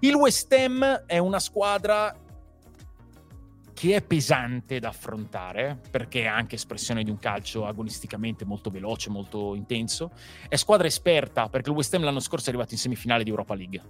[0.00, 2.14] Il West Ham è una squadra
[3.76, 9.10] che è pesante da affrontare, perché è anche espressione di un calcio agonisticamente molto veloce,
[9.10, 10.12] molto intenso.
[10.48, 13.54] È squadra esperta, perché il West Ham l'anno scorso è arrivato in semifinale di Europa
[13.54, 13.82] League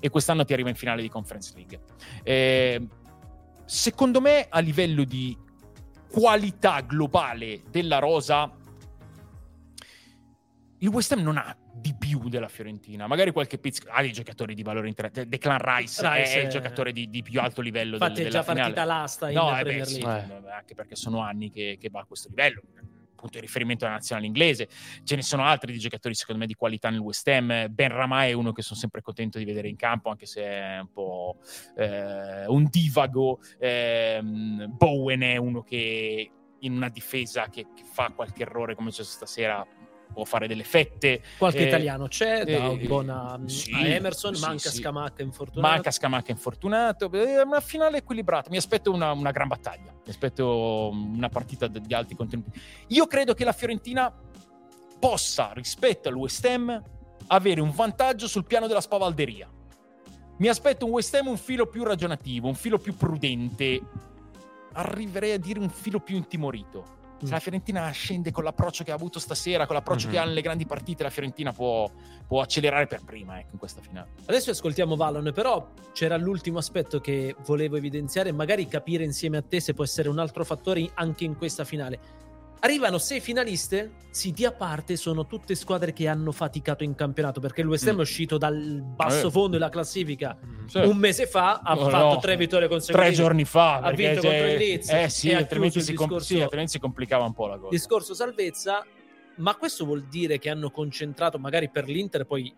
[0.00, 1.78] e quest'anno ti arriva in finale di Conference League.
[2.22, 2.88] Eh,
[3.66, 5.36] secondo me, a livello di
[6.10, 8.50] qualità globale della rosa,
[10.78, 11.54] il West Ham non ha
[12.04, 13.06] più della Fiorentina.
[13.06, 13.88] Magari qualche pizzico.
[13.90, 15.28] Ha dei giocatori di valore interessante.
[15.28, 18.42] Declan Rice, Rice è, è il giocatore di, di, più alto livello Infatti del, della
[18.42, 18.60] finale.
[18.60, 20.52] è già partita l'asta in no, Premier beh, sì, eh.
[20.52, 22.62] anche perché sono anni che, che va a questo livello
[23.14, 24.68] punto di riferimento alla nazionale inglese.
[25.02, 27.68] Ce ne sono altri di giocatori, secondo me, di qualità nel West Ham.
[27.70, 30.78] Ben Ramai è uno che sono sempre contento di vedere in campo, anche se è
[30.80, 31.38] un po'
[31.76, 33.40] eh, un divago.
[33.58, 39.04] Eh, Bowen è uno che in una difesa che, che fa qualche errore come c'è
[39.04, 39.66] stasera
[40.14, 41.20] può fare delle fette.
[41.36, 44.78] Qualche eh, italiano c'è, da eh, buona sì, a Emerson, sì, manca sì.
[44.78, 45.72] Scamacca infortunato.
[45.72, 50.90] Manca Scamacca infortunato, è una finale equilibrata, mi aspetto una, una gran battaglia, mi aspetto
[50.90, 52.58] una partita di alti contenuti.
[52.88, 54.10] Io credo che la Fiorentina
[54.98, 56.82] possa, rispetto al West Ham,
[57.26, 59.50] avere un vantaggio sul piano della spavalderia.
[60.38, 63.80] Mi aspetto un West Ham un filo più ragionativo, un filo più prudente,
[64.72, 68.94] arriverei a dire un filo più intimorito Se la Fiorentina scende con l'approccio che ha
[68.94, 70.12] avuto stasera, con l'approccio Mhm.
[70.12, 71.90] che ha nelle grandi partite, la Fiorentina può,
[72.26, 74.08] può accelerare per prima ecco, in questa finale.
[74.26, 79.60] Adesso ascoltiamo Valon, però c'era l'ultimo aspetto che volevo evidenziare, magari capire insieme a te
[79.60, 82.22] se può essere un altro fattore anche in questa finale.
[82.64, 87.60] Arrivano sei finaliste, siti a parte sono tutte squadre che hanno faticato in campionato, perché
[87.60, 87.98] il West Ham Mm.
[87.98, 89.30] è uscito dal basso Eh.
[89.30, 90.34] fondo della classifica
[90.64, 90.78] Sì.
[90.78, 92.18] un mese fa, ha No, fatto no.
[92.20, 93.04] tre vittorie consecutive.
[93.06, 96.40] Tre giorni fa, Ha vinto se- contro il Leeds Eh sì, altrimenti si, com- sì,
[96.40, 97.68] altrimenti si complicava un po' la cosa.
[97.68, 98.82] discorso salvezza,
[99.36, 102.50] ma questo vuol dire che hanno concentrato magari per l'Inter poi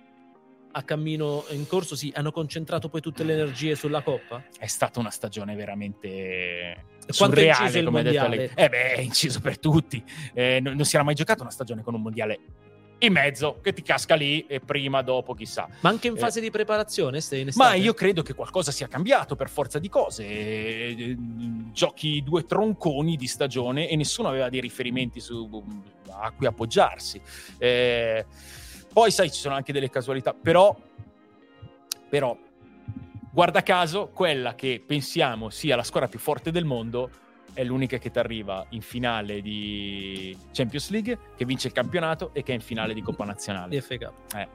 [0.77, 4.45] a cammino in corso sì, hanno concentrato poi tutte le energie sulla Coppa?
[4.59, 6.85] È stata una stagione veramente
[7.17, 8.25] Quanto surreale, come ha detto?
[8.25, 8.51] Allegri.
[8.55, 10.05] Eh beh, è inciso per tutti.
[10.35, 12.39] Eh, non, non si era mai giocato una stagione con un mondiale
[12.99, 15.67] in mezzo, che ti casca lì e prima, dopo, chissà.
[15.81, 16.19] Ma anche in Eh.
[16.19, 17.23] fase di preparazione?
[17.23, 20.27] Stai in Ma io credo che qualcosa sia cambiato per forza di cose.
[20.27, 21.17] Eh,
[21.73, 25.65] Giochi due tronconi di stagione e nessuno aveva dei riferimenti su,
[26.11, 27.19] a cui appoggiarsi.
[27.59, 28.25] Eh,
[28.97, 30.75] poi, sai, ci sono anche delle casualità, però,
[32.09, 32.35] però,
[33.31, 37.11] guarda caso, quella che pensiamo sia la squadra più forte del mondo
[37.53, 42.43] è l'unica che ti arriva in finale di Champions League, che vince il campionato e
[42.43, 43.83] che è in finale di Coppa di Nazionale.
[43.83, 44.35] FA Cup.
[44.35, 44.49] Eh.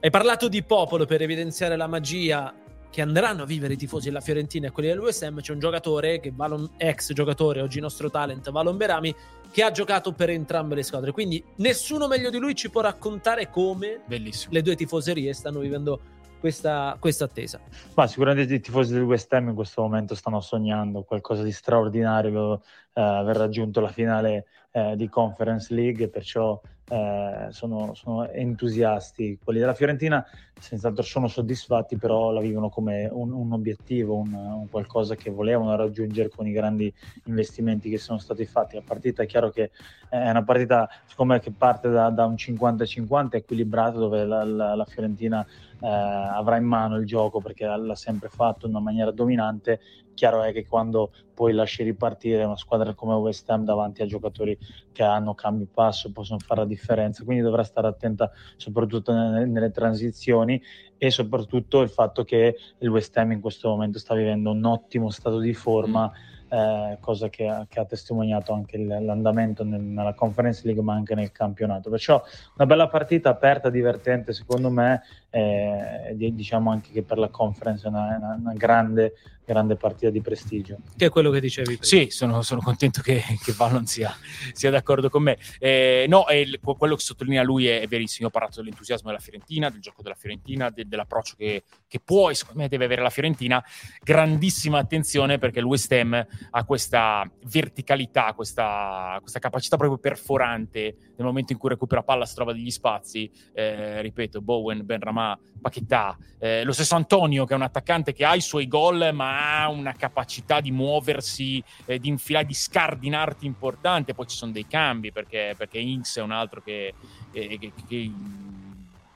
[0.00, 2.52] Hai parlato di popolo per evidenziare la magia
[2.90, 5.40] che andranno a vivere i tifosi della Fiorentina e quelli del West Ham.
[5.40, 9.14] C'è un giocatore, che Valon, ex giocatore, oggi nostro talent, Valon Berami,
[9.50, 11.12] che ha giocato per entrambe le squadre.
[11.12, 14.52] Quindi nessuno meglio di lui ci può raccontare come Bellissimo.
[14.52, 16.00] le due tifoserie stanno vivendo
[16.38, 17.60] questa, questa attesa.
[17.94, 22.62] Ma sicuramente i tifosi del West Ham in questo momento stanno sognando qualcosa di straordinario,
[22.92, 29.38] eh, aver raggiunto la finale eh, di Conference League, perciò eh, sono, sono entusiasti.
[29.42, 30.24] Quelli della Fiorentina
[30.58, 35.76] senz'altro sono soddisfatti, però la vivono come un, un obiettivo, un, un qualcosa che volevano
[35.76, 36.92] raggiungere con i grandi
[37.24, 38.76] investimenti che sono stati fatti.
[38.76, 39.70] La partita è chiaro che
[40.08, 44.74] è una partita, secondo me, che parte da, da un 50-50 equilibrato, dove la, la,
[44.74, 45.46] la Fiorentina
[45.80, 49.80] eh, avrà in mano il gioco perché l'ha sempre fatto in una maniera dominante.
[50.18, 54.58] Chiaro è che quando poi lasci ripartire una squadra come West Ham davanti a giocatori
[54.90, 59.70] che hanno cambi passo possono fare la differenza, quindi dovrà stare attenta soprattutto nelle, nelle
[59.70, 60.60] transizioni
[60.96, 65.08] e soprattutto il fatto che il West Ham in questo momento sta vivendo un ottimo
[65.10, 66.10] stato di forma.
[66.50, 71.14] Eh, cosa che che ha, testimoniato anche il, l'andamento nel, nella Conference League ma anche
[71.14, 72.22] nel campionato perciò
[72.56, 77.88] una bella partita aperta, divertente secondo me eh, diciamo anche che per la Conference è
[77.88, 79.12] una, una, una grande,
[79.44, 81.82] grande partita di prestigio che è quello che dicevi prima.
[81.82, 84.14] sì, sono, sono contento che, che Vallon sia,
[84.52, 88.30] sia, d'accordo con me eh, no, il, quello che sottolinea lui è, è, verissimo, ho
[88.30, 92.68] parlato dell'entusiasmo della Fiorentina del gioco della Fiorentina, de, dell'approccio che, che poi secondo me
[92.68, 93.62] deve avere la Fiorentina
[94.02, 101.26] grandissima attenzione perché il West Ham ha questa verticalità, questa, questa, capacità proprio perforante nel
[101.26, 103.30] momento in cui recupera palla, si trova degli spazi.
[103.52, 104.84] Eh, ripeto, Bowen,
[105.18, 109.10] Benramà, Paquetà, eh, lo stesso Antonio, che è un attaccante che ha i suoi gol,
[109.12, 114.14] ma ha una capacità di muoversi, eh, di infilare, di scardinarti importante.
[114.14, 116.94] Poi ci sono dei cambi perché, perché Inks è un altro che,
[117.32, 118.12] che, che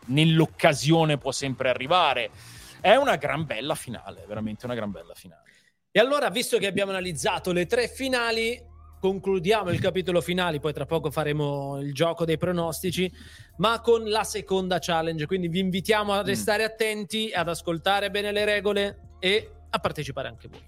[0.06, 2.30] nell'occasione può sempre arrivare.
[2.80, 5.42] È una gran bella finale, veramente una gran bella finale.
[5.92, 8.60] E allora, visto che abbiamo analizzato le tre finali,
[9.02, 13.12] concludiamo il capitolo finale, poi tra poco faremo il gioco dei pronostici,
[13.56, 15.26] ma con la seconda challenge.
[15.26, 20.46] Quindi vi invitiamo a restare attenti, ad ascoltare bene le regole e a partecipare anche
[20.46, 20.62] voi.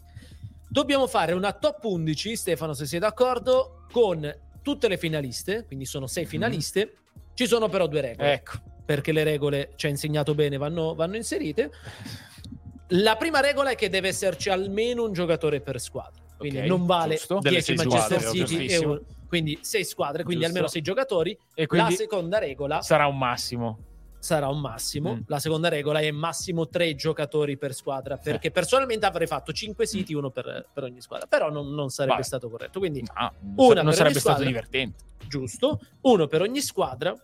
[0.69, 4.29] Dobbiamo fare una top 11, Stefano, se sei d'accordo, con
[4.63, 6.97] tutte le finaliste, quindi sono sei finaliste.
[7.35, 8.33] Ci sono però due regole.
[8.33, 8.55] Ecco.
[8.85, 11.71] Perché le regole ci ha insegnato bene, vanno, vanno inserite.
[12.99, 16.24] La prima regola è che deve esserci almeno un giocatore per squadra.
[16.37, 17.39] Quindi okay, non vale giusto.
[17.41, 20.57] 10 Manchester squadre, City e un, quindi 6 squadre, quindi Giusto.
[20.59, 21.39] almeno 6 giocatori.
[21.55, 23.79] E quindi La seconda regola sarà un massimo.
[24.19, 25.17] Sarà un massimo.
[25.17, 25.21] Mm.
[25.27, 28.17] La seconda regola è massimo 3 giocatori per squadra.
[28.17, 31.27] Perché personalmente avrei fatto 5 siti, uno per, per ogni squadra.
[31.27, 32.25] Però non, non sarebbe Vai.
[32.25, 32.79] stato corretto.
[32.79, 34.45] Quindi No, Una non per sarebbe ogni stato squadra.
[34.47, 35.05] divertente.
[35.29, 37.15] giusto, uno per ogni squadra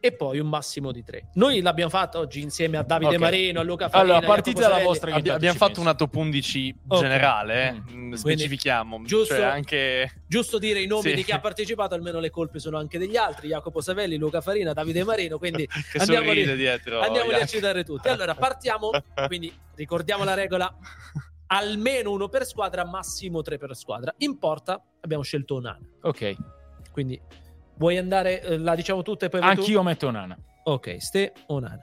[0.00, 1.30] e poi un massimo di 3.
[1.34, 3.20] Noi l'abbiamo fatto oggi insieme a Davide Ok.
[3.20, 4.14] Marino, a Luca Farina.
[4.16, 7.00] Allora, partite dalla vostra Abbi- abbiamo fatto una top 11 Ok.
[7.00, 7.72] generale, eh?
[7.72, 8.06] Mm.
[8.08, 9.02] Mm, specifichiamo.
[9.04, 10.22] giusto- Cioè, anche...
[10.26, 11.14] Giusto dire i nomi Sì.
[11.14, 14.72] di chi ha partecipato, almeno le colpe sono anche degli altri, Jacopo Savelli, Luca Farina,
[14.72, 15.68] Davide Marino, quindi
[15.98, 17.00] andiamoli- sorride dietro.
[17.00, 17.56] andiamoli a Jacopo.
[17.56, 18.08] citare tutti.
[18.08, 18.90] Allora, partiamo,
[19.26, 20.72] quindi ricordiamo la regola,
[21.48, 24.14] almeno uno per squadra, massimo tre per squadra.
[24.18, 26.34] In porta abbiamo scelto Onana, Ok.
[26.92, 27.20] quindi
[27.78, 29.60] vuoi andare, eh, la diciamo tutta e poi vai tu?
[29.62, 30.36] Anch'io metto Nana.
[30.64, 31.82] Ok, Ste Onana.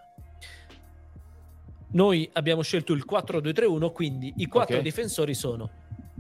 [1.91, 4.81] Noi abbiamo scelto il 4-2-3-1, quindi i quattro Ok.
[4.81, 5.69] difensori sono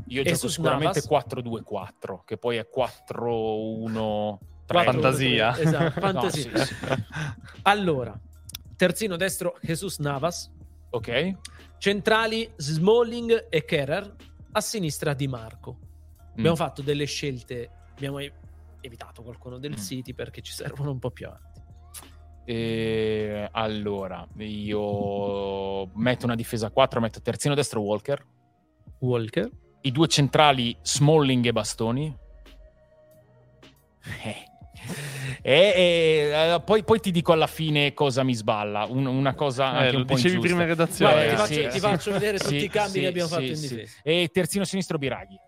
[0.07, 1.25] Io gioco Jesus sicuramente Navas.
[1.25, 4.37] 4-2-4, che poi è 4-1-3.
[4.67, 5.55] Quattro- Fantasia.
[5.59, 5.91] Esatto, No,
[6.21, 6.65] fantasia.
[6.65, 6.75] sì, sì.
[7.63, 8.17] Allora,
[8.77, 10.49] terzino destro Jesus Navas,
[10.91, 11.31] Ok.
[11.77, 14.15] centrali Smalling e Kerrer,
[14.53, 15.77] a sinistra Di Marco.
[16.31, 16.57] Abbiamo Mm.
[16.59, 18.19] fatto delle scelte, abbiamo
[18.85, 19.75] evitato qualcuno del Mm.
[19.83, 21.61] City perché ci servono un po' più avanti.
[22.47, 28.23] E allora, io metto una difesa a 4, metto terzino destro Walker,
[28.99, 29.49] Walker,
[29.81, 32.15] i due centrali Smalling e Bastoni.
[34.23, 34.53] Eh.
[35.41, 39.65] E, e, eh, poi, poi ti dico alla fine cosa mi sballa, un- una cosa
[39.67, 41.11] anche Eh, lo un po' dicevi prima redazione.
[41.11, 41.79] Guarda, ti Eh, faccio, sì, ti sì.
[41.79, 43.67] faccio vedere tutti Sì, i cambi sì, che abbiamo sì, fatto in sì.
[43.67, 43.97] difesa.
[44.03, 45.39] E terzino sinistro Biraghi.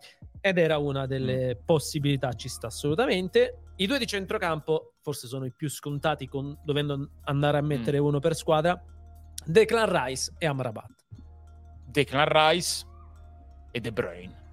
[0.42, 1.66] Ed era una delle Mm.
[1.66, 3.62] possibilità, ci sta assolutamente.
[3.78, 7.66] I due di centrocampo forse sono i più scontati, con- dovendo andare a Mm.
[7.66, 8.82] mettere uno per squadra.
[9.46, 11.06] Declan Rice e Amrabat.
[11.86, 12.86] Declan Rice
[13.72, 14.46] e De Bruyne.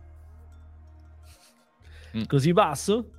[2.26, 3.10] Così basso?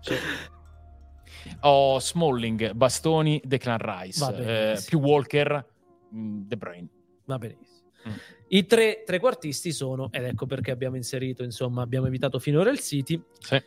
[1.62, 4.36] Ho Smalling, Bastoni, Declan Rice,
[4.74, 5.66] eh, più Walker,
[6.10, 6.88] mh, De Bruyne.
[7.26, 7.75] Va benissimo.
[8.08, 8.14] Mm.
[8.48, 13.22] I tre trequartisti sono, ed ecco perché abbiamo inserito, insomma, abbiamo evitato finora il City.
[13.40, 13.62] Sì.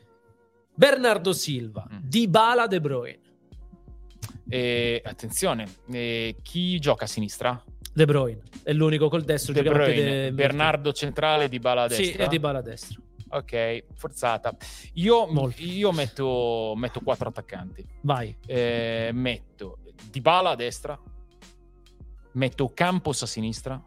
[0.74, 1.98] Bernardo Silva, Mm.
[2.02, 3.20] Dybala De Bruyne.
[4.48, 7.62] E attenzione, eh, chi gioca a sinistra?
[7.92, 9.52] De Bruyne è l'unico col destro.
[9.52, 10.34] De Bruyne, invertito.
[10.34, 12.04] Bernardo centrale, di Bala a destra.
[12.06, 13.00] Sì, è Dybala a destra.
[13.30, 14.56] Ok, forzata.
[14.94, 17.84] Io, io metto, metto quattro attaccanti.
[18.02, 18.34] Vai.
[18.46, 19.78] Eh, metto
[20.10, 20.98] Dybala a destra,
[22.32, 23.82] metto Campos a sinistra,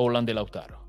[0.00, 0.86] Holland e Lautaro.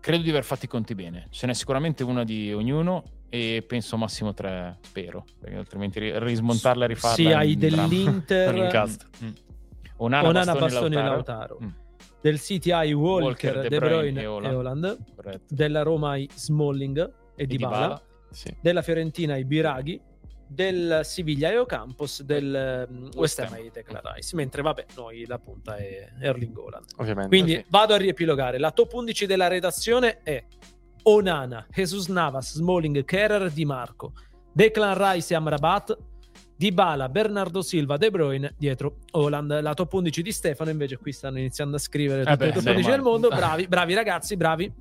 [0.00, 1.26] Credo di aver fatto i conti bene.
[1.30, 6.84] Ce n'è sicuramente una di ognuno e penso massimo tre, spero, perché altrimenti ri- rismontarla
[6.84, 8.52] e rifarla Sì, hai dell'Inter.
[9.24, 9.28] Mm.
[9.98, 11.14] Onana, Onana, Bastoni, Bastoni e Lautaro.
[11.14, 11.58] Lautaro.
[11.62, 11.68] Mm,
[12.20, 14.98] Del City hai Walker, Walker, De De Bruyne, Bruyne e e Holland.
[15.48, 16.98] Della Roma hai Smalling
[17.36, 17.76] e E Dybala.
[17.76, 18.02] Dybala.
[18.30, 18.56] Sì.
[18.60, 20.00] Della Fiorentina hai Biraghi.
[20.46, 22.22] Del Siviglia hai Ocampos.
[22.22, 24.34] Del mm, West Ham hai Declan Rice.
[24.36, 26.86] Mentre, vabbè, noi la punta è Erling Holland.
[26.96, 27.28] Ovviamente.
[27.28, 27.64] Quindi sì.
[27.68, 28.58] vado a riepilogare.
[28.58, 30.44] La top 11 della redazione è
[31.04, 34.12] Onana, Jesus Navas, Smalling, Kerrer, Di Marco,
[34.52, 35.98] Declan Rice e Amrabat,
[36.56, 39.60] Dybala, Bernardo Silva, De Bruyne, dietro Holland.
[39.60, 42.62] La top 11 di Stefano invece qui stanno iniziando a scrivere tutte beh, le top
[42.62, 43.28] sì, 11 ma- del mondo.
[43.34, 44.72] Bravi, bravi ragazzi, bravi.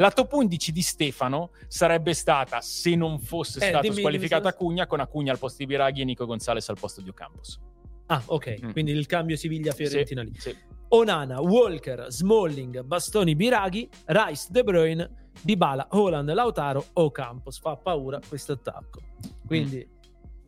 [0.00, 4.54] La top 11 di Stefano sarebbe stata, se non fosse Eh, stato dimmi- squalificato dimmi-
[4.54, 7.60] Acugna, con Acugna al posto di Biraghi e Nico Gonzalez al posto di Ocampos.
[8.06, 8.70] Ah, ok, Mm.
[8.72, 10.32] quindi il cambio Siviglia-Fiorentina lì.
[10.38, 10.56] Sì.
[10.88, 17.60] Onana, Walker, Smalling, Bastoni, Biraghi, Rice, De Bruyne, Dybala, Holland, Lautaro, Ocampos.
[17.60, 19.00] Fa paura questo attacco.
[19.46, 19.86] Quindi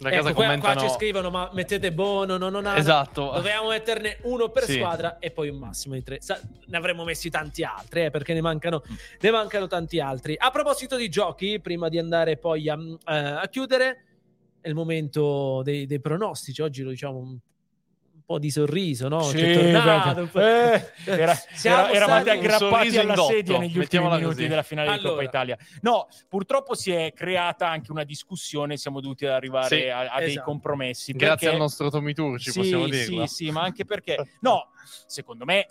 [0.03, 0.81] Da Ecco, casa qua, qua commentano...
[0.89, 2.77] ci scrivono, ma mettete Bono, no, non ha.
[2.77, 3.31] Esatto.
[3.33, 4.75] Dovevamo metterne uno per Sì.
[4.75, 6.21] squadra e poi un massimo di tre.
[6.21, 8.95] Sa- ne avremmo messi tanti altri, eh, perché ne mancano, Mm.
[9.21, 10.35] ne mancano tanti altri.
[10.37, 14.05] A proposito di giochi, prima di andare poi a, eh, a chiudere,
[14.61, 16.61] è il momento dei, dei pronostici.
[16.63, 17.39] Oggi lo diciamo un, un
[18.33, 19.23] po' di sorriso, no?
[19.23, 24.25] Sì, C'è tornato, eh, era- Siamo era- eravate aggrappati alla indotto, sedia negli ultimi minuti
[24.25, 24.47] così.
[24.49, 25.11] della finale di Allora.
[25.11, 25.59] Coppa Italia.
[25.83, 30.29] No, purtroppo si è creata anche una discussione, siamo dovuti arrivare Sì, a, a dei
[30.31, 30.45] esatto.
[30.47, 31.13] compromessi.
[31.13, 33.27] Grazie perché- al nostro Tommy Turci, sì, possiamo sì, dirlo.
[33.27, 34.69] sì, ma anche perché no,
[35.07, 35.67] secondo me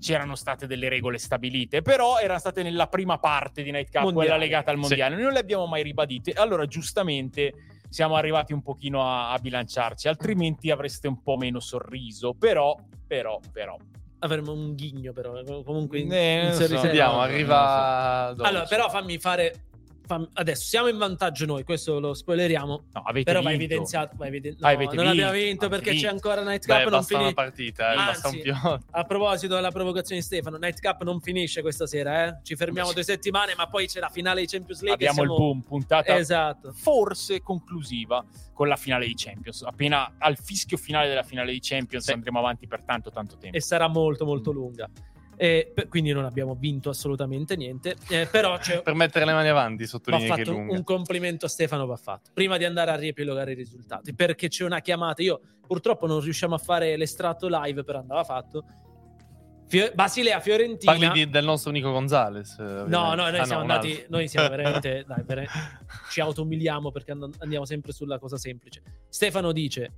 [0.00, 4.28] c'erano state delle regole stabilite, però erano state nella prima parte di Night Cup, Mondiale.
[4.28, 5.14] quella legata al mondiale.
[5.14, 6.32] Noi non le abbiamo mai ribadite.
[6.32, 7.52] Allora, giustamente
[7.90, 12.32] siamo arrivati un pochino a, a bilanciarci, altrimenti avreste un po' meno sorriso.
[12.32, 12.74] Però,
[13.06, 13.76] però, però.
[14.20, 15.42] Avremo un ghigno, però.
[15.64, 16.92] Comunque, in, Eh, in non so.
[16.92, 18.28] no, arriva...
[18.28, 19.64] Allora, però fammi fare.
[20.32, 22.82] Adesso siamo in vantaggio noi, questo lo spoileriamo.
[22.92, 24.16] No, Però va evidenziato.
[24.16, 26.08] Va eviden- Ah, no, avete non vinto, abbiamo vinto perché c'è vinto.
[26.10, 26.76] ancora Night Cup.
[26.76, 28.42] Beh, non basta una fini- partita, eh, Anzi.
[28.90, 32.38] A proposito della provocazione di Stefano, Night Cup non finisce questa sera, eh?
[32.42, 35.06] Ci fermiamo due settimane, ma poi c'è la finale di Champions League.
[35.06, 36.72] Abbiamo il siamo- boom, puntata Esatto.
[36.72, 39.62] forse conclusiva con la finale di Champions.
[39.62, 42.12] Appena al fischio finale della finale di Champions Sì.
[42.12, 43.56] andremo avanti per tanto tanto tempo.
[43.56, 44.28] E sarà molto, Mm.
[44.28, 44.88] molto lunga.
[45.42, 47.96] E per- quindi non abbiamo vinto assolutamente niente.
[48.10, 51.46] Eh, però c'è, Per mettere le mani avanti, va sottolinei che è fatto un complimento
[51.46, 52.30] a Stefano va fatto.
[52.34, 55.22] Prima di andare a riepilogare i risultati perché c'è una chiamata.
[55.22, 58.64] Io purtroppo non riusciamo a fare l'estratto live però andava fatto.
[59.66, 60.92] Fio- Basilea Fiorentina.
[60.92, 62.58] Parli di- del nostro Nico Gonzalez.
[62.58, 65.48] eh, no no noi Ah, siamo un andati noi siamo veramente dai, vere-
[66.10, 68.82] ci automiliamo perché and- andiamo sempre sulla cosa semplice.
[69.08, 69.92] Stefano dice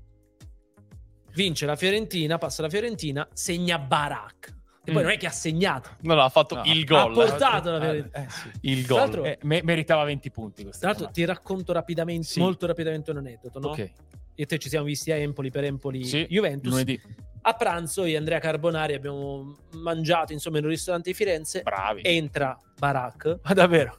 [1.35, 5.05] vince la Fiorentina passa la Fiorentina segna Barak e poi Mm.
[5.07, 7.13] non è che ha segnato No, no, ha fatto No, il ha gol.
[7.13, 8.51] portato la Eh, Fiorentina eh, sì.
[8.63, 8.99] Il Tra gol.
[8.99, 12.41] l'altro- Eh, me- meritava 20 punti tra l'altro ti racconto rapidamente Sì.
[12.41, 13.69] molto rapidamente un aneddoto no?
[13.69, 13.91] Ok, Io
[14.35, 16.71] e te ci siamo visti a Empoli per Empoli sì, Juventus.
[16.71, 17.01] lunedì.
[17.45, 21.63] A pranzo io e Andrea Carbonari abbiamo mangiato insomma in un ristorante di Firenze.
[21.63, 22.01] Bravi.
[22.05, 23.97] Entra Barak, Ma davvero?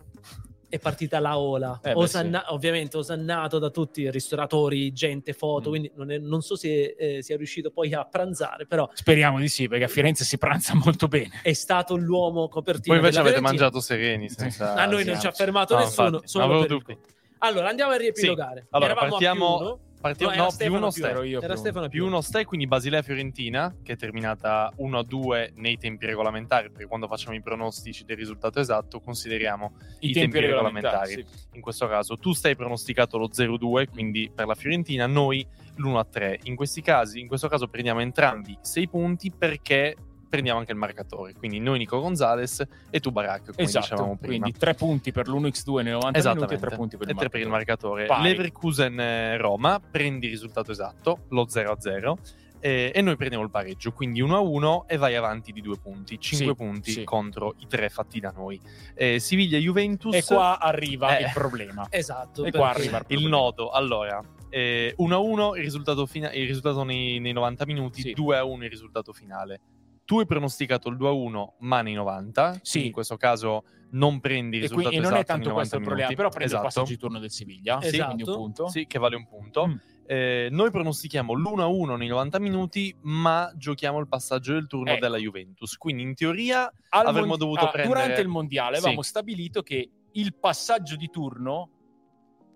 [0.73, 1.79] È partita la ola.
[1.83, 5.71] Eh, beh, Osanna- Ovviamente osannato da tutti i ristoratori, gente, foto, Mm.
[5.71, 9.47] quindi non, è- non so se eh, sia riuscito poi a pranzare, però Speriamo di
[9.49, 11.41] sì, perché a Firenze si pranza molto bene.
[11.43, 13.63] è stato l'uomo copertina Voi invece avete Fiorentina.
[13.67, 14.29] mangiato sereni.
[14.29, 14.73] Senza...
[14.73, 16.97] A noi non ci ha fermato No, nessuno, infatti, solo avevo per.
[17.39, 18.65] Allora, andiamo a riepilogare.
[18.71, 19.79] Allora, Eravamo a partiamo-
[20.11, 20.27] più.
[20.27, 21.09] Partiamo, No, no, più Stefano uno più ste.
[21.09, 21.38] ero io.
[21.38, 26.69] Era più Stefano Più uno ste, quindi Basilea-Fiorentina, che è terminata 1-2 nei tempi regolamentari,
[26.69, 31.25] perché quando facciamo i pronostici del risultato esatto consideriamo I, I tempi regolamentari.
[31.53, 36.39] in questo caso tu stai pronosticato lo 0-2, quindi per la Fiorentina, noi l'1-3.
[36.43, 39.95] In questi casi, in questo caso prendiamo entrambi 6 punti perché
[40.34, 44.39] prendiamo anche il marcatore, quindi noi Nico Gonzalez e tu Barak, come Esatto, dicevamo prima.
[44.41, 47.30] quindi 3 punti per l'1x2 nei 90 minuti e 3 punti per il e tre
[47.30, 48.07] per il marcatore.
[48.07, 48.07] marcatore.
[48.07, 48.35] Pari.
[48.35, 52.18] Leverkusen eh, Roma, prendi il risultato esatto, lo 0-0.
[52.61, 56.47] eh, e noi prendiamo il pareggio, quindi 1-1 e vai avanti di due punti, 5
[56.47, 57.03] Sì, punti sì.
[57.03, 58.60] contro i tre fatti da noi.
[58.95, 60.15] Eh, Siviglia Juventus.
[60.15, 61.26] E qua arriva Eh.
[61.26, 61.85] il problema.
[61.91, 62.43] Esatto.
[62.43, 63.30] E qua arriva il problema.
[63.30, 64.19] nodo, allora,
[64.49, 68.14] eh, 1-1 il risultato, fina- il risultato nei, nei 90 minuti, Sì.
[68.14, 69.60] 2-1 il risultato finale.
[70.05, 72.88] Tu hai pronosticato il 2-1 ma nei 90, Sì.
[72.88, 75.53] in questo caso non prendi il E, qui- risultato e non è esatto tanto nei
[75.53, 76.61] 90 questo il problema, però prendi Esatto.
[76.61, 77.88] il passaggio di turno del Siviglia, Sì.
[77.88, 78.35] Esatto.
[78.35, 78.67] punto.
[78.67, 79.67] Sì, che vale un punto.
[79.67, 79.75] Mm.
[80.05, 84.99] Eh, noi pronostichiamo l'1-1 nei 90 minuti, ma giochiamo il passaggio del turno Ecco.
[84.99, 85.77] della Juventus.
[85.77, 87.99] Quindi in teoria Al avremmo mondi- dovuto ah, prendere...
[88.01, 88.81] Durante il mondiale Sì.
[88.81, 91.69] avevamo stabilito che il passaggio di turno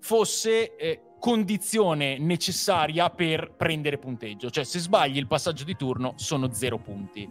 [0.02, 4.50] fosse eh, condizione necessaria per prendere punteggio.
[4.50, 7.30] Cioè, se sbagli il passaggio di turno sono zero punti.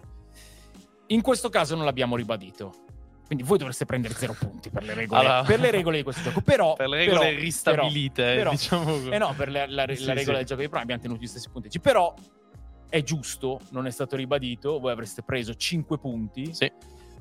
[1.08, 2.74] In questo caso non l'abbiamo ribadito.
[3.26, 6.22] Quindi voi dovreste prendere zero punti per le regole, Allora- per le regole di questo
[6.22, 6.40] gioco.
[6.42, 9.08] Però, per le regole però- ristabilite, però- diciamo così.
[9.08, 10.38] eh no, per la, la- Sì, la regola sì.
[10.38, 11.80] del gioco di prima abbiamo tenuto gli stessi punteggi.
[11.80, 12.14] Però
[12.88, 16.54] è giusto, non è stato ribadito, voi avreste preso 5 punti.
[16.54, 16.70] Sì.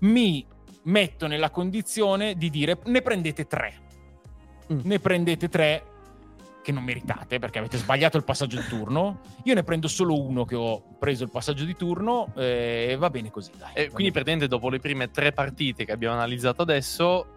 [0.02, 0.46] Mi
[0.84, 3.74] metto nella condizione di dire ne prendete 3.
[4.74, 4.80] Mm.
[4.84, 5.84] Ne prendete 3
[6.66, 9.20] che non meritate perché avete sbagliato il passaggio di turno.
[9.44, 13.12] Io ne prendo solo uno che ho preso il passaggio di turno eh, e va
[13.12, 13.70] bene così, dai.
[13.76, 14.12] E Va quindi bene.
[14.12, 17.28] praticamente dopo le prime tre partite che abbiamo analizzato adesso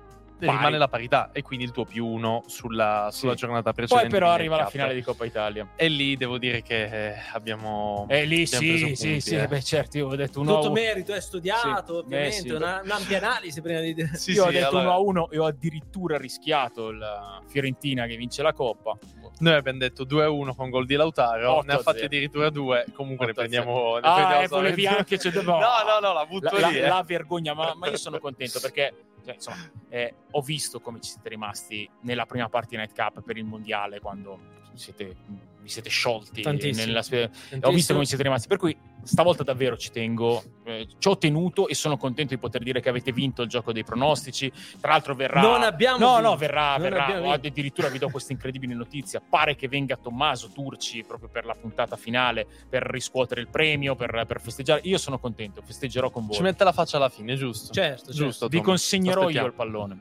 [0.46, 0.56] Pari.
[0.56, 3.38] rimane la parità e quindi il tuo più uno sulla, sulla Sì.
[3.38, 4.08] giornata Poi precedente.
[4.08, 5.68] però quindi arriva la finale di Coppa Italia.
[5.76, 8.06] E lì devo dire che eh, abbiamo...
[8.08, 9.46] E lì abbiamo sì, preso sì, punti, sì, eh.
[9.48, 10.80] beh certo, io ho detto uno a Tutto uno.
[10.80, 12.04] merito, è studiato, Sì.
[12.04, 12.50] ovviamente, Eh, sì.
[12.50, 13.94] una- un'ampia analisi prima di...
[14.14, 18.16] Sì, io ho detto allora- 1 a 1 e ho addirittura rischiato la Fiorentina che
[18.16, 18.96] vince la Coppa.
[19.40, 22.06] Noi abbiamo detto 2-1 con gol di Lautaro, 8 ne ha a fatti 0.
[22.06, 23.94] addirittura due, comunque ne 8 a prendiamo...
[23.94, 25.18] Ne Ah, prendiamo e volevi anche...
[25.18, 26.78] Cioè, No, no, no, la butto la, lì.
[26.80, 26.88] la- eh.
[26.88, 28.92] la vergogna, ma, ma io sono contento perché
[29.28, 33.22] cioè, insomma, eh, ho visto come ci siete rimasti nella prima parte di Night Cup
[33.22, 34.40] per il mondiale quando
[34.72, 35.16] siete,
[35.60, 36.40] vi siete sciolti.
[36.40, 36.86] Tantissimo.
[36.86, 38.76] Nella, ho visto come ci siete rimasti, per cui
[39.08, 42.88] stavolta davvero ci tengo, eh, ci ho tenuto e sono contento di poter dire che
[42.88, 44.52] avete vinto il gioco dei pronostici.
[44.80, 45.40] Tra l'altro verrà...
[45.40, 46.28] Non abbiamo No, vinto.
[46.28, 47.32] no, verrà, Non verrà.
[47.32, 49.20] Addirittura vi do questa incredibile notizia.
[49.26, 54.24] Pare che venga Tommaso Turci proprio per la puntata finale per riscuotere il premio, per,
[54.26, 54.80] per festeggiare.
[54.84, 56.36] Io sono contento, festeggerò con voi.
[56.36, 57.72] Ci mette la faccia alla fine, giusto?
[57.72, 58.12] Certo, certo.
[58.12, 58.66] Giusto, Vi Tom.
[58.66, 59.46] consegnerò io Aspettiamo.
[59.48, 59.98] il pallone.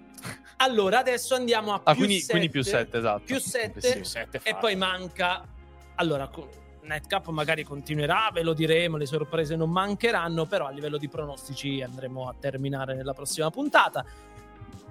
[0.57, 2.97] Allora, adesso andiamo a Ah, più quindi, quindi più 7, sette.
[2.97, 3.21] esatto.
[3.25, 4.55] Più 7 Sì, sette e fa.
[4.57, 5.47] poi manca...
[5.95, 6.27] Allora,
[6.87, 11.81] Nightcap magari continuerà, ve lo diremo, le sorprese non mancheranno, però a livello di pronostici
[11.81, 14.05] andremo a terminare nella prossima puntata.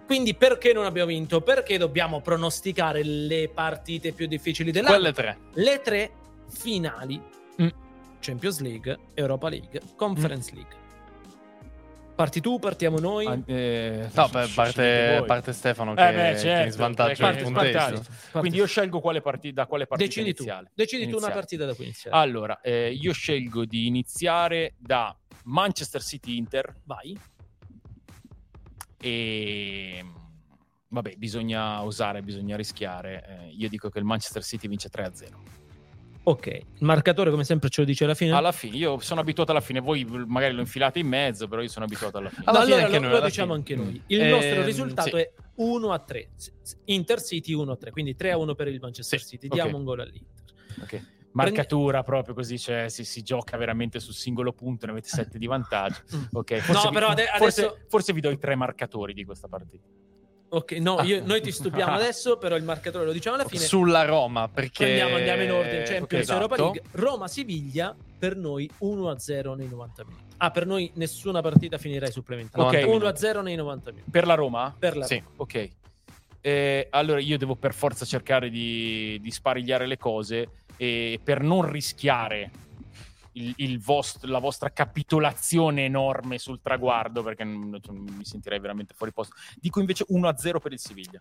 [0.06, 1.40] Quindi perché non abbiamo vinto?
[1.40, 4.94] Perché dobbiamo pronosticare le partite più difficili dell'anno.
[4.94, 5.39] Quelle tre.
[5.55, 6.12] Le tre
[6.48, 7.20] finali.
[7.60, 7.68] Mm.
[8.20, 10.85] Champions League, Europa League, Conference League.
[12.16, 13.26] Parti tu, partiamo noi.
[13.26, 16.72] Ah, eh, No, sc- beh, parte, parte Stefano che, Eh, beh, che è in certo,
[16.72, 18.02] svantaggio del punteggio.
[18.32, 20.43] Quindi io scelgo quale parti- da quale partita Decidi tu.
[20.43, 20.70] iniziale.
[20.74, 21.34] Decidi tu una Iniziale.
[21.34, 22.16] partita da cui iniziare.
[22.16, 25.14] Allora, eh, io scelgo di iniziare da
[25.44, 27.16] Manchester City Inter Vai.
[28.98, 30.05] e
[30.88, 33.24] vabbè, bisogna osare, bisogna rischiare.
[33.28, 35.38] Eh, io dico che il Manchester City vince 3-0.
[36.28, 38.32] Ok, il marcatore come sempre ce lo dice alla fine.
[38.32, 41.69] Alla fine, io sono abituato alla fine, voi magari lo infilate in mezzo, però io
[41.69, 42.43] sono abituato alla fine.
[42.47, 43.59] Alla No, fine allora anche lo, noi, lo alla diciamo fine.
[43.59, 43.93] anche noi.
[44.01, 44.05] Mm.
[44.09, 45.23] Il Ehm, nostro risultato sì.
[45.23, 46.28] è 1 a 3.
[46.86, 49.47] Inter City 1 a 3, quindi 3 a 1 per il Manchester Sì, City.
[49.48, 50.44] Diamo un gol all'Inter.
[50.82, 51.07] Ok.
[51.31, 55.47] Marcatura proprio così, cioè si, si gioca veramente sul singolo punto, ne avete 7 di
[55.47, 56.01] vantaggio.
[56.32, 59.24] Ok, forse No, vi- però ade- forse, adesso- forse vi do i tre marcatori di
[59.24, 59.85] questa partita.
[60.48, 63.62] Ok, no, io- noi ti stupiamo adesso, però il marcatore lo diciamo alla fine.
[63.64, 64.85] Sulla Roma, perché...
[64.86, 65.82] Andiamo, andiamo in ordine.
[65.82, 66.40] Champions Esatto.
[66.43, 66.82] Europa League.
[66.93, 70.24] Roma-Siviglia per noi 1 a 0 nei 90 minuti.
[70.39, 72.62] Ah, per noi nessuna partita finirà ai supplementari.
[72.62, 73.18] 90 1 a minuti.
[73.20, 74.10] 0 nei 90 minuti.
[74.10, 74.74] Per la Roma?
[74.78, 75.14] Per la Sì.
[75.16, 75.31] Roma.
[75.36, 75.70] Ok.
[76.40, 81.68] Eh, allora io devo per forza cercare di, di sparigliare le cose e per non
[81.68, 82.51] rischiare
[83.36, 88.94] il- il vost- la vostra capitolazione enorme sul traguardo, perché non- cioè, mi sentirei veramente
[88.94, 89.34] fuori posto.
[89.56, 91.20] Dico invece 1-0 per il Siviglia.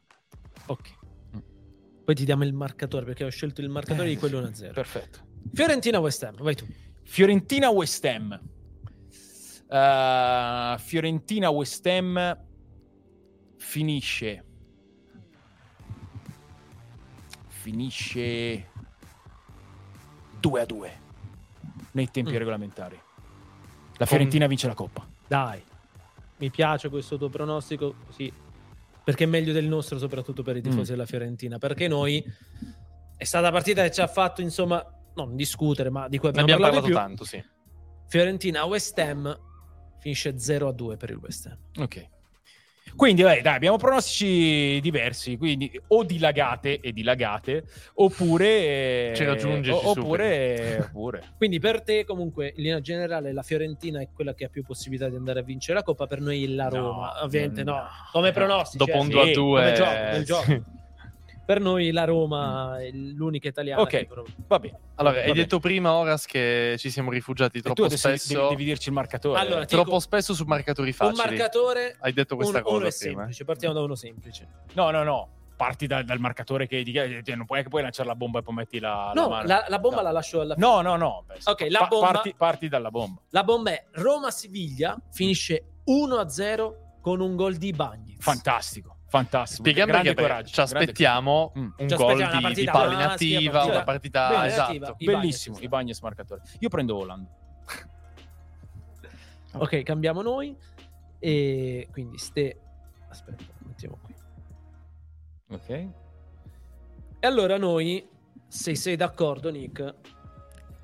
[0.67, 0.97] Ok.
[2.05, 4.73] Poi ti diamo il marcatore perché ho scelto il marcatore di quello 1-0.
[4.73, 5.19] Perfetto.
[5.53, 6.65] Fiorentina West Ham, vai tu.
[7.03, 8.39] Fiorentina West Ham.
[9.67, 12.39] Uh, Fiorentina West Ham
[13.57, 14.45] finisce
[17.47, 18.69] finisce
[20.39, 20.99] 2 a 2
[21.95, 22.37] nei tempi Mm.
[22.37, 22.99] regolamentari.
[23.97, 25.05] La Fiorentina vince la coppa.
[25.27, 25.61] Dai.
[26.37, 28.31] Mi piace questo tuo pronostico, sì.
[29.03, 30.95] Perché è meglio del nostro, soprattutto per i tifosi Mm.
[30.95, 31.57] della Fiorentina.
[31.57, 32.23] Perché noi
[33.17, 34.83] è stata partita che ci ha fatto, insomma,
[35.15, 37.23] non discutere, ma di cui abbiamo, abbiamo parlato parlato di più.
[37.23, 37.53] tanto, sì.
[38.07, 39.39] Fiorentina West Ham
[39.99, 41.57] finisce 0 a 2 per il West Ham.
[41.83, 42.07] Ok.
[42.95, 49.13] Quindi, vabbè, dai, abbiamo pronostici diversi, quindi o dilagate e dilagate, oppure...
[49.15, 51.23] Ci raggiungi, o- oppure, oppure.
[51.35, 55.09] Quindi per te, comunque, in linea generale, la Fiorentina è quella che ha più possibilità
[55.09, 56.07] di andare a vincere la Coppa.
[56.07, 57.73] Per noi la No, Roma, ovviamente no.
[57.73, 57.87] no.
[58.11, 58.77] Come pronostici.
[58.77, 60.63] Dopo eh, un sì, 2 a sì, 2 come gioco, nel gioco.
[61.45, 63.81] Per noi la Roma è l'unica italiana.
[63.81, 63.89] Ok.
[63.89, 64.79] che però- Va bene.
[64.95, 65.39] Allora, Va hai bene.
[65.41, 69.39] detto prima, Oras, che ci siamo rifugiati troppo spesso, devi, devi dirci il marcatore.
[69.39, 71.17] Allora, ti troppo dico- spesso su marcatori Un facili.
[71.17, 73.11] marcatore, Hai detto questa uno, uno cosa è prima.
[73.11, 73.15] eh.
[73.17, 73.45] semplice.
[73.45, 74.47] Partiamo da uno semplice.
[74.73, 75.29] No, no, no.
[75.55, 78.55] Parti da- dal marcatore che dica- cioè, non puoi poi lanciare la bomba e poi
[78.55, 79.47] metti la, la No, mano.
[79.47, 80.01] la, la bomba No.
[80.03, 80.65] la lascio alla fine.
[80.67, 81.23] No, no, no.
[81.27, 83.21] Beh, Ok, la bomba- Parti, parti dalla bomba.
[83.29, 88.17] La bomba è Roma-Siviglia, finisce 1-0 con un gol di Bagnez.
[88.19, 89.61] Fantastico, fantastico.
[89.61, 90.53] Spieghiamo grande perché coraggio.
[90.53, 91.69] ci aspettiamo Mm.
[91.77, 94.85] un Ci gol di, di palla inattiva, una partita Bene, esatto.
[94.91, 95.11] attiva.
[95.13, 95.77] Bellissimo, ci i sta.
[95.77, 96.41] Bagnets marcatore.
[96.59, 97.27] Io prendo Holland.
[99.57, 100.53] Ok, cambiamo noi.
[101.19, 102.59] E quindi ste...
[103.07, 104.13] Aspetta, mettiamo qui.
[105.51, 105.69] Ok.
[105.69, 108.05] E allora noi,
[108.47, 109.95] se sei d'accordo, Nick,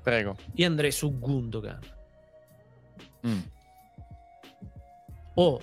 [0.02, 0.36] Prego.
[0.54, 1.78] io andrei su Gundogan.
[3.26, 3.40] Mm.
[5.34, 5.60] O...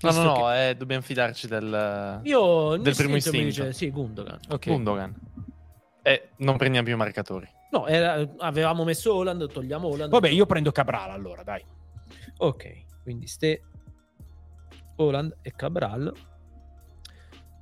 [0.00, 3.90] No, visto no, che- no, eh, dobbiamo fidarci del Io del primo istinto dice sì,
[3.90, 4.38] Gundogan.
[4.50, 4.68] Ok.
[4.68, 5.14] Gundogan.
[6.02, 7.48] E non prendiamo più marcatori.
[7.70, 10.10] No, era- avevamo messo Holland, togliamo Holland.
[10.10, 11.62] Vabbè, io prendo Cabral allora, dai.
[12.38, 13.62] Ok, quindi ste
[14.96, 16.12] Holland e Cabral.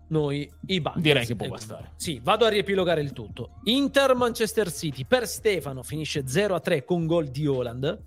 [0.08, 1.00] Noi i Bucks.
[1.00, 1.92] Direi che può bastare.
[1.96, 3.58] Sì, vado a riepilogare il tutto.
[3.64, 7.98] Inter Manchester City per Stefano finisce 0-3 con gol di Holland.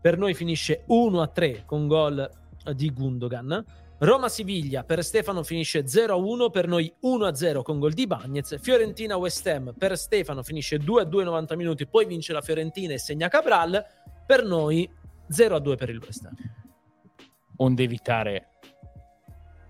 [0.00, 2.28] Per noi finisce 1-3 con gol
[2.74, 3.64] di Gundogan.
[3.98, 8.60] Roma Siviglia per Stefano finisce 0-1, per noi 1-0 con gol di Bagnez.
[8.60, 13.28] Fiorentina West Ham per Stefano finisce 2-2 90 minuti, poi vince la Fiorentina e segna
[13.28, 13.84] Cabral.
[14.26, 14.88] Per noi
[15.30, 16.34] 0-2 per il West Ham.
[17.58, 18.55] Onde evitare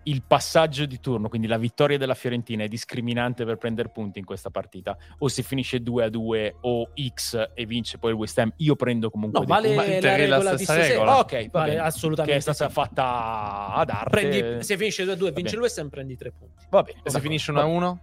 [0.07, 4.25] il passaggio di turno, quindi la vittoria della Fiorentina è discriminante per prendere punti in
[4.25, 8.39] questa partita, o se finisce 2 a 2 o X e vince poi il West
[8.39, 10.01] Ham, io prendo comunque No, vale Ma punti.
[10.01, 11.19] la la regola di stessa regola.
[11.19, 11.83] Ok, va Vale, bene.
[11.83, 12.75] assolutamente Che è stata sì.
[12.75, 14.11] fatta ad arte.
[14.11, 15.51] Prendi- se finisce 2-2 Va vince bene.
[15.57, 16.65] il West Ham, prendi 3 punti.
[16.71, 17.01] Va bene.
[17.03, 18.01] E se finisce 1 a 1?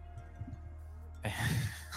[1.21, 1.31] Eh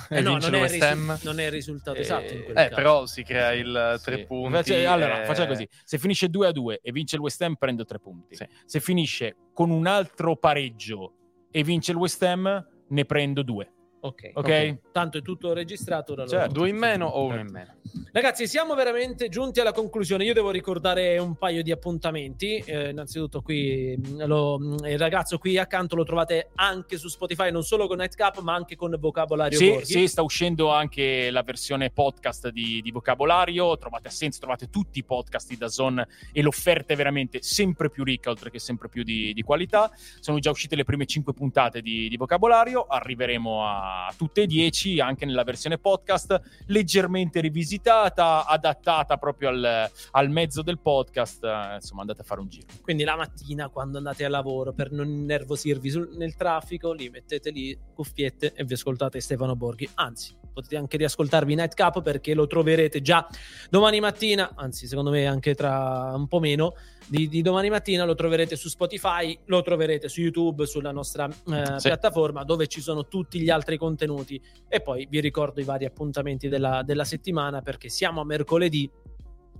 [0.22, 1.10] no, vince non il è, West il Ham?
[1.12, 2.32] risu- non è il risultato Eh, esatto.
[2.34, 2.74] in quel Eh, caso.
[2.74, 4.24] però si crea il 3 Sì.
[4.24, 4.46] punti.
[4.46, 7.54] Invece- allora, e- facciamo così: se finisce 2 a 2 e vince il West Ham,
[7.54, 8.36] prendo 3 punti.
[8.36, 8.46] Sì.
[8.64, 11.12] Se finisce con un altro pareggio
[11.50, 13.70] e vince il West Ham, ne prendo 2.
[14.06, 14.78] Ok, Ok?
[14.92, 16.14] Tanto è tutto registrato.
[16.14, 16.52] lo- Certo.
[16.52, 17.74] Due in meno o uno in meno?
[18.12, 20.24] Ragazzi, siamo veramente giunti alla conclusione.
[20.24, 22.56] Io devo ricordare un paio di appuntamenti.
[22.64, 27.50] Eh, innanzitutto, qui mh, lo- mh, il ragazzo qui accanto lo trovate anche su Spotify,
[27.50, 31.90] non solo con Nightcap, ma anche con Vocabolario Sì, sì, sta uscendo anche la versione
[31.90, 33.76] podcast di, di Vocabolario.
[33.76, 38.02] Trovate a senso, trovate tutti i podcast di Dazon e l'offerta è veramente sempre più
[38.02, 39.90] ricca, oltre che sempre più di, di qualità.
[40.20, 42.86] Sono già uscite le prime 5 puntate di, di Vocabolario.
[42.86, 50.30] Arriveremo a tutte e 10 anche nella versione podcast, leggermente rivisitata, adattata proprio al, al
[50.30, 51.44] mezzo del podcast.
[51.74, 52.66] Insomma, andate a fare un giro.
[52.82, 57.50] Quindi la mattina, quando andate a lavoro, per non innervosirvi sul- nel traffico, lì mettete
[57.50, 59.88] lì cuffiette e vi ascoltate Stefano Borghi.
[59.94, 63.26] Anzi, potete anche riascoltarvi Nightcap perché lo troverete già
[63.68, 66.74] domani mattina, anzi, secondo me anche tra un po' meno.
[67.08, 71.78] Di, di domani mattina lo troverete su Spotify, lo troverete su YouTube, sulla nostra eh,
[71.78, 71.86] Sì.
[71.88, 74.40] piattaforma dove ci sono tutti gli altri contenuti.
[74.68, 78.90] E poi vi ricordo i vari appuntamenti della, della settimana perché siamo a mercoledì,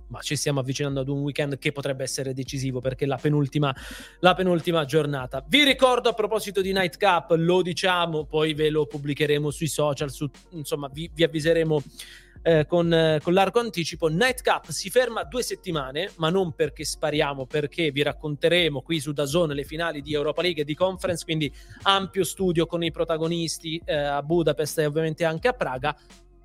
[0.09, 3.73] ma ci stiamo avvicinando ad un weekend che potrebbe essere decisivo perché è la penultima,
[4.19, 5.43] la penultima giornata.
[5.47, 10.29] Vi ricordo a proposito di Nightcap, lo diciamo, poi ve lo pubblicheremo sui social, su-
[10.51, 11.81] insomma vi, vi avviseremo
[12.47, 14.07] eh, con, eh, con largo anticipo.
[14.07, 19.53] Nightcap si ferma due settimane, ma non perché spariamo, perché vi racconteremo qui su Dazone
[19.53, 23.93] le finali di Europa League e di Conference, quindi ampio studio con i protagonisti eh,
[23.93, 25.95] a Budapest e ovviamente anche a Praga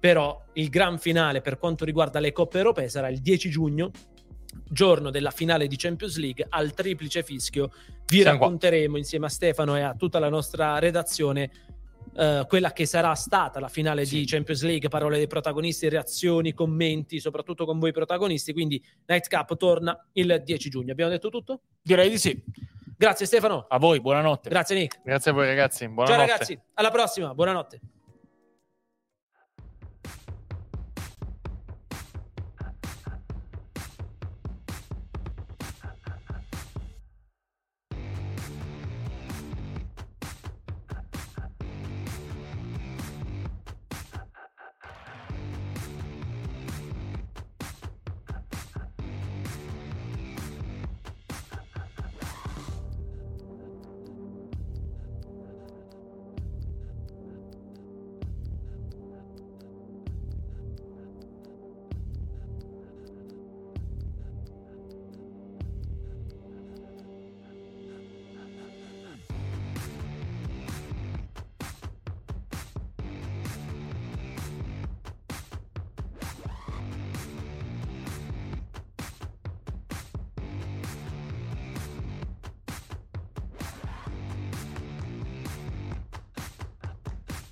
[0.01, 3.93] però il gran finale per quanto riguarda le coppe europee sarà il 10 giugno
[4.69, 7.71] giorno della finale di Champions League al triplice fischio
[8.07, 8.47] vi Siamo qua.
[8.47, 11.51] racconteremo insieme a Stefano e a tutta la nostra redazione
[12.15, 14.19] eh, quella che sarà stata la finale Sì.
[14.19, 18.53] di Champions League, parole dei protagonisti, reazioni, commenti, soprattutto con voi protagonisti.
[18.53, 20.93] Quindi Night Cup torna il 10 giugno.
[20.93, 21.61] Abbiamo detto tutto?
[21.83, 22.43] Direi di sì.
[22.97, 23.67] Grazie Stefano.
[23.69, 24.49] A voi, buonanotte.
[24.49, 25.01] Grazie Nick.
[25.03, 26.13] Grazie a voi ragazzi, buonanotte.
[26.17, 27.35] Ciao ragazzi, alla prossima.
[27.35, 27.81] Buonanotte.